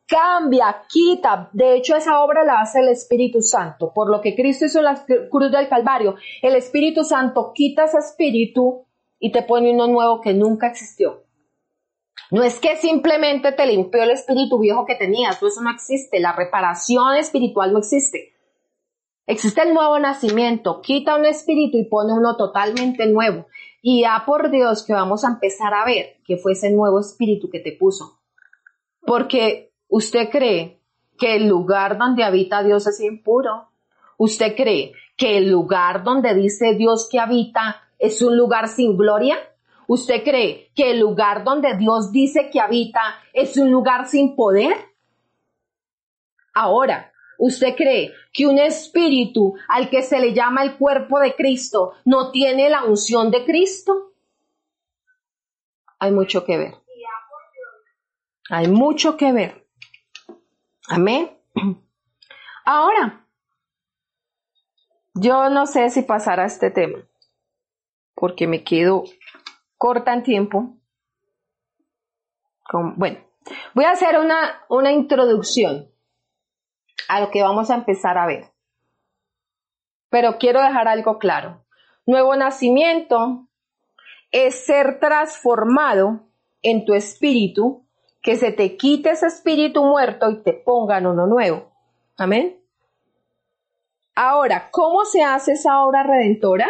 cambia, 0.07 0.83
quita. 0.89 1.49
De 1.53 1.75
hecho, 1.75 1.97
esa 1.97 2.23
obra 2.23 2.45
la 2.45 2.61
hace 2.61 2.81
el 2.81 2.89
Espíritu 2.89 3.41
Santo. 3.41 3.93
Por 3.95 4.11
lo 4.11 4.21
que 4.21 4.37
Cristo 4.37 4.67
hizo 4.67 4.81
en 4.81 4.85
la 4.85 5.05
cruz 5.31 5.51
del 5.51 5.69
Calvario, 5.69 6.17
el 6.43 6.57
Espíritu 6.57 7.05
Santo 7.05 7.53
quita 7.55 7.85
ese 7.85 7.99
espíritu 7.99 8.85
y 9.21 9.31
te 9.31 9.43
pone 9.43 9.73
uno 9.73 9.87
nuevo 9.87 10.21
que 10.21 10.35
nunca 10.35 10.67
existió. 10.67 11.23
No 12.31 12.43
es 12.43 12.59
que 12.59 12.77
simplemente 12.77 13.53
te 13.53 13.67
limpió 13.67 14.03
el 14.03 14.11
espíritu 14.11 14.59
viejo 14.59 14.87
que 14.87 14.95
tenías, 14.95 15.43
eso 15.43 15.63
no 15.63 15.71
existe, 15.71 16.21
la 16.21 16.33
reparación 16.33 17.17
espiritual 17.17 17.73
no 17.73 17.79
existe. 17.79 18.35
Existe 19.27 19.63
el 19.63 19.75
nuevo 19.75 19.99
nacimiento, 19.99 20.81
quita 20.81 21.17
un 21.17 21.27
espíritu 21.27 21.79
y 21.79 21.85
pone 21.85 22.13
uno 22.13 22.37
totalmente 22.37 23.07
nuevo. 23.07 23.47
Y 23.83 24.03
ya 24.03 24.25
por 24.27 24.51
Dios 24.51 24.85
que 24.85 24.93
vamos 24.93 25.25
a 25.25 25.29
empezar 25.29 25.73
a 25.73 25.85
ver 25.85 26.17
que 26.25 26.37
fue 26.37 26.53
ese 26.53 26.71
nuevo 26.71 26.99
espíritu 26.99 27.49
que 27.49 27.61
te 27.61 27.73
puso. 27.73 28.21
Porque 29.03 29.73
usted 29.89 30.31
cree 30.31 30.81
que 31.19 31.37
el 31.37 31.47
lugar 31.47 31.99
donde 31.99 32.25
habita 32.25 32.63
Dios 32.63 32.87
es 32.87 33.01
impuro. 33.01 33.69
Usted 34.19 34.57
cree 34.57 34.93
que 35.17 35.39
el 35.39 35.49
lugar 35.49 36.03
donde 36.03 36.35
dice 36.35 36.75
Dios 36.75 37.09
que 37.11 37.21
habita 37.21 37.83
es 38.01 38.23
un 38.23 38.37
lugar 38.37 38.69
sin 38.69 38.97
gloria? 38.97 39.39
¿Usted 39.87 40.25
cree 40.25 40.73
que 40.75 40.93
el 40.93 41.01
lugar 41.01 41.45
donde 41.45 41.77
Dios 41.77 42.11
dice 42.11 42.49
que 42.51 42.61
habita 42.61 43.01
es 43.33 43.57
un 43.57 43.71
lugar 43.71 44.09
sin 44.09 44.35
poder? 44.35 44.75
Ahora, 46.55 47.13
¿usted 47.39 47.77
cree 47.77 48.13
que 48.33 48.47
un 48.47 48.59
espíritu 48.59 49.55
al 49.69 49.91
que 49.91 50.03
se 50.03 50.19
le 50.19 50.33
llama 50.33 50.63
el 50.63 50.77
cuerpo 50.77 51.21
de 51.21 51.35
Cristo 51.35 51.95
no 52.05 52.31
tiene 52.31 52.71
la 52.71 52.85
unción 52.85 53.31
de 53.31 53.45
Cristo? 53.45 54.13
Hay 55.99 56.13
mucho 56.13 56.45
que 56.45 56.57
ver. 56.57 56.75
Hay 58.49 58.69
mucho 58.69 59.17
que 59.17 59.33
ver. 59.33 59.67
Amén. 60.89 61.31
Ahora, 62.65 63.27
yo 65.15 65.51
no 65.51 65.67
sé 65.67 65.91
si 65.91 66.03
pasará 66.03 66.47
este 66.47 66.71
tema 66.71 67.10
porque 68.21 68.47
me 68.47 68.63
quedo 68.63 69.05
corta 69.79 70.13
en 70.13 70.23
tiempo. 70.23 70.77
bueno, 72.71 73.19
voy 73.75 73.85
a 73.87 73.93
hacer 73.93 74.19
una, 74.19 74.63
una 74.69 74.93
introducción 74.93 75.91
a 77.09 77.21
lo 77.21 77.31
que 77.31 77.43
vamos 77.43 77.71
a 77.71 77.77
empezar 77.77 78.19
a 78.19 78.27
ver. 78.27 78.45
Pero 80.11 80.37
quiero 80.39 80.61
dejar 80.61 80.87
algo 80.87 81.19
claro. 81.19 81.65
Nuevo 82.05 82.37
nacimiento 82.37 83.49
es 84.31 84.67
ser 84.67 85.01
transformado 85.01 86.29
en 86.61 86.85
tu 86.85 86.93
espíritu, 86.93 87.87
que 88.23 88.37
se 88.37 88.53
te 88.53 88.77
quite 88.77 89.11
ese 89.11 89.29
espíritu 89.29 89.83
muerto 89.83 90.29
y 90.31 90.43
te 90.43 90.53
pongan 90.53 91.07
uno 91.07 91.27
nuevo. 91.27 91.73
Amén. 92.19 92.61
Ahora, 94.15 94.69
¿cómo 94.71 95.07
se 95.07 95.23
hace 95.23 95.53
esa 95.53 95.83
obra 95.83 96.03
redentora? 96.03 96.69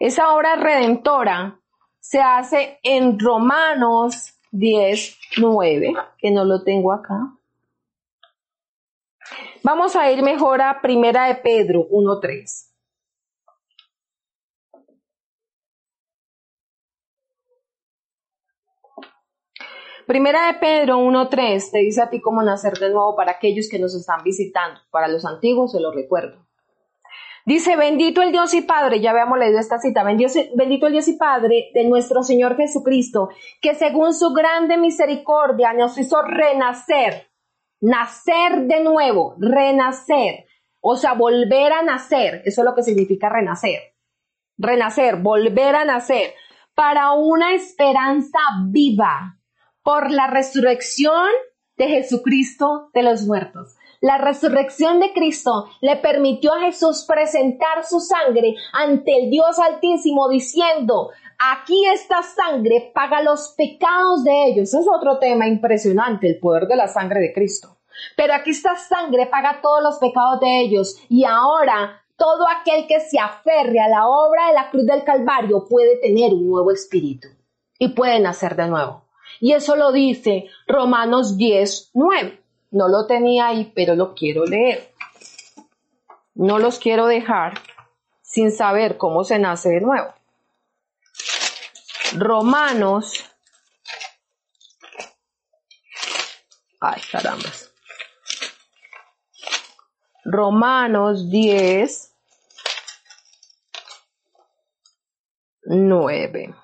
Esa 0.00 0.34
obra 0.34 0.56
redentora 0.56 1.60
se 1.98 2.20
hace 2.20 2.78
en 2.82 3.18
Romanos 3.18 4.38
10, 4.50 5.18
9, 5.38 5.94
que 6.18 6.30
no 6.30 6.44
lo 6.44 6.62
tengo 6.62 6.92
acá. 6.92 7.34
Vamos 9.62 9.96
a 9.96 10.10
ir 10.10 10.22
mejor 10.22 10.62
a 10.62 10.80
Primera 10.80 11.26
de 11.26 11.34
Pedro 11.34 11.86
1, 11.90 12.20
3. 12.20 12.68
Primera 20.08 20.46
de 20.46 20.54
Pedro 20.54 21.00
1.3 21.00 21.70
te 21.70 21.78
dice 21.80 22.00
a 22.00 22.08
ti 22.08 22.22
cómo 22.22 22.42
nacer 22.42 22.78
de 22.78 22.88
nuevo 22.88 23.14
para 23.14 23.32
aquellos 23.32 23.68
que 23.68 23.78
nos 23.78 23.94
están 23.94 24.22
visitando. 24.24 24.80
Para 24.90 25.06
los 25.06 25.26
antiguos 25.26 25.72
se 25.72 25.80
lo 25.80 25.92
recuerdo. 25.92 26.47
Dice, 27.48 27.76
bendito 27.76 28.20
el 28.20 28.30
Dios 28.30 28.52
y 28.52 28.60
Padre, 28.60 29.00
ya 29.00 29.10
habíamos 29.10 29.38
leído 29.38 29.58
esta 29.58 29.78
cita, 29.78 30.04
bendito 30.04 30.86
el 30.86 30.92
Dios 30.92 31.08
y 31.08 31.16
Padre 31.16 31.70
de 31.72 31.88
nuestro 31.88 32.22
Señor 32.22 32.58
Jesucristo, 32.58 33.30
que 33.62 33.74
según 33.74 34.12
su 34.12 34.34
grande 34.34 34.76
misericordia 34.76 35.72
nos 35.72 35.96
hizo 35.96 36.20
renacer, 36.20 37.30
nacer 37.80 38.66
de 38.66 38.84
nuevo, 38.84 39.34
renacer, 39.38 40.44
o 40.82 40.96
sea, 40.96 41.14
volver 41.14 41.72
a 41.72 41.80
nacer, 41.80 42.42
eso 42.44 42.60
es 42.60 42.64
lo 42.66 42.74
que 42.74 42.82
significa 42.82 43.30
renacer, 43.30 43.94
renacer, 44.58 45.16
volver 45.16 45.74
a 45.74 45.86
nacer, 45.86 46.34
para 46.74 47.12
una 47.12 47.54
esperanza 47.54 48.40
viva, 48.66 49.38
por 49.82 50.10
la 50.10 50.26
resurrección 50.26 51.30
de 51.78 51.88
Jesucristo 51.88 52.90
de 52.92 53.04
los 53.04 53.24
muertos. 53.24 53.77
La 54.00 54.16
resurrección 54.16 55.00
de 55.00 55.12
Cristo 55.12 55.66
le 55.80 55.96
permitió 55.96 56.54
a 56.54 56.60
Jesús 56.60 57.04
presentar 57.06 57.84
su 57.84 57.98
sangre 57.98 58.54
ante 58.72 59.18
el 59.18 59.30
Dios 59.30 59.58
Altísimo 59.58 60.28
diciendo, 60.28 61.10
aquí 61.38 61.84
esta 61.86 62.22
sangre 62.22 62.92
paga 62.94 63.22
los 63.22 63.54
pecados 63.56 64.22
de 64.22 64.46
ellos. 64.46 64.72
Es 64.72 64.86
otro 64.86 65.18
tema 65.18 65.48
impresionante, 65.48 66.28
el 66.28 66.38
poder 66.38 66.68
de 66.68 66.76
la 66.76 66.86
sangre 66.86 67.18
de 67.20 67.32
Cristo. 67.32 67.76
Pero 68.16 68.34
aquí 68.34 68.50
esta 68.50 68.76
sangre 68.76 69.26
paga 69.26 69.60
todos 69.60 69.82
los 69.82 69.98
pecados 69.98 70.38
de 70.40 70.60
ellos 70.60 70.96
y 71.08 71.24
ahora 71.24 72.04
todo 72.16 72.46
aquel 72.48 72.86
que 72.86 73.00
se 73.00 73.18
aferre 73.18 73.80
a 73.80 73.88
la 73.88 74.06
obra 74.06 74.46
de 74.48 74.54
la 74.54 74.70
cruz 74.70 74.86
del 74.86 75.02
Calvario 75.02 75.66
puede 75.68 75.96
tener 75.96 76.32
un 76.32 76.48
nuevo 76.48 76.70
espíritu 76.70 77.26
y 77.80 77.88
puede 77.88 78.20
nacer 78.20 78.54
de 78.54 78.68
nuevo. 78.68 79.04
Y 79.40 79.52
eso 79.52 79.74
lo 79.74 79.90
dice 79.90 80.46
Romanos 80.68 81.36
10, 81.36 81.90
9. 81.94 82.42
No 82.70 82.88
lo 82.88 83.06
tenía 83.06 83.48
ahí, 83.48 83.72
pero 83.74 83.94
lo 83.94 84.14
quiero 84.14 84.44
leer. 84.44 84.92
No 86.34 86.58
los 86.58 86.78
quiero 86.78 87.06
dejar 87.06 87.54
sin 88.22 88.52
saber 88.52 88.98
cómo 88.98 89.24
se 89.24 89.38
nace 89.38 89.70
de 89.70 89.80
nuevo. 89.80 90.12
Romanos. 92.16 93.24
Ay, 96.80 97.02
caramba. 97.10 97.48
Romanos 100.24 101.30
10, 101.30 102.14
9. 105.64 106.54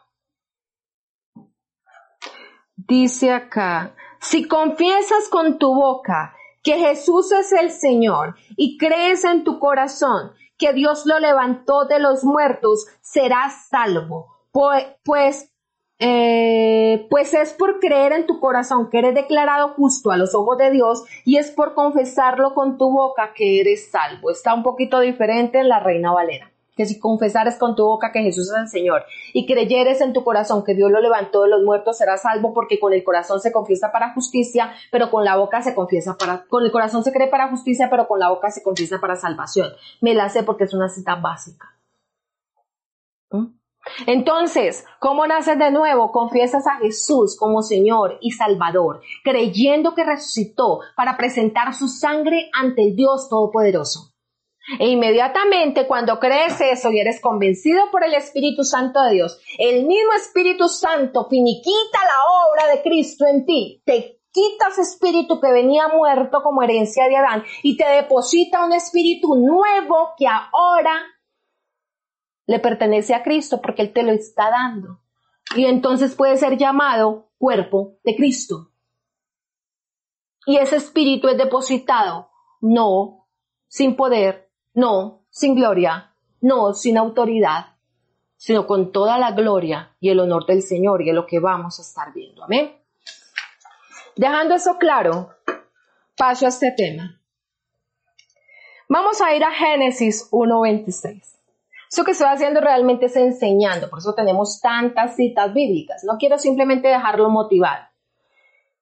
Dice 2.76 3.32
acá, 3.32 3.94
si 4.24 4.48
confiesas 4.48 5.28
con 5.28 5.58
tu 5.58 5.74
boca 5.74 6.34
que 6.62 6.78
Jesús 6.78 7.30
es 7.32 7.52
el 7.52 7.70
Señor 7.70 8.36
y 8.56 8.78
crees 8.78 9.24
en 9.24 9.44
tu 9.44 9.58
corazón 9.58 10.32
que 10.56 10.72
Dios 10.72 11.04
lo 11.04 11.18
levantó 11.18 11.84
de 11.84 11.98
los 11.98 12.24
muertos, 12.24 12.86
serás 13.02 13.68
salvo. 13.68 14.28
Pues, 14.50 15.52
eh, 15.98 17.06
pues 17.10 17.34
es 17.34 17.52
por 17.52 17.80
creer 17.80 18.12
en 18.12 18.26
tu 18.26 18.40
corazón 18.40 18.88
que 18.88 19.00
eres 19.00 19.14
declarado 19.14 19.74
justo 19.74 20.10
a 20.10 20.16
los 20.16 20.34
ojos 20.34 20.56
de 20.56 20.70
Dios 20.70 21.04
y 21.24 21.36
es 21.36 21.50
por 21.50 21.74
confesarlo 21.74 22.54
con 22.54 22.78
tu 22.78 22.90
boca 22.90 23.34
que 23.34 23.60
eres 23.60 23.90
salvo. 23.90 24.30
Está 24.30 24.54
un 24.54 24.62
poquito 24.62 25.00
diferente 25.00 25.58
en 25.58 25.68
la 25.68 25.80
Reina 25.80 26.12
Valera 26.12 26.53
que 26.76 26.86
si 26.86 26.98
confesares 26.98 27.56
con 27.56 27.76
tu 27.76 27.84
boca 27.84 28.12
que 28.12 28.22
Jesús 28.22 28.50
es 28.50 28.56
el 28.56 28.68
Señor 28.68 29.04
y 29.32 29.46
creyeres 29.46 30.00
en 30.00 30.12
tu 30.12 30.24
corazón 30.24 30.64
que 30.64 30.74
Dios 30.74 30.90
lo 30.90 31.00
levantó 31.00 31.42
de 31.42 31.50
los 31.50 31.62
muertos, 31.62 31.98
serás 31.98 32.22
salvo 32.22 32.52
porque 32.52 32.80
con 32.80 32.92
el 32.92 33.04
corazón 33.04 33.40
se 33.40 33.52
confiesa 33.52 33.92
para 33.92 34.12
justicia, 34.14 34.72
pero 34.90 35.10
con 35.10 35.24
la 35.24 35.36
boca 35.36 35.62
se 35.62 35.74
confiesa 35.74 36.16
para, 36.16 36.44
con 36.46 36.64
el 36.64 36.72
corazón 36.72 37.04
se 37.04 37.12
cree 37.12 37.28
para 37.28 37.48
justicia, 37.48 37.88
pero 37.90 38.08
con 38.08 38.18
la 38.18 38.30
boca 38.30 38.50
se 38.50 38.62
confiesa 38.62 39.00
para 39.00 39.16
salvación. 39.16 39.70
Me 40.00 40.14
la 40.14 40.28
sé 40.28 40.42
porque 40.42 40.64
es 40.64 40.74
una 40.74 40.88
cita 40.88 41.16
básica. 41.16 41.74
¿Mm? 43.30 43.46
Entonces, 44.06 44.84
¿cómo 44.98 45.26
naces 45.26 45.58
de 45.58 45.70
nuevo? 45.70 46.10
Confiesas 46.10 46.66
a 46.66 46.76
Jesús 46.76 47.36
como 47.38 47.62
Señor 47.62 48.18
y 48.20 48.32
Salvador, 48.32 49.02
creyendo 49.22 49.94
que 49.94 50.04
resucitó 50.04 50.80
para 50.96 51.16
presentar 51.16 51.74
su 51.74 51.88
sangre 51.88 52.50
ante 52.58 52.82
el 52.82 52.96
Dios 52.96 53.28
Todopoderoso. 53.28 54.13
E 54.78 54.88
inmediatamente 54.88 55.86
cuando 55.86 56.18
crees 56.18 56.60
eso 56.60 56.90
y 56.90 56.98
eres 56.98 57.20
convencido 57.20 57.90
por 57.90 58.04
el 58.04 58.14
Espíritu 58.14 58.64
Santo 58.64 59.02
de 59.02 59.14
Dios, 59.14 59.38
el 59.58 59.84
mismo 59.84 60.12
Espíritu 60.16 60.68
Santo 60.68 61.26
finiquita 61.28 61.98
la 62.04 62.22
obra 62.48 62.74
de 62.74 62.82
Cristo 62.82 63.26
en 63.26 63.44
ti, 63.44 63.82
te 63.84 64.20
quita 64.32 64.68
ese 64.68 64.82
espíritu 64.82 65.40
que 65.40 65.52
venía 65.52 65.88
muerto 65.88 66.42
como 66.42 66.62
herencia 66.62 67.08
de 67.08 67.16
Adán 67.16 67.44
y 67.62 67.76
te 67.76 67.86
deposita 67.86 68.64
un 68.64 68.72
espíritu 68.72 69.36
nuevo 69.36 70.14
que 70.18 70.26
ahora 70.26 71.02
le 72.46 72.58
pertenece 72.58 73.14
a 73.14 73.22
Cristo 73.22 73.60
porque 73.62 73.82
Él 73.82 73.92
te 73.92 74.02
lo 74.02 74.12
está 74.12 74.50
dando. 74.50 75.00
Y 75.56 75.66
entonces 75.66 76.14
puede 76.14 76.36
ser 76.36 76.56
llamado 76.56 77.30
cuerpo 77.38 77.98
de 78.02 78.16
Cristo. 78.16 78.72
Y 80.46 80.56
ese 80.56 80.76
espíritu 80.76 81.28
es 81.28 81.38
depositado 81.38 82.30
no 82.60 83.28
sin 83.68 83.96
poder, 83.96 84.43
no 84.74 85.22
sin 85.30 85.54
gloria, 85.54 86.12
no 86.40 86.74
sin 86.74 86.98
autoridad, 86.98 87.74
sino 88.36 88.66
con 88.66 88.92
toda 88.92 89.18
la 89.18 89.32
gloria 89.32 89.96
y 90.00 90.10
el 90.10 90.20
honor 90.20 90.46
del 90.46 90.62
Señor 90.62 91.02
y 91.02 91.08
es 91.08 91.14
lo 91.14 91.26
que 91.26 91.40
vamos 91.40 91.78
a 91.78 91.82
estar 91.82 92.12
viendo. 92.12 92.44
Amén. 92.44 92.76
Dejando 94.16 94.54
eso 94.54 94.76
claro, 94.78 95.30
paso 96.16 96.46
a 96.46 96.50
este 96.50 96.72
tema. 96.72 97.20
Vamos 98.88 99.20
a 99.22 99.34
ir 99.34 99.42
a 99.42 99.50
Génesis 99.50 100.30
1.26. 100.30 101.22
Eso 101.90 102.04
que 102.04 102.10
estoy 102.10 102.26
haciendo 102.28 102.60
realmente 102.60 103.06
es 103.06 103.16
enseñando, 103.16 103.88
por 103.88 104.00
eso 104.00 104.14
tenemos 104.14 104.60
tantas 104.60 105.16
citas 105.16 105.54
bíblicas. 105.54 106.04
No 106.04 106.18
quiero 106.18 106.38
simplemente 106.38 106.88
dejarlo 106.88 107.30
motivado. 107.30 107.84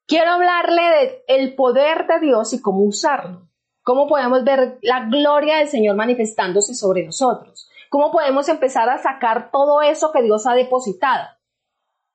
Quiero 0.07 0.32
hablarle 0.32 1.22
del 1.28 1.55
poder 1.55 2.07
de 2.07 2.20
Dios 2.20 2.53
y 2.53 2.61
cómo 2.61 2.80
usarlo. 2.82 3.49
¿Cómo 3.83 4.07
podemos 4.07 4.45
ver 4.45 4.78
la 4.83 5.07
gloria 5.07 5.59
del 5.59 5.68
Señor 5.68 5.97
manifestándose 5.97 6.74
sobre 6.74 7.05
nosotros? 7.05 7.68
¿Cómo 7.91 8.11
podemos 8.12 8.49
empezar 8.49 8.89
a 8.89 8.99
sacar 8.99 9.51
todo 9.51 9.83
eso 9.83 10.12
que 10.12 10.22
Dios 10.22 10.47
ha 10.47 10.55
depositado? 10.55 11.26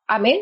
Amén. 0.08 0.42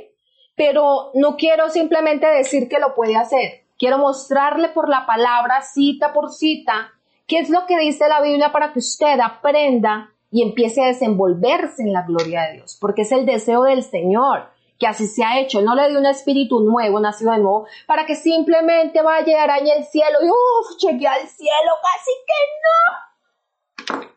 Pero 0.56 1.12
no 1.16 1.36
quiero 1.36 1.70
simplemente 1.70 2.28
decir 2.28 2.70
que 2.70 2.80
lo 2.80 2.94
puede 2.94 3.16
hacer. 3.16 3.66
Quiero 3.78 3.98
mostrarle 3.98 4.70
por 4.70 4.88
la 4.88 5.06
palabra, 5.06 5.62
cita 5.62 6.14
por 6.14 6.32
cita, 6.32 6.94
qué 7.28 7.40
es 7.40 7.50
lo 7.50 7.66
que 7.66 7.78
dice 7.78 8.08
la 8.08 8.22
Biblia 8.22 8.52
para 8.52 8.72
que 8.72 8.80
usted 8.80 9.20
aprenda 9.20 10.12
y 10.32 10.44
empiece 10.44 10.84
a 10.84 10.88
desenvolverse 10.88 11.82
en 11.82 11.92
la 11.92 12.04
gloria 12.04 12.44
de 12.44 12.54
Dios, 12.54 12.78
porque 12.80 13.02
es 13.02 13.12
el 13.12 13.26
deseo 13.26 13.64
del 13.64 13.84
Señor 13.84 14.55
que 14.80 14.88
así 14.88 15.08
se 15.08 15.24
ha 15.24 15.40
hecho. 15.40 15.62
no 15.62 15.76
le 15.76 15.90
dio 15.90 16.00
un 16.00 16.06
espíritu 16.06 16.60
nuevo, 16.60 17.00
nacido 17.00 17.32
de 17.32 17.40
nuevo, 17.40 17.68
para 17.86 18.06
que 18.06 18.16
simplemente 18.16 19.02
vaya 19.02 19.32
y 19.32 19.36
arañe 19.36 19.72
el 19.78 19.86
cielo 19.86 20.20
y 20.22 20.30
uff, 20.30 20.78
llegué 20.80 21.08
al 21.08 21.28
cielo, 21.28 21.72
casi 21.82 22.12
que 22.28 24.00
no. 24.00 24.16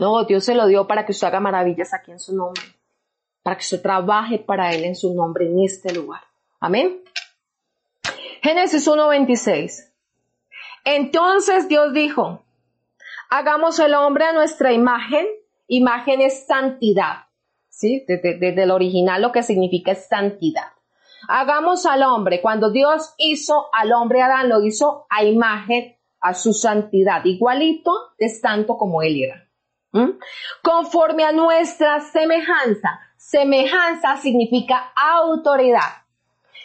No, 0.00 0.24
Dios 0.24 0.44
se 0.44 0.54
lo 0.54 0.66
dio 0.66 0.86
para 0.86 1.06
que 1.06 1.12
usted 1.12 1.28
haga 1.28 1.40
maravillas 1.40 1.94
aquí 1.94 2.10
en 2.10 2.18
su 2.18 2.34
nombre, 2.34 2.62
para 3.42 3.56
que 3.56 3.62
usted 3.62 3.82
trabaje 3.82 4.38
para 4.38 4.72
Él 4.72 4.84
en 4.84 4.96
su 4.96 5.14
nombre 5.14 5.46
en 5.46 5.60
este 5.60 5.92
lugar. 5.92 6.22
Amén. 6.60 7.02
Génesis 8.42 8.86
1.26. 8.86 9.92
Entonces 10.84 11.68
Dios 11.68 11.92
dijo, 11.94 12.44
hagamos 13.30 13.78
el 13.78 13.94
hombre 13.94 14.26
a 14.26 14.32
nuestra 14.32 14.72
imagen, 14.72 15.26
imagen 15.66 16.20
es 16.20 16.46
santidad 16.46 17.23
¿sí? 17.74 18.04
Desde, 18.06 18.62
el 18.62 18.70
original 18.70 19.20
lo 19.22 19.32
que 19.32 19.42
significa 19.42 19.92
es 19.92 20.06
santidad. 20.06 20.72
Hagamos 21.28 21.86
al 21.86 22.02
hombre, 22.02 22.40
cuando 22.40 22.70
Dios 22.70 23.14
hizo 23.16 23.68
al 23.72 23.92
hombre 23.92 24.22
Adán, 24.22 24.48
lo 24.48 24.62
hizo 24.62 25.06
a 25.08 25.24
imagen, 25.24 25.96
a 26.20 26.34
su 26.34 26.52
santidad, 26.52 27.24
igualito 27.24 27.92
de 28.18 28.28
santo 28.28 28.76
como 28.76 29.02
él 29.02 29.22
era. 29.22 29.48
Conforme 30.62 31.24
a 31.24 31.32
nuestra 31.32 32.00
semejanza. 32.00 33.00
Semejanza 33.16 34.16
significa 34.16 34.92
autoridad. 34.96 36.02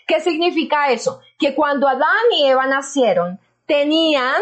¿Qué 0.07 0.19
significa 0.19 0.89
eso? 0.89 1.21
Que 1.37 1.53
cuando 1.53 1.87
Adán 1.87 2.09
y 2.35 2.45
Eva 2.45 2.65
nacieron, 2.65 3.39
tenían 3.67 4.41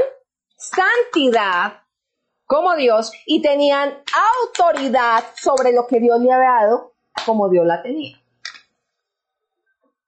santidad 0.56 1.82
como 2.48 2.76
Dios 2.76 3.12
y 3.26 3.42
tenían 3.42 3.94
autoridad 4.42 5.24
sobre 5.36 5.74
lo 5.74 5.86
que 5.86 6.00
Dios 6.00 6.20
le 6.22 6.32
había 6.32 6.52
dado 6.62 6.94
como 7.26 7.50
Dios 7.50 7.66
la 7.66 7.84
tenía. 7.84 8.18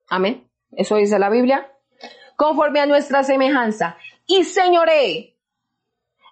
Amén. 0.10 0.50
Eso 0.72 0.96
dice 0.96 1.20
la 1.20 1.30
Biblia. 1.30 1.72
Conforme 2.36 2.80
a 2.80 2.86
nuestra 2.86 3.24
semejanza. 3.24 3.98
Y 4.26 4.46
señoré 4.46 5.36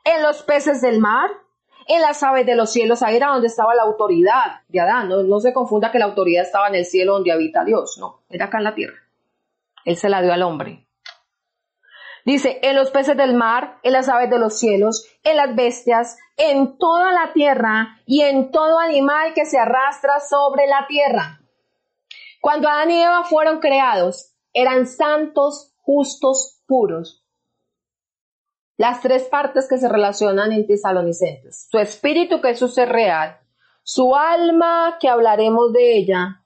en 0.05 0.23
los 0.23 0.43
peces 0.43 0.81
del 0.81 0.99
mar, 0.99 1.29
en 1.87 2.01
las 2.01 2.23
aves 2.23 2.45
de 2.45 2.55
los 2.55 2.71
cielos. 2.71 3.03
Ahí 3.03 3.17
era 3.17 3.27
donde 3.27 3.47
estaba 3.47 3.75
la 3.75 3.83
autoridad 3.83 4.61
de 4.69 4.79
Adán. 4.79 5.09
No, 5.09 5.23
no 5.23 5.39
se 5.41 5.53
confunda 5.53 5.91
que 5.91 5.99
la 5.99 6.05
autoridad 6.05 6.43
estaba 6.43 6.69
en 6.69 6.75
el 6.75 6.85
cielo 6.85 7.13
donde 7.13 7.33
habita 7.33 7.65
Dios. 7.65 7.97
No, 7.99 8.21
era 8.29 8.45
acá 8.45 8.59
en 8.59 8.63
la 8.63 8.75
tierra. 8.75 8.97
Él 9.83 9.97
se 9.97 10.09
la 10.09 10.21
dio 10.21 10.31
al 10.31 10.43
hombre. 10.43 10.86
Dice, 12.27 12.59
en 12.61 12.75
los 12.75 12.91
peces 12.91 13.15
del 13.15 13.35
mar, 13.35 13.79
en 13.83 13.93
las 13.93 14.09
aves 14.09 14.29
de 14.29 14.37
los 14.37 14.59
cielos, 14.59 15.07
en 15.23 15.37
las 15.37 15.55
bestias, 15.55 16.17
en 16.35 16.77
toda 16.77 17.13
la 17.13 17.31
tierra 17.31 18.01
y 18.05 18.19
en 18.19 18.51
todo 18.51 18.79
animal 18.79 19.33
que 19.33 19.45
se 19.45 19.57
arrastra 19.57 20.19
sobre 20.19 20.67
la 20.67 20.85
tierra. 20.89 21.39
Cuando 22.41 22.67
Adán 22.67 22.91
y 22.91 23.01
Eva 23.01 23.23
fueron 23.23 23.59
creados, 23.61 24.35
eran 24.51 24.87
santos, 24.87 25.73
justos, 25.77 26.61
puros. 26.67 27.25
Las 28.75 28.99
tres 28.99 29.23
partes 29.29 29.69
que 29.69 29.77
se 29.77 29.87
relacionan 29.87 30.51
en 30.51 30.67
Tesalonicenses. 30.67 31.69
Su 31.71 31.77
espíritu, 31.77 32.41
que 32.41 32.49
es 32.49 32.59
su 32.59 32.67
ser 32.67 32.89
real. 32.89 33.39
Su 33.83 34.17
alma, 34.17 34.97
que 34.99 35.07
hablaremos 35.07 35.71
de 35.71 35.95
ella. 35.95 36.43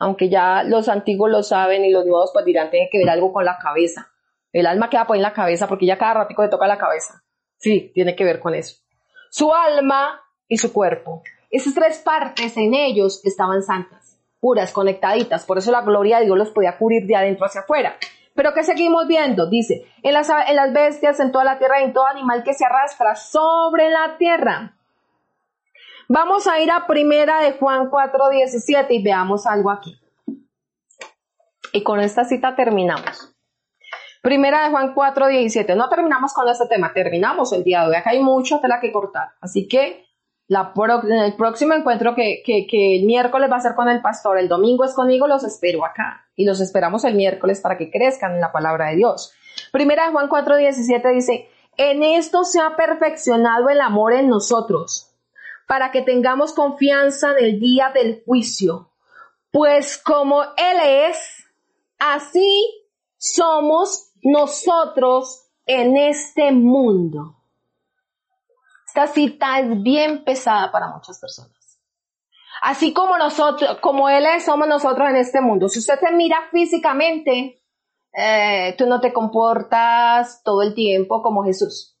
Aunque 0.00 0.28
ya 0.28 0.64
los 0.64 0.88
antiguos 0.88 1.30
lo 1.30 1.44
saben 1.44 1.84
y 1.84 1.92
los 1.92 2.04
nuevos 2.06 2.32
pues 2.32 2.44
dirán, 2.44 2.70
tiene 2.70 2.88
que 2.90 2.98
ver 2.98 3.10
algo 3.10 3.32
con 3.32 3.44
la 3.44 3.56
cabeza 3.58 4.10
el 4.60 4.66
alma 4.66 4.88
queda 4.88 5.06
pues 5.06 5.18
en 5.18 5.22
la 5.22 5.34
cabeza 5.34 5.68
porque 5.68 5.84
ya 5.84 5.98
cada 5.98 6.14
ratico 6.14 6.42
le 6.42 6.48
toca 6.48 6.66
la 6.66 6.78
cabeza. 6.78 7.22
Sí, 7.58 7.90
tiene 7.94 8.16
que 8.16 8.24
ver 8.24 8.40
con 8.40 8.54
eso. 8.54 8.76
Su 9.30 9.52
alma 9.52 10.22
y 10.48 10.56
su 10.56 10.72
cuerpo. 10.72 11.22
Esas 11.50 11.74
tres 11.74 11.98
partes 11.98 12.56
en 12.56 12.72
ellos 12.72 13.20
estaban 13.24 13.62
santas, 13.62 14.18
puras, 14.40 14.72
conectaditas. 14.72 15.44
Por 15.44 15.58
eso 15.58 15.70
la 15.70 15.82
gloria 15.82 16.18
de 16.18 16.24
Dios 16.24 16.38
los 16.38 16.50
podía 16.52 16.78
cubrir 16.78 17.06
de 17.06 17.16
adentro 17.16 17.44
hacia 17.44 17.60
afuera. 17.60 17.98
Pero 18.34 18.54
¿qué 18.54 18.62
seguimos 18.62 19.06
viendo? 19.06 19.46
Dice, 19.46 19.86
en 20.02 20.14
las, 20.14 20.30
en 20.30 20.56
las 20.56 20.72
bestias, 20.72 21.20
en 21.20 21.32
toda 21.32 21.44
la 21.44 21.58
tierra, 21.58 21.82
en 21.82 21.92
todo 21.92 22.06
animal 22.06 22.42
que 22.42 22.54
se 22.54 22.64
arrastra 22.64 23.14
sobre 23.14 23.90
la 23.90 24.16
tierra. 24.16 24.74
Vamos 26.08 26.46
a 26.46 26.60
ir 26.60 26.70
a 26.70 26.86
primera 26.86 27.42
de 27.42 27.52
Juan 27.52 27.90
4.17 27.90 28.86
y 28.88 29.02
veamos 29.02 29.46
algo 29.46 29.70
aquí. 29.70 30.00
Y 31.74 31.82
con 31.82 32.00
esta 32.00 32.24
cita 32.24 32.56
terminamos. 32.56 33.35
Primera 34.26 34.64
de 34.64 34.70
Juan 34.72 34.92
4, 34.92 35.28
17. 35.28 35.76
No 35.76 35.88
terminamos 35.88 36.32
con 36.32 36.48
este 36.48 36.66
tema, 36.66 36.92
terminamos 36.92 37.52
el 37.52 37.62
día 37.62 37.82
de 37.82 37.90
hoy. 37.90 37.94
Acá 37.94 38.10
hay 38.10 38.18
mucha 38.18 38.60
tela 38.60 38.80
que 38.80 38.90
cortar. 38.90 39.28
Así 39.40 39.68
que 39.68 40.04
la 40.48 40.72
en 41.04 41.12
el 41.12 41.36
próximo 41.36 41.74
encuentro 41.74 42.16
que, 42.16 42.42
que, 42.44 42.96
el 42.96 43.06
miércoles 43.06 43.48
va 43.48 43.58
a 43.58 43.60
ser 43.60 43.76
con 43.76 43.88
el 43.88 44.02
pastor, 44.02 44.36
el 44.38 44.48
domingo 44.48 44.84
es 44.84 44.94
conmigo, 44.94 45.28
los 45.28 45.44
espero 45.44 45.84
acá. 45.84 46.26
Y 46.34 46.44
los 46.44 46.58
esperamos 46.58 47.04
el 47.04 47.14
miércoles 47.14 47.60
para 47.60 47.78
que 47.78 47.88
crezcan 47.88 48.34
en 48.34 48.40
la 48.40 48.50
palabra 48.50 48.88
de 48.88 48.96
Dios. 48.96 49.32
Primera 49.70 50.06
de 50.06 50.10
Juan 50.10 50.26
4, 50.26 50.56
17 50.56 51.08
dice, 51.10 51.48
en 51.76 52.02
esto 52.02 52.42
se 52.42 52.60
ha 52.60 52.74
perfeccionado 52.74 53.68
el 53.68 53.80
amor 53.80 54.12
en 54.12 54.28
nosotros, 54.28 55.14
para 55.68 55.92
que 55.92 56.02
tengamos 56.02 56.52
confianza 56.52 57.30
en 57.38 57.44
el 57.44 57.60
día 57.60 57.92
del 57.94 58.24
juicio. 58.26 58.90
Pues 59.52 59.96
como 59.98 60.42
Él 60.42 60.78
es, 60.82 61.46
así 62.00 62.82
somos 63.18 64.05
nosotros 64.22 65.48
en 65.66 65.96
este 65.96 66.52
mundo. 66.52 67.36
Esta 68.86 69.06
cita 69.08 69.58
es 69.60 69.82
bien 69.82 70.24
pesada 70.24 70.70
para 70.70 70.88
muchas 70.88 71.18
personas. 71.20 71.52
Así 72.62 72.92
como 72.92 73.18
nosotros, 73.18 73.78
como 73.80 74.08
Él 74.08 74.24
somos 74.40 74.66
nosotros 74.66 75.08
en 75.10 75.16
este 75.16 75.40
mundo. 75.40 75.68
Si 75.68 75.80
usted 75.80 75.98
se 76.00 76.12
mira 76.12 76.48
físicamente, 76.50 77.62
eh, 78.16 78.74
tú 78.78 78.86
no 78.86 79.00
te 79.00 79.12
comportas 79.12 80.42
todo 80.42 80.62
el 80.62 80.74
tiempo 80.74 81.22
como 81.22 81.44
Jesús. 81.44 81.98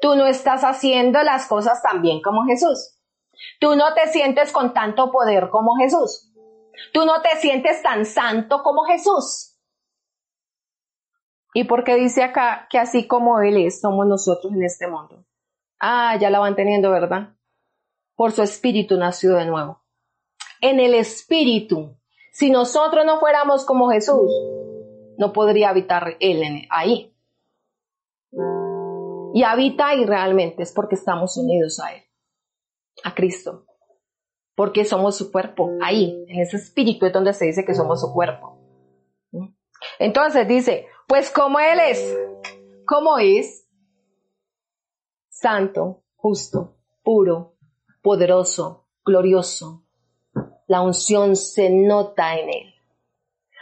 Tú 0.00 0.16
no 0.16 0.26
estás 0.26 0.62
haciendo 0.62 1.22
las 1.22 1.46
cosas 1.46 1.80
tan 1.82 2.02
bien 2.02 2.20
como 2.20 2.44
Jesús. 2.44 2.98
Tú 3.60 3.76
no 3.76 3.94
te 3.94 4.08
sientes 4.08 4.52
con 4.52 4.74
tanto 4.74 5.10
poder 5.10 5.48
como 5.50 5.76
Jesús. 5.76 6.32
Tú 6.92 7.04
no 7.04 7.22
te 7.22 7.36
sientes 7.36 7.82
tan 7.82 8.04
santo 8.04 8.62
como 8.62 8.84
Jesús. 8.84 9.55
¿Y 11.56 11.64
por 11.64 11.84
qué 11.84 11.94
dice 11.94 12.22
acá 12.22 12.66
que 12.68 12.76
así 12.78 13.06
como 13.06 13.40
Él 13.40 13.56
es, 13.56 13.80
somos 13.80 14.06
nosotros 14.06 14.52
en 14.52 14.62
este 14.62 14.88
mundo? 14.88 15.24
Ah, 15.80 16.14
ya 16.20 16.28
la 16.28 16.38
van 16.38 16.54
teniendo, 16.54 16.90
¿verdad? 16.90 17.34
Por 18.14 18.32
su 18.32 18.42
espíritu 18.42 18.98
nació 18.98 19.36
de 19.36 19.46
nuevo. 19.46 19.80
En 20.60 20.80
el 20.80 20.92
espíritu. 20.92 21.96
Si 22.30 22.50
nosotros 22.50 23.06
no 23.06 23.20
fuéramos 23.20 23.64
como 23.64 23.88
Jesús, 23.88 24.30
no 25.16 25.32
podría 25.32 25.70
habitar 25.70 26.18
Él 26.20 26.66
ahí. 26.68 27.16
Y 29.32 29.42
habita 29.42 29.86
ahí 29.88 30.04
realmente 30.04 30.62
es 30.62 30.72
porque 30.72 30.96
estamos 30.96 31.38
unidos 31.38 31.80
a 31.80 31.94
Él, 31.94 32.02
a 33.02 33.14
Cristo. 33.14 33.64
Porque 34.54 34.84
somos 34.84 35.16
su 35.16 35.32
cuerpo, 35.32 35.70
ahí, 35.80 36.22
en 36.28 36.38
ese 36.38 36.58
espíritu 36.58 37.06
es 37.06 37.14
donde 37.14 37.32
se 37.32 37.46
dice 37.46 37.64
que 37.64 37.74
somos 37.74 38.02
su 38.02 38.12
cuerpo. 38.12 38.58
Entonces 39.98 40.46
dice, 40.46 40.86
pues 41.06 41.30
como 41.30 41.58
Él 41.60 41.78
es, 41.80 42.18
¿cómo 42.84 43.18
es? 43.18 43.66
Santo, 45.28 46.02
justo, 46.16 46.76
puro, 47.04 47.54
poderoso, 48.02 48.88
glorioso. 49.04 49.84
La 50.66 50.80
unción 50.80 51.36
se 51.36 51.70
nota 51.70 52.36
en 52.36 52.48
Él. 52.48 52.74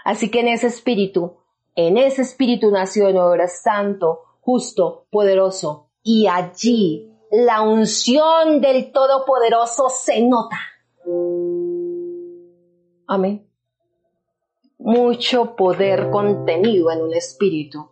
Así 0.05 0.31
que 0.31 0.41
en 0.41 0.49
ese 0.49 0.69
espíritu, 0.69 1.37
en 1.75 1.99
ese 1.99 2.23
espíritu 2.23 2.71
nació 2.71 3.07
de 3.07 3.13
nuevo, 3.13 3.35
era 3.35 3.49
santo, 3.49 4.21
justo, 4.41 5.07
poderoso. 5.11 5.91
Y 6.03 6.27
allí 6.27 7.11
la 7.31 7.63
unción 7.63 8.61
del 8.61 8.93
Todopoderoso 8.93 9.89
se 9.91 10.23
nota. 10.23 10.59
Amén 13.07 13.54
mucho 14.85 15.57
poder 15.57 16.11
contenido 16.11 16.93
en 16.93 17.01
un 17.01 17.15
espíritu 17.15 17.91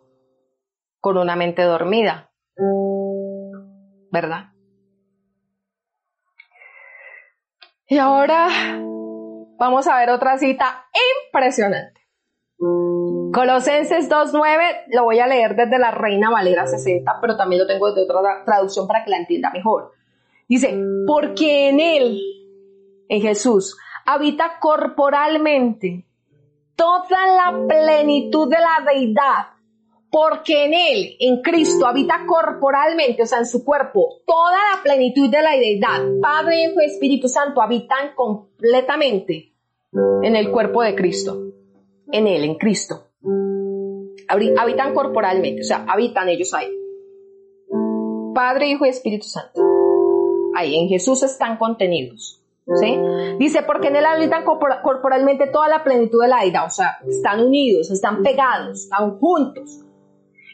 con 1.00 1.16
una 1.16 1.36
mente 1.36 1.62
dormida. 1.62 2.30
¿Verdad? 4.10 4.52
Y 7.88 7.96
ahora 7.96 8.48
vamos 9.58 9.86
a 9.86 9.96
ver 9.96 10.10
otra 10.10 10.36
cita 10.36 10.86
impresionante. 11.26 11.98
Colosenses 12.58 14.10
2.9, 14.10 14.84
lo 14.88 15.04
voy 15.04 15.18
a 15.18 15.26
leer 15.26 15.56
desde 15.56 15.78
la 15.78 15.92
Reina 15.92 16.28
Valera 16.28 16.66
60, 16.66 17.20
pero 17.22 17.38
también 17.38 17.62
lo 17.62 17.66
tengo 17.66 17.90
desde 17.90 18.02
otra 18.02 18.44
traducción 18.44 18.86
para 18.86 19.02
que 19.02 19.10
la 19.10 19.16
entienda 19.16 19.50
mejor. 19.50 19.92
Dice, 20.46 20.78
porque 21.06 21.70
en 21.70 21.80
Él, 21.80 22.20
en 23.08 23.22
Jesús, 23.22 23.78
habita 24.04 24.58
corporalmente 24.60 26.04
toda 26.82 27.26
la 27.28 27.66
plenitud 27.68 28.48
de 28.48 28.56
la 28.56 28.92
deidad, 28.92 29.46
porque 30.10 30.64
en 30.64 30.74
Él, 30.74 31.16
en 31.20 31.40
Cristo, 31.40 31.86
habita 31.86 32.26
corporalmente, 32.26 33.22
o 33.22 33.26
sea, 33.26 33.38
en 33.38 33.46
su 33.46 33.64
cuerpo, 33.64 34.20
toda 34.26 34.58
la 34.74 34.82
plenitud 34.82 35.30
de 35.30 35.42
la 35.42 35.52
deidad. 35.52 36.00
Padre, 36.20 36.64
Hijo 36.64 36.80
y 36.80 36.86
Espíritu 36.86 37.28
Santo 37.28 37.62
habitan 37.62 38.16
completamente 38.16 39.54
en 40.22 40.34
el 40.34 40.50
cuerpo 40.50 40.82
de 40.82 40.96
Cristo, 40.96 41.40
en 42.10 42.26
Él, 42.26 42.42
en 42.42 42.56
Cristo. 42.56 43.10
Habitan 44.58 44.92
corporalmente, 44.92 45.60
o 45.60 45.64
sea, 45.64 45.86
habitan 45.88 46.28
ellos 46.30 46.52
ahí. 46.52 46.68
Padre, 48.34 48.70
Hijo 48.70 48.86
y 48.86 48.88
Espíritu 48.88 49.26
Santo. 49.26 49.60
Ahí, 50.56 50.74
en 50.74 50.88
Jesús 50.88 51.22
están 51.22 51.58
contenidos. 51.58 52.41
¿Sí? 52.80 52.98
Dice, 53.38 53.62
porque 53.62 53.88
en 53.88 53.96
él 53.96 54.06
habitan 54.06 54.44
corporalmente 54.44 55.46
toda 55.48 55.68
la 55.68 55.84
plenitud 55.84 56.22
de 56.22 56.28
la 56.28 56.44
vida, 56.44 56.64
o 56.64 56.70
sea, 56.70 56.98
están 57.06 57.44
unidos, 57.44 57.90
están 57.90 58.22
pegados, 58.22 58.84
están 58.84 59.18
juntos. 59.18 59.80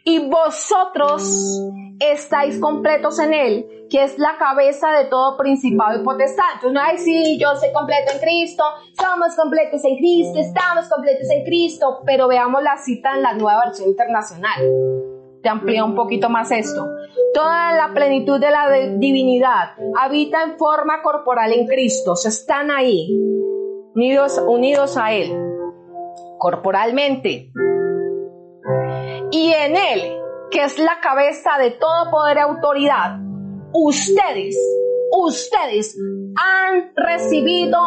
Y 0.04 0.28
vosotros 0.28 1.60
estáis 2.00 2.58
completos 2.60 3.18
en 3.18 3.34
él, 3.34 3.86
que 3.90 4.04
es 4.04 4.18
la 4.18 4.36
cabeza 4.38 4.90
de 4.92 5.06
todo 5.06 5.36
principado 5.36 6.00
y 6.00 6.04
potestad. 6.04 6.44
Entonces 6.54 6.72
no 6.72 6.80
hay, 6.80 6.98
sí, 6.98 7.38
yo 7.38 7.54
soy 7.56 7.72
completo 7.72 8.12
en 8.14 8.20
Cristo, 8.20 8.62
somos 8.98 9.34
completos 9.36 9.84
en 9.84 9.96
Cristo, 9.98 10.38
estamos 10.38 10.88
completos 10.88 11.28
en 11.30 11.44
Cristo, 11.44 12.00
pero 12.06 12.28
veamos 12.28 12.62
la 12.62 12.76
cita 12.78 13.14
en 13.16 13.22
la 13.22 13.34
nueva 13.34 13.66
versión 13.66 13.88
internacional 13.88 15.07
te 15.42 15.48
amplía 15.48 15.84
un 15.84 15.94
poquito 15.94 16.28
más 16.28 16.50
esto. 16.50 16.86
Toda 17.34 17.72
la 17.72 17.92
plenitud 17.94 18.40
de 18.40 18.50
la 18.50 18.70
divinidad 18.98 19.70
habita 19.98 20.42
en 20.42 20.58
forma 20.58 21.02
corporal 21.02 21.52
en 21.52 21.66
Cristo, 21.66 22.14
están 22.14 22.70
ahí, 22.70 23.08
unidos, 23.94 24.42
unidos 24.46 24.96
a 24.96 25.12
Él, 25.12 25.36
corporalmente. 26.38 27.52
Y 29.30 29.52
en 29.52 29.76
Él, 29.76 30.18
que 30.50 30.64
es 30.64 30.78
la 30.78 31.00
cabeza 31.02 31.58
de 31.58 31.72
todo 31.72 32.10
poder 32.10 32.38
y 32.38 32.40
autoridad, 32.40 33.18
ustedes, 33.72 34.56
ustedes 35.12 35.96
han 36.36 36.92
recibido 36.96 37.78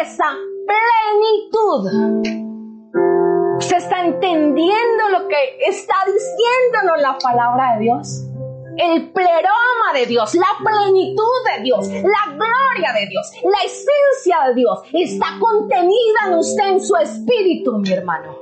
esa 0.00 0.34
plenitud 0.66 2.47
¿Se 3.60 3.76
está 3.76 4.04
entendiendo 4.04 5.08
lo 5.10 5.28
que 5.28 5.58
está 5.66 5.94
diciéndonos 6.06 7.02
la 7.02 7.18
palabra 7.18 7.74
de 7.74 7.84
Dios? 7.84 8.24
El 8.76 9.10
pleroma 9.10 9.92
de 9.94 10.06
Dios, 10.06 10.34
la 10.34 10.46
plenitud 10.64 11.22
de 11.56 11.62
Dios, 11.64 11.88
la 11.88 12.32
gloria 12.32 12.92
de 12.94 13.08
Dios, 13.08 13.32
la 13.42 13.58
esencia 13.64 14.48
de 14.48 14.54
Dios 14.54 14.80
está 14.92 15.26
contenida 15.40 16.28
en 16.28 16.34
usted, 16.34 16.68
en 16.68 16.80
su 16.80 16.94
espíritu, 16.96 17.76
mi 17.78 17.90
hermano. 17.90 18.38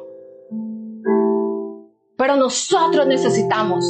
Pero 2.19 2.37
nosotros 2.37 3.07
necesitamos 3.07 3.85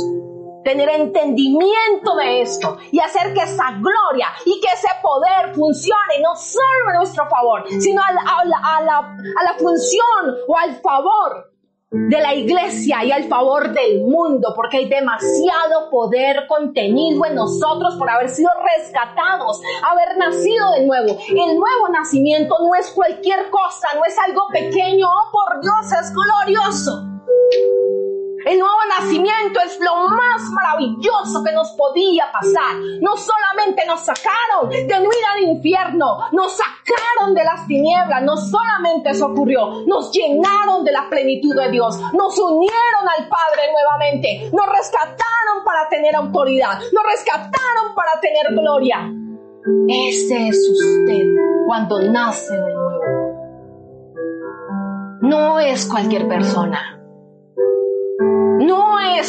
tener 0.67 0.89
entendimiento 0.89 2.17
de 2.17 2.43
esto 2.43 2.77
y 2.91 2.99
hacer 2.99 3.33
que 3.33 3.43
esa 3.43 3.71
gloria 3.71 4.27
y 4.45 4.61
que 4.61 4.67
ese 4.75 4.89
poder 5.01 5.55
funcione 5.55 6.19
no 6.21 6.35
solo 6.35 6.91
a 6.91 6.95
nuestro 6.95 7.29
favor, 7.29 7.63
sino 7.81 8.03
a 8.03 8.13
la, 8.13 8.21
a 8.21 8.83
la, 8.83 8.99
a 8.99 9.45
la 9.45 9.55
función 9.59 10.35
o 10.49 10.59
al 10.59 10.75
favor 10.81 11.53
de 11.89 12.21
la 12.21 12.35
iglesia 12.35 13.05
y 13.05 13.13
al 13.13 13.29
favor 13.29 13.73
del 13.73 14.03
mundo, 14.03 14.55
porque 14.57 14.79
hay 14.79 14.89
demasiado 14.89 15.89
poder 15.89 16.49
contenido 16.49 17.25
en 17.27 17.37
nosotros 17.37 17.95
por 17.97 18.11
haber 18.11 18.29
sido 18.29 18.51
rescatados, 18.77 19.61
haber 19.89 20.19
nacido 20.19 20.73
de 20.73 20.85
nuevo. 20.85 21.17
El 21.29 21.57
nuevo 21.57 21.89
nacimiento 21.93 22.57
no 22.59 22.75
es 22.75 22.91
cualquier 22.91 23.51
cosa, 23.51 23.87
no 23.95 24.05
es 24.05 24.19
algo 24.19 24.49
pequeño, 24.53 25.07
oh 25.07 25.31
por 25.31 25.61
Dios, 25.61 25.93
es 25.93 26.13
glorioso. 26.13 27.05
El 28.47 28.61
nuevo 28.61 28.77
nacimiento 28.89 29.59
es 29.59 29.77
lo 29.81 30.09
más 30.09 30.41
maravilloso 30.53 31.43
que 31.43 31.51
nos 31.53 31.73
podía 31.73 32.31
pasar. 32.31 32.77
No 33.01 33.17
solamente 33.17 33.85
nos 33.89 34.05
sacaron 34.05 34.71
de 34.71 35.01
huir 35.01 35.25
al 35.35 35.43
infierno, 35.43 36.19
nos 36.31 36.57
sacaron 36.57 37.35
de 37.35 37.43
las 37.43 37.67
tinieblas, 37.67 38.23
no 38.23 38.37
solamente 38.37 39.11
eso 39.11 39.27
ocurrió, 39.27 39.85
nos 39.89 40.13
llenaron 40.13 40.85
de 40.85 40.93
la 40.93 41.11
plenitud 41.11 41.57
de 41.57 41.73
Dios, 41.73 41.99
nos 42.13 42.39
unieron 42.39 43.09
al 43.19 43.29
Padre 43.29 43.63
nuevamente, 43.73 44.49
nos 44.53 44.67
rescataron 44.69 45.65
para 45.65 45.89
tener 45.89 46.15
autoridad, 46.15 46.79
nos 46.93 47.05
rescataron 47.05 47.97
para 47.97 48.21
tener 48.21 48.55
gloria. 48.55 49.13
Ese 49.89 50.47
es 50.47 50.69
usted 50.71 51.27
cuando 51.67 52.01
nace 52.01 52.55
de 52.55 52.73
nuevo. 52.73 53.01
No 55.23 55.59
es 55.59 55.85
cualquier 55.87 56.29
persona. 56.29 56.96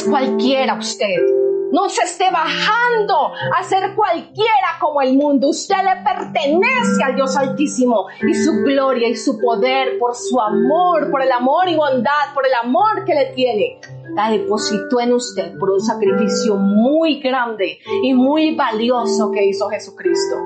Cualquiera 0.10 0.76
usted. 0.76 1.38
No 1.72 1.90
se 1.90 2.04
esté 2.04 2.32
bajando 2.32 3.34
a 3.54 3.64
ser 3.64 3.94
cualquiera 3.94 4.78
como 4.80 5.02
el 5.02 5.18
mundo. 5.18 5.50
Usted 5.50 5.76
le 5.76 6.02
pertenece 6.02 7.04
al 7.04 7.16
Dios 7.16 7.36
Altísimo 7.36 8.08
y 8.26 8.34
su 8.34 8.54
gloria 8.64 9.10
y 9.10 9.16
su 9.16 9.38
poder 9.38 10.00
por 10.00 10.16
su 10.16 10.40
amor, 10.40 11.12
por 11.12 11.22
el 11.22 11.32
amor 11.32 11.68
y 11.68 11.76
bondad, 11.76 12.34
por 12.34 12.46
el 12.48 12.54
amor 12.54 13.04
que 13.06 13.14
le 13.14 13.26
tiene. 13.34 13.80
La 14.16 14.32
depositó 14.32 15.02
en 15.02 15.14
usted 15.14 15.58
por 15.60 15.72
un 15.72 15.82
sacrificio 15.82 16.56
muy 16.56 17.20
grande 17.20 17.80
y 18.02 18.14
muy 18.14 18.56
valioso 18.56 19.32
que 19.32 19.46
hizo 19.46 19.68
Jesucristo. 19.70 20.38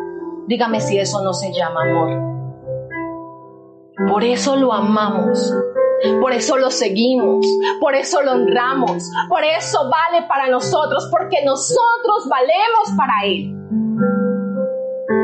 Dígame 0.47 0.81
si 0.81 0.97
eso 0.97 1.23
no 1.23 1.33
se 1.33 1.53
llama 1.53 1.83
amor. 1.83 2.31
Por 4.09 4.23
eso 4.23 4.55
lo 4.55 4.73
amamos. 4.73 5.53
Por 6.19 6.33
eso 6.33 6.57
lo 6.57 6.71
seguimos, 6.71 7.45
por 7.79 7.95
eso 7.95 8.21
lo 8.21 8.31
honramos, 8.31 9.09
por 9.29 9.43
eso 9.43 9.89
vale 9.89 10.25
para 10.27 10.49
nosotros, 10.49 11.07
porque 11.11 11.43
nosotros 11.45 12.27
valemos 12.29 12.97
para 12.97 13.13
Él. 13.25 13.55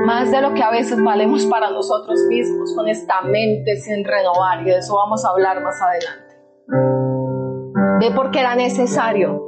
Más 0.05 0.31
de 0.31 0.41
lo 0.41 0.53
que 0.53 0.63
a 0.63 0.69
veces 0.69 1.03
valemos 1.03 1.45
para 1.47 1.69
nosotros 1.71 2.19
mismos 2.29 2.73
con 2.75 2.87
esta 2.87 3.21
mente 3.21 3.75
sin 3.77 4.05
renovar 4.05 4.61
y 4.61 4.65
de 4.65 4.77
eso 4.77 4.95
vamos 4.95 5.25
a 5.25 5.29
hablar 5.29 5.61
más 5.61 5.75
adelante. 5.81 6.35
Ve 7.99 8.11
porque 8.15 8.39
era 8.39 8.55
necesario 8.55 9.46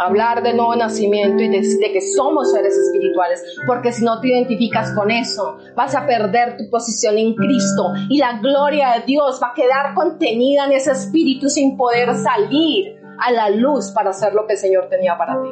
hablar 0.00 0.42
de 0.42 0.54
nuevo 0.54 0.74
nacimiento 0.74 1.42
y 1.42 1.48
de, 1.48 1.60
de, 1.60 1.92
que 1.92 2.00
somos 2.00 2.50
seres 2.52 2.74
espirituales, 2.74 3.44
porque 3.66 3.92
si 3.92 4.02
no 4.02 4.18
te 4.20 4.28
identificas 4.28 4.92
con 4.94 5.10
eso, 5.10 5.58
vas 5.76 5.94
a 5.94 6.06
perder 6.06 6.56
tu 6.56 6.70
posición 6.70 7.18
en 7.18 7.34
Cristo 7.34 7.92
y 8.08 8.18
la 8.18 8.38
gloria 8.40 8.94
de 8.94 9.02
Dios 9.04 9.38
va 9.42 9.48
a 9.48 9.54
quedar 9.54 9.94
contenida 9.94 10.64
en 10.64 10.72
ese 10.72 10.92
espíritu 10.92 11.50
sin 11.50 11.76
poder 11.76 12.14
salir 12.14 12.98
a 13.18 13.30
la 13.30 13.50
luz 13.50 13.90
para 13.92 14.10
hacer 14.10 14.32
lo 14.32 14.46
que 14.46 14.54
el 14.54 14.58
Señor 14.58 14.88
tenía 14.88 15.18
para 15.18 15.40
ti. 15.42 15.50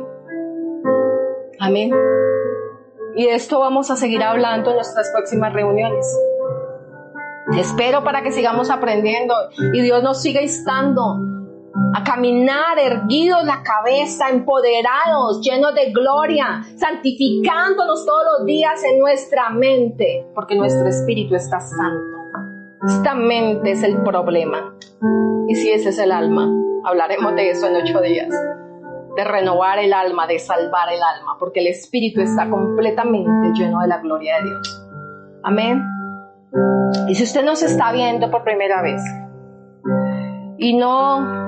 Amén. 1.60 1.92
Y 3.16 3.26
de 3.26 3.34
esto 3.34 3.60
vamos 3.60 3.90
a 3.90 3.96
seguir 3.96 4.22
hablando 4.22 4.70
en 4.70 4.76
nuestras 4.76 5.10
próximas 5.12 5.52
reuniones. 5.52 6.06
Espero 7.54 8.02
para 8.02 8.22
que 8.22 8.30
sigamos 8.32 8.70
aprendiendo 8.70 9.34
y 9.74 9.82
Dios 9.82 10.02
nos 10.02 10.22
siga 10.22 10.40
instando 10.40 11.18
a 11.94 12.04
caminar 12.04 12.78
erguidos 12.78 13.44
la 13.44 13.62
cabeza, 13.62 14.28
empoderados, 14.30 15.40
llenos 15.42 15.74
de 15.74 15.92
gloria, 15.92 16.62
santificándonos 16.76 18.04
todos 18.04 18.22
los 18.38 18.46
días 18.46 18.82
en 18.84 18.98
nuestra 18.98 19.50
mente, 19.50 20.26
porque 20.34 20.56
nuestro 20.56 20.88
espíritu 20.88 21.34
está 21.34 21.60
santo. 21.60 22.18
Esta 22.86 23.14
mente 23.14 23.72
es 23.72 23.82
el 23.82 24.02
problema. 24.02 24.74
Y 25.48 25.54
si 25.54 25.70
ese 25.70 25.90
es 25.90 25.98
el 25.98 26.12
alma, 26.12 26.48
hablaremos 26.84 27.34
de 27.34 27.50
eso 27.50 27.66
en 27.66 27.76
ocho 27.76 28.00
días. 28.00 28.28
De 29.16 29.24
renovar 29.24 29.78
el 29.78 29.92
alma, 29.92 30.26
de 30.26 30.38
salvar 30.38 30.92
el 30.92 31.02
alma, 31.02 31.36
porque 31.38 31.60
el 31.60 31.66
espíritu 31.66 32.20
está 32.20 32.48
completamente 32.48 33.52
lleno 33.58 33.80
de 33.80 33.88
la 33.88 33.98
gloria 33.98 34.36
de 34.36 34.44
Dios. 34.44 34.86
Amén. 35.42 35.82
Y 37.08 37.14
si 37.14 37.24
usted 37.24 37.44
nos 37.44 37.62
está 37.62 37.92
viendo 37.92 38.30
por 38.30 38.44
primera 38.44 38.80
vez 38.80 39.02
y 40.58 40.76
no 40.76 41.47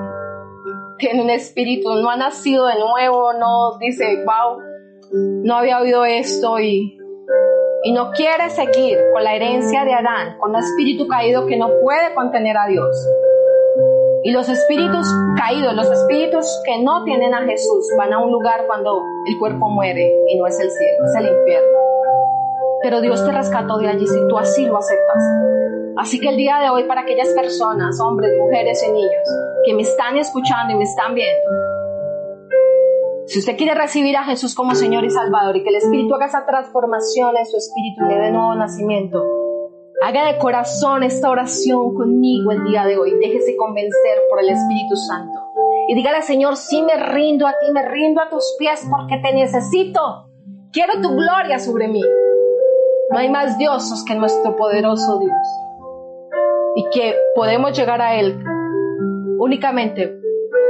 tiene 1.01 1.21
un 1.21 1.29
espíritu, 1.29 1.95
no 1.95 2.09
ha 2.09 2.15
nacido 2.15 2.67
de 2.67 2.79
nuevo, 2.79 3.33
no 3.33 3.77
dice, 3.79 4.23
wow, 4.23 4.61
no 5.43 5.55
había 5.55 5.79
oído 5.79 6.05
esto 6.05 6.59
y, 6.59 6.97
y 7.83 7.91
no 7.91 8.11
quiere 8.11 8.49
seguir 8.51 8.99
con 9.11 9.23
la 9.23 9.35
herencia 9.35 9.83
de 9.83 9.93
Adán, 9.93 10.37
con 10.39 10.51
un 10.51 10.57
espíritu 10.57 11.07
caído 11.07 11.47
que 11.47 11.57
no 11.57 11.69
puede 11.81 12.13
contener 12.13 12.55
a 12.55 12.67
Dios. 12.67 12.95
Y 14.23 14.31
los 14.31 14.47
espíritus 14.47 15.07
caídos, 15.35 15.73
los 15.73 15.89
espíritus 15.89 16.45
que 16.63 16.77
no 16.83 17.03
tienen 17.03 17.33
a 17.33 17.41
Jesús, 17.41 17.87
van 17.97 18.13
a 18.13 18.23
un 18.23 18.31
lugar 18.31 18.65
cuando 18.67 19.01
el 19.27 19.39
cuerpo 19.39 19.67
muere 19.69 20.07
y 20.29 20.37
no 20.37 20.45
es 20.45 20.59
el 20.59 20.69
cielo, 20.69 21.05
es 21.05 21.15
el 21.15 21.35
infierno. 21.35 21.79
Pero 22.83 23.01
Dios 23.01 23.25
te 23.25 23.31
rescató 23.31 23.79
de 23.79 23.87
allí 23.87 24.05
si 24.05 24.27
tú 24.27 24.37
así 24.37 24.65
lo 24.67 24.77
aceptas. 24.77 25.50
Así 25.97 26.19
que 26.19 26.29
el 26.29 26.37
día 26.37 26.57
de 26.59 26.69
hoy 26.69 26.85
para 26.85 27.01
aquellas 27.01 27.29
personas, 27.29 27.99
hombres, 27.99 28.31
mujeres 28.39 28.83
y 28.87 28.91
niños, 28.91 29.27
que 29.65 29.73
me 29.73 29.81
están 29.81 30.17
escuchando 30.17 30.73
y 30.73 30.77
me 30.77 30.83
están 30.83 31.13
viendo, 31.13 31.49
si 33.27 33.39
usted 33.39 33.57
quiere 33.57 33.75
recibir 33.75 34.15
a 34.17 34.23
Jesús 34.23 34.55
como 34.55 34.73
Señor 34.73 35.03
y 35.03 35.09
Salvador 35.09 35.55
y 35.55 35.63
que 35.63 35.69
el 35.69 35.75
Espíritu 35.75 36.15
haga 36.15 36.25
esa 36.25 36.45
transformación 36.45 37.37
en 37.37 37.45
su 37.45 37.57
espíritu 37.57 38.05
y 38.05 38.07
le 38.07 38.19
dé 38.19 38.31
nuevo 38.31 38.55
nacimiento, 38.55 39.23
haga 40.01 40.25
de 40.25 40.37
corazón 40.37 41.03
esta 41.03 41.29
oración 41.29 41.93
conmigo 41.93 42.51
el 42.51 42.63
día 42.63 42.85
de 42.85 42.97
hoy. 42.97 43.11
Déjese 43.21 43.55
convencer 43.55 44.17
por 44.29 44.39
el 44.39 44.49
Espíritu 44.49 44.95
Santo. 44.95 45.39
Y 45.87 45.95
dígale, 45.95 46.21
Señor, 46.23 46.57
sí 46.57 46.81
me 46.83 46.95
rindo 46.97 47.47
a 47.47 47.51
ti, 47.51 47.71
me 47.71 47.87
rindo 47.87 48.21
a 48.21 48.29
tus 48.29 48.55
pies 48.57 48.87
porque 48.89 49.17
te 49.21 49.33
necesito. 49.33 50.27
Quiero 50.71 51.01
tu 51.01 51.09
gloria 51.09 51.59
sobre 51.59 51.87
mí. 51.87 52.01
No 53.11 53.17
hay 53.17 53.29
más 53.29 53.57
dioses 53.57 54.03
que 54.07 54.15
nuestro 54.15 54.55
poderoso 54.55 55.19
Dios 55.19 55.60
y 56.75 56.89
que 56.89 57.15
podemos 57.35 57.77
llegar 57.77 58.01
a 58.01 58.19
Él 58.19 58.37
únicamente 59.39 60.19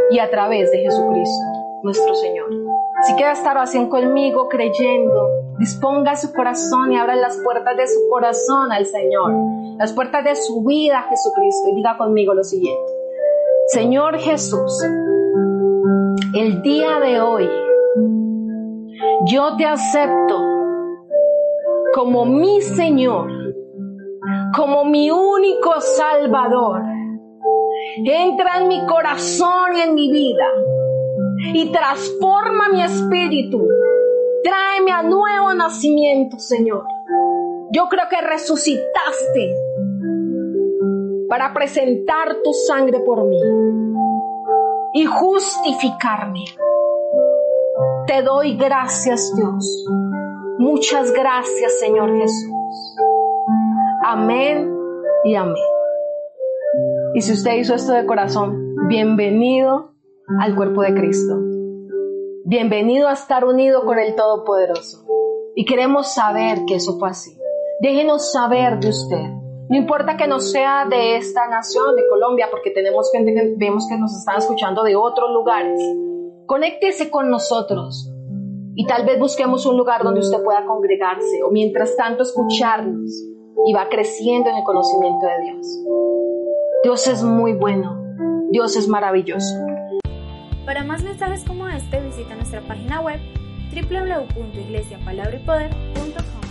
y 0.10 0.20
a 0.20 0.30
través 0.30 0.72
de 0.72 0.80
Jesucristo, 0.80 1.45
nuestro 1.84 2.14
Señor. 2.16 2.49
Si 3.04 3.16
queda 3.16 3.32
esta 3.32 3.52
oración 3.52 3.89
conmigo 3.89 4.47
creyendo, 4.47 5.28
disponga 5.58 6.16
su 6.16 6.34
corazón 6.34 6.91
y 6.91 6.97
abra 6.97 7.16
las 7.16 7.38
puertas 7.43 7.76
de 7.78 7.88
su 7.88 7.99
corazón 8.10 8.72
al 8.72 8.86
Señor, 8.86 9.34
las 9.78 9.93
puertas 9.93 10.24
de 10.24 10.36
su 10.36 10.64
vida 10.64 10.99
a 10.99 11.04
Jesucristo 11.04 11.70
y 11.72 11.76
diga 11.76 11.97
conmigo 11.97 12.34
lo 12.34 12.43
siguiente. 12.43 12.91
Señor 13.68 14.18
Jesús, 14.20 14.84
el 16.36 16.62
día 16.62 16.99
de 16.99 17.22
hoy 17.22 17.49
yo 19.32 19.56
te 19.58 19.66
acepto 19.66 20.38
como 21.93 22.26
mi 22.26 22.62
Señor 22.62 23.41
como 24.56 24.86
mi 24.86 25.10
único 25.12 25.80
Salvador. 25.80 26.82
Entra 28.06 28.60
en 28.60 28.68
mi 28.68 28.86
corazón 28.86 29.76
y 29.76 29.82
en 29.82 29.95
mi 29.95 30.12
vida 30.12 30.47
y 31.54 31.72
transforma 31.72 32.70
mi 32.70 32.84
espíritu. 32.84 33.68
Tráeme 34.43 34.91
a 34.91 35.04
nuevo 35.04 35.54
nacimiento, 35.54 36.39
Señor. 36.39 36.84
Yo 37.72 37.88
creo 37.88 38.08
que 38.10 38.22
resucitaste 38.22 39.56
para 41.30 41.54
presentar 41.54 42.38
tu 42.43 42.54
sangre 42.54 42.99
por 42.99 43.24
mí 43.26 43.39
y 44.93 45.06
justificarme. 45.06 46.43
Te 48.08 48.22
doy 48.22 48.58
gracias, 48.58 49.34
Dios. 49.36 49.86
Muchas 50.60 51.14
gracias, 51.14 51.80
Señor 51.80 52.12
Jesús. 52.18 52.52
Amén 54.14 54.70
y 55.24 55.36
amén. 55.36 55.55
Y 57.14 57.22
si 57.22 57.32
usted 57.32 57.55
hizo 57.55 57.76
esto 57.76 57.93
de 57.93 58.05
corazón, 58.05 58.76
bienvenido 58.89 59.93
al 60.41 60.53
cuerpo 60.53 60.82
de 60.82 60.93
Cristo. 60.93 61.39
Bienvenido 62.43 63.07
a 63.07 63.14
estar 63.14 63.45
unido 63.45 63.86
con 63.86 63.99
el 63.99 64.14
Todopoderoso. 64.16 65.07
Y 65.55 65.64
queremos 65.64 66.14
saber 66.14 66.66
que 66.68 66.76
eso 66.76 66.99
fue 66.99 67.07
así. 67.07 67.39
Déjenos 67.80 68.34
saber 68.34 68.82
de 68.82 68.89
usted. 68.89 69.30
No 69.70 69.78
importa 69.78 70.18
que 70.18 70.28
no 70.28 70.41
sea 70.41 70.86
de 70.89 71.16
esta 71.16 71.47
nación, 71.47 71.95
de 71.95 72.05
Colombia, 72.09 72.49
porque 72.51 72.72
tenemos 72.72 73.09
gente 73.14 73.34
que 73.34 73.55
vemos 73.57 73.88
que 73.88 73.97
nos 73.97 74.14
están 74.14 74.39
escuchando 74.39 74.84
de 74.84 74.97
otros 74.97 75.32
lugares. 75.32 75.80
Conéctese 76.47 77.09
con 77.09 77.30
nosotros 77.30 78.12
y 78.76 78.86
tal 78.88 79.05
vez 79.05 79.18
busquemos 79.18 79.66
un 79.66 79.78
lugar 79.78 80.03
donde 80.03 80.20
usted 80.20 80.43
pueda 80.43 80.66
congregarse 80.66 81.43
o 81.43 81.49
mientras 81.49 81.95
tanto 81.95 82.24
escucharnos 82.24 83.30
y 83.66 83.74
va 83.74 83.89
creciendo 83.89 84.49
en 84.49 84.57
el 84.57 84.64
conocimiento 84.64 85.26
de 85.26 85.41
Dios. 85.43 85.68
Dios 86.84 87.07
es 87.07 87.24
muy 87.24 87.53
bueno, 87.53 87.97
Dios 88.49 88.76
es 88.76 88.88
maravilloso. 88.88 89.55
Para 90.66 90.84
más 90.84 91.03
mensajes 91.03 91.43
como 91.43 91.68
este, 91.68 91.99
visita 92.01 92.36
nuestra 92.36 92.62
página 92.62 93.01
web 93.01 93.20
www.iglesiapalabraypoder.com. 93.74 96.41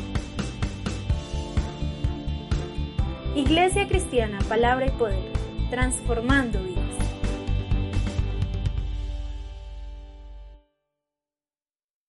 Iglesia 3.34 3.86
Cristiana, 3.86 4.38
Palabra 4.48 4.86
y 4.86 4.90
Poder, 4.90 5.30
transformando 5.70 6.58
vidas. 6.60 6.79